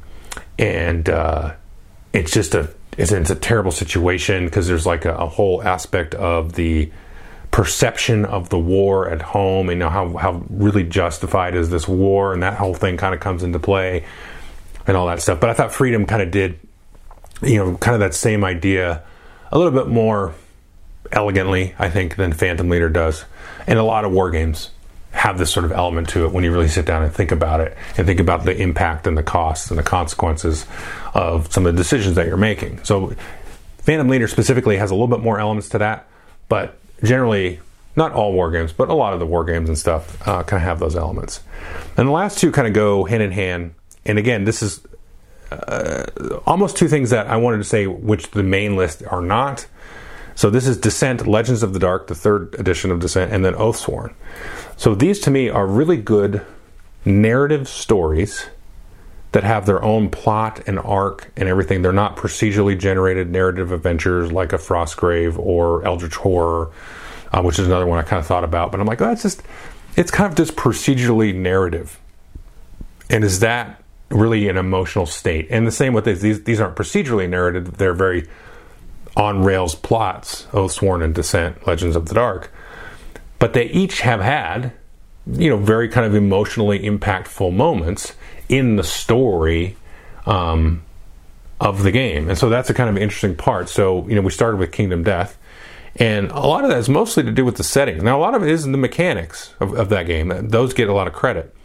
and 0.60 1.10
uh, 1.10 1.56
it's 2.13 2.32
just 2.32 2.54
a 2.56 2.69
it's, 2.98 3.12
it's, 3.12 3.30
a 3.30 3.36
terrible 3.36 3.71
situation 3.71 4.45
because 4.45 4.67
there's 4.67 4.86
like 4.86 5.04
a, 5.04 5.15
a 5.15 5.28
whole 5.28 5.62
aspect 5.62 6.15
of 6.15 6.54
the 6.54 6.91
perception 7.55 8.25
of 8.25 8.49
the 8.49 8.59
war 8.59 9.07
at 9.07 9.21
home 9.21 9.69
and 9.69 9.77
you 9.77 9.79
know, 9.79 9.89
how, 9.89 10.17
how 10.17 10.43
really 10.49 10.83
justified 10.83 11.55
is 11.55 11.69
this 11.69 11.87
war 11.87 12.33
and 12.33 12.43
that 12.43 12.55
whole 12.55 12.73
thing 12.73 12.97
kind 12.97 13.15
of 13.15 13.21
comes 13.21 13.43
into 13.43 13.57
play 13.57 14.03
and 14.85 14.97
all 14.97 15.07
that 15.07 15.21
stuff. 15.21 15.39
But 15.39 15.49
I 15.49 15.53
thought 15.53 15.71
Freedom 15.71 16.05
kind 16.05 16.21
of 16.21 16.31
did, 16.31 16.59
you 17.41 17.55
know, 17.55 17.77
kind 17.77 17.95
of 17.95 18.01
that 18.01 18.13
same 18.13 18.43
idea 18.43 19.03
a 19.53 19.57
little 19.57 19.71
bit 19.71 19.87
more 19.87 20.35
elegantly, 21.13 21.73
I 21.79 21.89
think, 21.89 22.17
than 22.17 22.33
Phantom 22.33 22.67
Leader 22.67 22.89
does. 22.89 23.23
And 23.67 23.79
a 23.79 23.83
lot 23.83 24.03
of 24.03 24.11
war 24.11 24.31
games 24.31 24.71
have 25.11 25.37
this 25.37 25.49
sort 25.49 25.63
of 25.63 25.71
element 25.71 26.09
to 26.09 26.25
it 26.25 26.33
when 26.33 26.43
you 26.43 26.51
really 26.51 26.67
sit 26.67 26.85
down 26.85 27.03
and 27.03 27.13
think 27.13 27.31
about 27.31 27.61
it 27.61 27.77
and 27.95 28.05
think 28.05 28.19
about 28.19 28.43
the 28.43 28.53
impact 28.61 29.07
and 29.07 29.17
the 29.17 29.23
costs 29.23 29.69
and 29.69 29.79
the 29.79 29.83
consequences 29.83 30.65
of 31.13 31.49
some 31.53 31.65
of 31.65 31.73
the 31.73 31.77
decisions 31.81 32.17
that 32.17 32.27
you're 32.27 32.35
making. 32.35 32.83
So 32.83 33.15
Phantom 33.77 34.09
Leader 34.09 34.27
specifically 34.27 34.75
has 34.75 34.91
a 34.91 34.93
little 34.93 35.07
bit 35.07 35.21
more 35.21 35.39
elements 35.39 35.69
to 35.69 35.77
that, 35.77 36.05
but 36.49 36.77
generally 37.03 37.60
not 37.95 38.12
all 38.12 38.34
war 38.34 38.51
games, 38.51 38.73
but 38.73 38.89
a 38.89 38.93
lot 38.93 39.13
of 39.13 39.19
the 39.19 39.25
war 39.25 39.45
games 39.45 39.69
and 39.69 39.77
stuff 39.77 40.27
uh, 40.27 40.43
kind 40.43 40.62
of 40.62 40.67
have 40.67 40.79
those 40.79 40.95
elements. 40.95 41.41
And 41.97 42.08
the 42.08 42.12
last 42.12 42.38
two 42.38 42.51
kind 42.51 42.67
of 42.67 42.73
go 42.73 43.05
hand 43.05 43.23
in 43.23 43.31
hand. 43.31 43.73
And 44.05 44.19
again, 44.19 44.43
this 44.43 44.62
is 44.62 44.86
uh, 45.51 46.05
almost 46.45 46.75
two 46.77 46.88
things 46.88 47.10
that 47.12 47.27
I 47.27 47.38
wanted 47.38 47.58
to 47.58 47.63
say, 47.63 47.88
which 47.88 48.31
the 48.31 48.43
main 48.43 48.75
list 48.75 49.03
are 49.10 49.21
not. 49.21 49.67
So 50.36 50.49
this 50.49 50.67
is 50.67 50.77
Descent: 50.77 51.25
Legends 51.25 51.63
of 51.63 51.73
the 51.73 51.79
Dark, 51.79 52.08
the 52.08 52.15
third 52.15 52.53
edition 52.60 52.91
of 52.91 52.99
Descent, 52.99 53.31
and 53.31 53.45
then 53.45 53.53
Oathsworn. 53.53 54.13
So 54.75 54.93
these 54.93 55.19
to 55.21 55.31
me 55.31 55.49
are 55.49 55.65
really 55.65 55.97
good 55.97 56.45
narrative 57.05 57.69
stories 57.69 58.47
that 59.36 59.43
have 59.43 59.65
their 59.65 59.84
own 59.84 60.10
plot 60.10 60.62
and 60.65 60.80
arc 60.80 61.30
and 61.36 61.50
everything. 61.50 61.82
They're 61.82 61.91
not 61.91 62.15
procedurally 62.15 62.80
generated 62.80 63.30
narrative 63.30 63.74
adventures 63.74 64.32
like 64.32 64.54
a 64.54 64.58
Frostgrave 64.58 65.38
or 65.38 65.86
Eldritch 65.86 66.15
Horror, 66.15 66.71
uh, 67.34 67.41
which 67.41 67.60
is 67.60 67.67
another 67.67 67.86
one 67.86 68.00
I 68.00 68.04
kind 68.04 68.21
of 68.21 68.26
thought 68.26 68.45
about. 68.45 68.71
But 68.71 68.80
I'm 68.80 68.88
like, 68.88 69.02
oh, 69.02 69.12
it's 69.12 69.24
just, 69.24 69.43
it's 69.98 70.10
kind 70.10 70.32
of 70.32 70.38
just 70.38 70.56
procedurally 70.56 71.36
narrative. 71.36 72.00
And 73.10 73.26
is 73.26 73.41
that 73.41 73.84
really 74.08 74.48
an 74.48 74.56
emotional 74.56 75.06
state? 75.06 75.48
And 75.50 75.67
the 75.67 75.71
same 75.71 75.91
with 75.91 76.06
these, 76.06 76.21
these, 76.21 76.43
these 76.45 76.62
aren't 76.62 76.78
procedurally 76.78 77.28
narrated, 77.28 77.65
they're 77.65 77.93
very 77.93 78.30
on 79.17 79.43
rails 79.43 79.76
plots, 79.76 80.48
Oathsworn 80.54 81.04
and 81.04 81.13
Descent, 81.13 81.67
Legends 81.67 81.98
of 81.98 82.06
the 82.06 82.15
Dark. 82.15 82.54
But 83.39 83.52
they 83.52 83.65
each 83.65 84.00
have 84.00 84.21
had, 84.21 84.71
you 85.30 85.50
know, 85.50 85.58
very 85.58 85.89
kind 85.89 86.06
of 86.06 86.15
emotionally 86.15 86.80
impactful 86.80 87.54
moments 87.54 88.13
in 88.49 88.75
the 88.75 88.84
story 88.84 89.75
um, 90.25 90.84
of 91.60 91.84
the 91.84 91.91
game. 91.91 92.29
And 92.29 92.38
so 92.38 92.49
that's 92.49 92.69
a 92.69 92.73
kind 92.73 92.89
of 92.89 92.97
interesting 93.01 93.36
part. 93.36 93.69
So, 93.69 94.08
you 94.08 94.15
know, 94.15 94.21
we 94.21 94.31
started 94.31 94.58
with 94.58 94.71
Kingdom 94.71 95.03
Death. 95.03 95.38
And 95.97 96.29
a 96.31 96.41
lot 96.41 96.65
of 96.65 96.69
that 96.71 96.79
is 96.79 96.89
mostly 96.89 97.23
to 97.23 97.31
do 97.31 97.45
with 97.45 97.55
the 97.55 97.63
settings. 97.63 98.03
Now, 98.03 98.17
a 98.17 98.21
lot 98.21 98.36
of 98.36 98.43
it 98.43 98.49
is 98.49 98.65
in 98.65 98.73
the 98.73 98.77
mechanics 98.77 99.53
of, 99.62 99.73
of 99.73 99.89
that 99.89 100.03
game. 100.08 100.49
Those 100.49 100.73
get 100.73 100.89
a 100.89 100.93
lot 100.93 101.08
of 101.08 101.13
credit. 101.13 101.55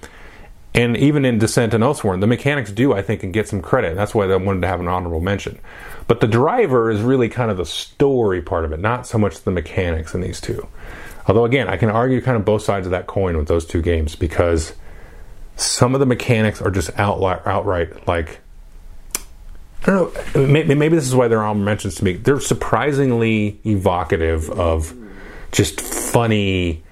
And 0.73 0.97
even 0.97 1.25
in 1.25 1.39
Descent 1.39 1.75
and 1.75 1.83
Oathsworn, 1.83 2.21
the 2.21 2.29
mechanics 2.29 2.71
do, 2.71 2.93
I 2.93 3.03
think, 3.03 3.25
and 3.25 3.33
get 3.33 3.49
some 3.49 3.61
credit. 3.61 3.97
That's 3.97 4.15
why 4.15 4.27
I 4.27 4.37
wanted 4.37 4.61
to 4.61 4.69
have 4.69 4.79
an 4.79 4.87
honorable 4.87 5.21
mention. 5.21 5.59
But 6.07 6.21
the 6.21 6.29
driver 6.29 6.93
is 6.93 7.01
really 7.01 7.29
kind 7.29 7.51
of 7.51 7.57
the 7.57 7.67
story 7.67 8.41
part 8.41 8.65
of 8.65 8.73
it, 8.73 8.79
not 8.79 9.07
so 9.07 9.19
much 9.19 9.41
the 9.41 9.51
mechanics 9.51 10.15
in 10.15 10.21
these 10.21 10.41
two. 10.41 10.69
Although, 11.27 11.45
again, 11.45 11.69
I 11.69 11.77
can 11.77 11.91
argue 11.91 12.21
kind 12.21 12.37
of 12.37 12.45
both 12.45 12.63
sides 12.63 12.87
of 12.87 12.93
that 12.93 13.09
coin 13.09 13.37
with 13.37 13.49
those 13.49 13.67
two 13.67 13.83
games 13.83 14.15
because 14.15 14.75
some 15.57 15.95
of 15.95 16.01
the 16.01 16.07
mechanics 16.07 16.61
are 16.63 16.71
just 16.71 16.91
outright, 16.99 17.47
outright 17.47 18.07
like 18.07 18.41
I 19.83 19.87
don't 19.87 20.35
know. 20.35 20.47
Maybe, 20.47 20.75
maybe 20.75 20.97
this 20.97 21.07
is 21.07 21.15
why 21.15 21.29
they're 21.29 21.43
all 21.43 21.55
mentions 21.55 21.95
to 21.97 22.05
me. 22.05 22.15
They're 22.15 22.41
surprisingly 22.41 23.59
evocative 23.65 24.51
of 24.51 24.95
just 25.53 25.81
funny 25.81 26.83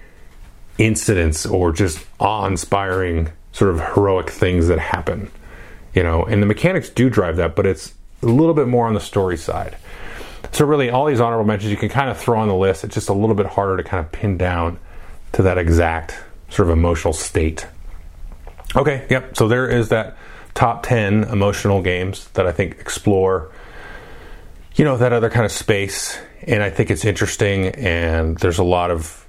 incidents 0.79 1.45
or 1.45 1.73
just 1.73 2.05
awe-inspiring 2.19 3.31
sort 3.53 3.71
of 3.71 3.81
heroic 3.95 4.31
things 4.31 4.69
that 4.69 4.79
happen. 4.79 5.31
You 5.95 6.03
know, 6.03 6.25
and 6.25 6.41
the 6.43 6.47
mechanics 6.47 6.89
do 6.89 7.11
drive 7.11 7.37
that, 7.37 7.57
but 7.57 7.67
it's 7.67 7.93
a 8.23 8.27
little 8.27 8.55
bit 8.55 8.69
more 8.69 8.87
on 8.87 8.95
the 8.95 9.01
story 9.01 9.37
side. 9.37 9.77
So 10.53 10.65
really, 10.65 10.89
all 10.89 11.07
these 11.07 11.21
honorable 11.21 11.45
mentions 11.45 11.71
you 11.71 11.77
can 11.77 11.89
kind 11.89 12.09
of 12.09 12.17
throw 12.17 12.39
on 12.39 12.49
the 12.49 12.55
list. 12.55 12.85
It's 12.85 12.95
just 12.95 13.09
a 13.09 13.13
little 13.13 13.35
bit 13.35 13.47
harder 13.47 13.77
to 13.77 13.85
kind 13.85 14.05
of 14.05 14.11
pin 14.13 14.39
down 14.39 14.79
to 15.33 15.43
that 15.43 15.59
exact 15.59 16.19
sort 16.49 16.69
of 16.69 16.73
emotional 16.73 17.13
state. 17.13 17.67
Okay, 18.77 19.07
yep. 19.09 19.37
So 19.37 19.49
there 19.49 19.69
is 19.69 19.89
that 19.89 20.17
top 20.55 20.83
10 20.85 21.25
emotional 21.25 21.83
games 21.83 22.29
that 22.31 22.47
I 22.47 22.53
think 22.53 22.79
explore 22.81 23.51
you 24.75 24.85
know 24.85 24.97
that 24.97 25.13
other 25.13 25.31
kind 25.31 25.45
of 25.45 25.53
space 25.53 26.19
and 26.47 26.63
I 26.63 26.71
think 26.71 26.91
it's 26.91 27.05
interesting 27.05 27.67
and 27.67 28.39
there's 28.39 28.59
a 28.59 28.65
lot 28.65 28.91
of 28.91 29.27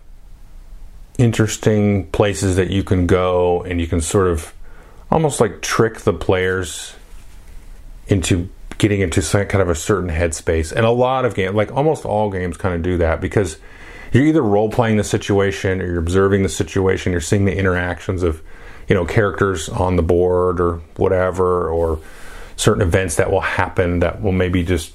interesting 1.17 2.07
places 2.11 2.55
that 2.55 2.69
you 2.69 2.83
can 2.83 3.07
go 3.07 3.61
and 3.63 3.81
you 3.81 3.87
can 3.87 3.99
sort 3.99 4.27
of 4.27 4.53
almost 5.11 5.41
like 5.41 5.61
trick 5.61 5.99
the 5.99 6.13
players 6.13 6.95
into 8.07 8.49
getting 8.77 9.01
into 9.01 9.21
some 9.21 9.45
kind 9.45 9.61
of 9.61 9.69
a 9.69 9.75
certain 9.75 10.09
headspace. 10.09 10.71
And 10.71 10.85
a 10.85 10.91
lot 10.91 11.25
of 11.25 11.35
games, 11.35 11.55
like 11.55 11.71
almost 11.71 12.05
all 12.05 12.29
games, 12.29 12.57
kind 12.57 12.73
of 12.73 12.81
do 12.81 12.97
that 12.97 13.19
because 13.19 13.57
you're 14.13 14.25
either 14.25 14.41
role 14.41 14.69
playing 14.69 14.97
the 14.97 15.03
situation 15.03 15.81
or 15.81 15.85
you're 15.85 15.99
observing 15.99 16.43
the 16.43 16.49
situation. 16.49 17.11
You're 17.11 17.21
seeing 17.21 17.45
the 17.45 17.55
interactions 17.55 18.23
of, 18.23 18.41
you 18.89 18.95
know, 18.95 19.05
characters 19.05 19.69
on 19.69 19.95
the 19.95 20.03
board 20.03 20.59
or 20.59 20.81
whatever, 20.97 21.69
or 21.69 22.01
certain 22.57 22.81
events 22.81 23.15
that 23.15 23.31
will 23.31 23.39
happen 23.39 23.99
that 23.99 24.21
will 24.21 24.33
maybe 24.33 24.63
just, 24.63 24.91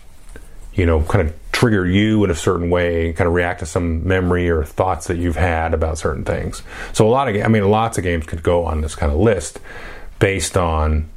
you 0.75 0.85
know, 0.85 1.01
kind 1.05 1.27
of 1.27 1.35
trigger 1.53 1.87
you 1.87 2.25
in 2.25 2.31
a 2.31 2.35
certain 2.35 2.69
way, 2.69 3.07
and 3.07 3.17
kind 3.17 3.29
of 3.29 3.33
react 3.33 3.61
to 3.61 3.67
some 3.67 4.07
memory 4.07 4.51
or 4.51 4.65
thoughts 4.65 5.07
that 5.07 5.17
you've 5.17 5.37
had 5.37 5.73
about 5.73 5.97
certain 5.97 6.25
things. 6.25 6.63
So 6.93 7.07
a 7.07 7.09
lot 7.09 7.29
of, 7.29 7.43
I 7.43 7.49
mean, 7.49 7.71
lots 7.71 7.97
of 7.97 8.05
games 8.05 8.27
could 8.27 8.43
go 8.43 8.65
on 8.65 8.81
this 8.81 8.97
kind 8.97 9.13
of 9.13 9.19
list 9.19 9.61
based 10.19 10.57
on 10.57 11.09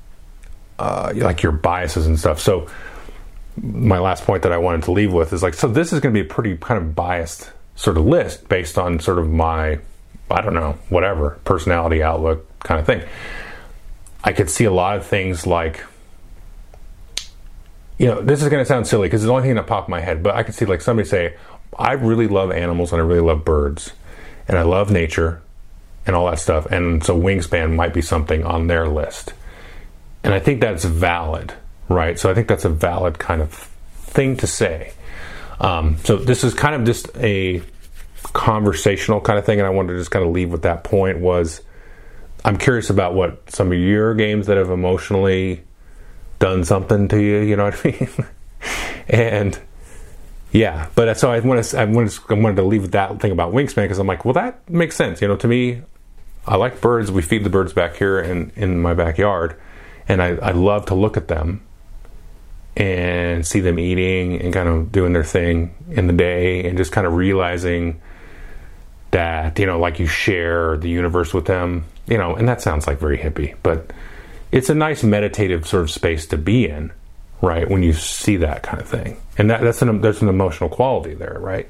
uh, 0.79 1.11
like 1.15 1.41
your 1.41 1.51
biases 1.51 2.05
and 2.05 2.19
stuff. 2.19 2.39
So 2.39 2.67
my 3.59 3.97
last 3.97 4.23
point 4.23 4.43
that 4.43 4.51
I 4.51 4.57
wanted 4.57 4.83
to 4.83 4.91
leave 4.91 5.11
with 5.11 5.33
is 5.33 5.41
like, 5.41 5.55
so 5.55 5.67
this 5.67 5.91
is 5.91 5.99
going 5.99 6.13
to 6.13 6.23
be 6.23 6.25
a 6.25 6.31
pretty 6.31 6.55
kind 6.57 6.77
of 6.77 6.95
biased 6.95 7.51
sort 7.75 7.97
of 7.97 8.05
list 8.05 8.47
based 8.47 8.77
on 8.77 8.99
sort 8.99 9.17
of 9.17 9.27
my, 9.27 9.79
I 10.29 10.41
don't 10.41 10.53
know, 10.53 10.77
whatever 10.89 11.39
personality 11.43 12.03
outlook 12.03 12.45
kind 12.67 12.79
of 12.79 12.85
thing. 12.85 13.03
I 14.23 14.33
could 14.33 14.49
see 14.49 14.65
a 14.65 14.71
lot 14.71 14.97
of 14.97 15.05
things 15.05 15.47
like, 15.47 15.83
you 17.97 18.07
know, 18.07 18.21
this 18.21 18.43
is 18.43 18.49
going 18.49 18.61
to 18.61 18.65
sound 18.65 18.85
silly 18.85 19.07
because 19.07 19.21
it's 19.21 19.27
the 19.27 19.33
only 19.33 19.47
thing 19.47 19.55
that 19.55 19.67
popped 19.67 19.87
in 19.87 19.91
my 19.91 20.01
head, 20.01 20.21
but 20.21 20.35
I 20.35 20.43
could 20.43 20.53
see 20.53 20.65
like 20.65 20.81
somebody 20.81 21.07
say, 21.07 21.35
I 21.77 21.93
really 21.93 22.27
love 22.27 22.51
animals 22.51 22.91
and 22.91 23.01
I 23.01 23.05
really 23.05 23.21
love 23.21 23.45
birds 23.45 23.93
and 24.47 24.57
I 24.57 24.63
love 24.63 24.91
nature 24.91 25.41
and 26.05 26.15
all 26.15 26.29
that 26.29 26.39
stuff. 26.39 26.65
And 26.67 27.03
so 27.03 27.19
wingspan 27.19 27.75
might 27.75 27.93
be 27.93 28.01
something 28.01 28.43
on 28.43 28.67
their 28.67 28.87
list. 28.87 29.33
And 30.23 30.33
I 30.33 30.39
think 30.39 30.61
that's 30.61 30.83
valid, 30.83 31.53
right? 31.89 32.19
So 32.19 32.29
I 32.29 32.33
think 32.33 32.47
that's 32.47 32.65
a 32.65 32.69
valid 32.69 33.19
kind 33.19 33.41
of 33.41 33.51
thing 33.51 34.37
to 34.37 34.47
say. 34.47 34.93
Um, 35.59 35.97
so 36.03 36.17
this 36.17 36.43
is 36.43 36.53
kind 36.53 36.75
of 36.75 36.85
just 36.85 37.09
a 37.17 37.61
conversational 38.33 39.21
kind 39.21 39.39
of 39.39 39.45
thing, 39.45 39.59
and 39.59 39.67
I 39.67 39.69
wanted 39.69 39.93
to 39.93 39.99
just 39.99 40.11
kind 40.11 40.25
of 40.25 40.31
leave 40.31 40.51
with 40.51 40.63
that 40.63 40.83
point. 40.83 41.19
Was 41.19 41.61
I'm 42.45 42.57
curious 42.57 42.89
about 42.89 43.13
what 43.13 43.49
some 43.51 43.71
of 43.71 43.77
your 43.77 44.13
games 44.15 44.47
that 44.47 44.57
have 44.57 44.69
emotionally 44.69 45.63
done 46.39 46.63
something 46.63 47.07
to 47.09 47.21
you. 47.21 47.39
You 47.39 47.55
know 47.55 47.65
what 47.65 47.85
I 47.85 47.89
mean? 47.89 48.09
and 49.07 49.59
yeah, 50.51 50.87
but 50.95 51.17
so 51.17 51.31
I 51.31 51.39
wanted, 51.39 51.75
I 51.75 51.85
wanted, 51.85 52.19
I 52.29 52.33
wanted 52.33 52.55
to 52.57 52.63
leave 52.63 52.91
that 52.91 53.19
thing 53.19 53.31
about 53.31 53.53
Wingspan 53.53 53.83
because 53.83 53.99
I'm 53.99 54.07
like, 54.07 54.23
well, 54.23 54.33
that 54.33 54.69
makes 54.69 54.95
sense. 54.95 55.21
You 55.21 55.27
know, 55.27 55.35
to 55.37 55.47
me, 55.47 55.81
I 56.45 56.55
like 56.55 56.79
birds. 56.79 57.11
We 57.11 57.21
feed 57.21 57.43
the 57.43 57.49
birds 57.49 57.73
back 57.73 57.95
here 57.97 58.19
in 58.19 58.51
in 58.55 58.81
my 58.81 58.93
backyard, 58.93 59.59
and 60.07 60.21
I, 60.21 60.35
I 60.35 60.51
love 60.51 60.85
to 60.87 60.95
look 60.95 61.17
at 61.17 61.27
them 61.27 61.61
and 62.77 63.45
see 63.45 63.59
them 63.59 63.79
eating 63.79 64.39
and 64.39 64.53
kind 64.53 64.69
of 64.69 64.91
doing 64.91 65.11
their 65.11 65.23
thing 65.23 65.73
in 65.89 66.07
the 66.07 66.13
day 66.13 66.67
and 66.67 66.77
just 66.77 66.91
kind 66.91 67.07
of 67.07 67.13
realizing 67.13 67.99
that 69.11 69.57
you 69.57 69.65
know 69.65 69.79
like 69.79 69.99
you 69.99 70.05
share 70.05 70.77
the 70.77 70.87
universe 70.87 71.33
with 71.33 71.45
them 71.45 71.85
you 72.07 72.17
know 72.17 72.35
and 72.35 72.47
that 72.47 72.61
sounds 72.61 72.87
like 72.87 72.99
very 72.99 73.17
hippie 73.17 73.55
but 73.63 73.91
it's 74.51 74.69
a 74.69 74.75
nice 74.75 75.03
meditative 75.03 75.67
sort 75.67 75.83
of 75.83 75.91
space 75.91 76.25
to 76.25 76.37
be 76.37 76.67
in 76.67 76.91
right 77.41 77.69
when 77.69 77.83
you 77.83 77.93
see 77.93 78.37
that 78.37 78.63
kind 78.63 78.81
of 78.81 78.87
thing 78.87 79.17
and 79.37 79.49
that, 79.49 79.61
that's 79.61 79.81
an 79.81 80.01
there's 80.01 80.21
an 80.21 80.29
emotional 80.29 80.69
quality 80.69 81.13
there 81.13 81.37
right 81.39 81.69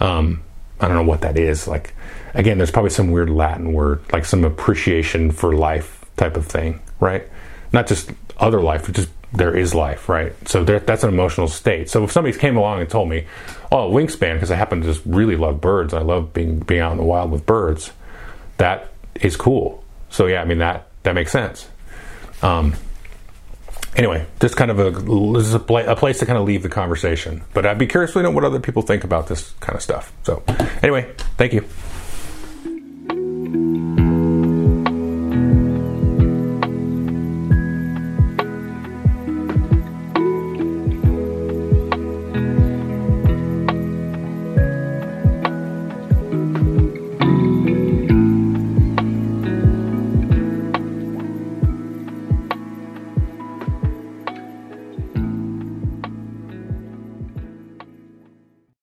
um, 0.00 0.42
i 0.80 0.86
don't 0.86 0.96
know 0.96 1.02
what 1.02 1.22
that 1.22 1.36
is 1.36 1.66
like 1.66 1.94
again 2.34 2.58
there's 2.58 2.70
probably 2.70 2.90
some 2.90 3.10
weird 3.10 3.30
latin 3.30 3.72
word 3.72 4.00
like 4.12 4.24
some 4.24 4.44
appreciation 4.44 5.30
for 5.30 5.54
life 5.54 6.04
type 6.16 6.36
of 6.36 6.46
thing 6.46 6.80
right 7.00 7.28
not 7.72 7.86
just 7.86 8.10
other 8.38 8.60
life, 8.60 8.86
but 8.86 8.94
just 8.94 9.08
there 9.32 9.56
is 9.56 9.74
life, 9.74 10.08
right? 10.08 10.32
So 10.46 10.62
there, 10.62 10.80
that's 10.80 11.04
an 11.04 11.08
emotional 11.08 11.48
state. 11.48 11.88
So 11.88 12.04
if 12.04 12.12
somebody 12.12 12.36
came 12.36 12.56
along 12.56 12.80
and 12.80 12.90
told 12.90 13.08
me, 13.08 13.26
"Oh, 13.70 13.90
wingspan," 13.90 14.34
because 14.34 14.50
I 14.50 14.56
happen 14.56 14.82
to 14.82 14.86
just 14.86 15.02
really 15.06 15.36
love 15.36 15.60
birds, 15.60 15.94
I 15.94 16.00
love 16.00 16.34
being 16.34 16.58
being 16.60 16.80
out 16.80 16.92
in 16.92 16.98
the 16.98 17.04
wild 17.04 17.30
with 17.30 17.46
birds, 17.46 17.92
that 18.58 18.91
is 19.22 19.36
cool. 19.36 19.82
So 20.10 20.26
yeah, 20.26 20.42
I 20.42 20.44
mean 20.44 20.58
that 20.58 20.88
that 21.04 21.14
makes 21.14 21.32
sense. 21.32 21.68
Um, 22.42 22.74
anyway, 23.96 24.26
just 24.40 24.56
kind 24.56 24.70
of 24.70 24.78
a 24.78 24.90
this 24.90 25.46
is 25.46 25.54
a, 25.54 25.60
pla- 25.60 25.90
a, 25.90 25.96
place 25.96 26.18
to 26.18 26.26
kind 26.26 26.38
of 26.38 26.44
leave 26.44 26.62
the 26.62 26.68
conversation. 26.68 27.42
But 27.54 27.66
I'd 27.66 27.78
be 27.78 27.86
curious 27.86 28.12
to 28.12 28.22
know 28.22 28.30
what 28.30 28.44
other 28.44 28.60
people 28.60 28.82
think 28.82 29.04
about 29.04 29.28
this 29.28 29.50
kind 29.60 29.76
of 29.76 29.82
stuff. 29.82 30.12
So 30.24 30.42
anyway, 30.82 31.12
thank 31.36 31.52
you. 31.52 31.64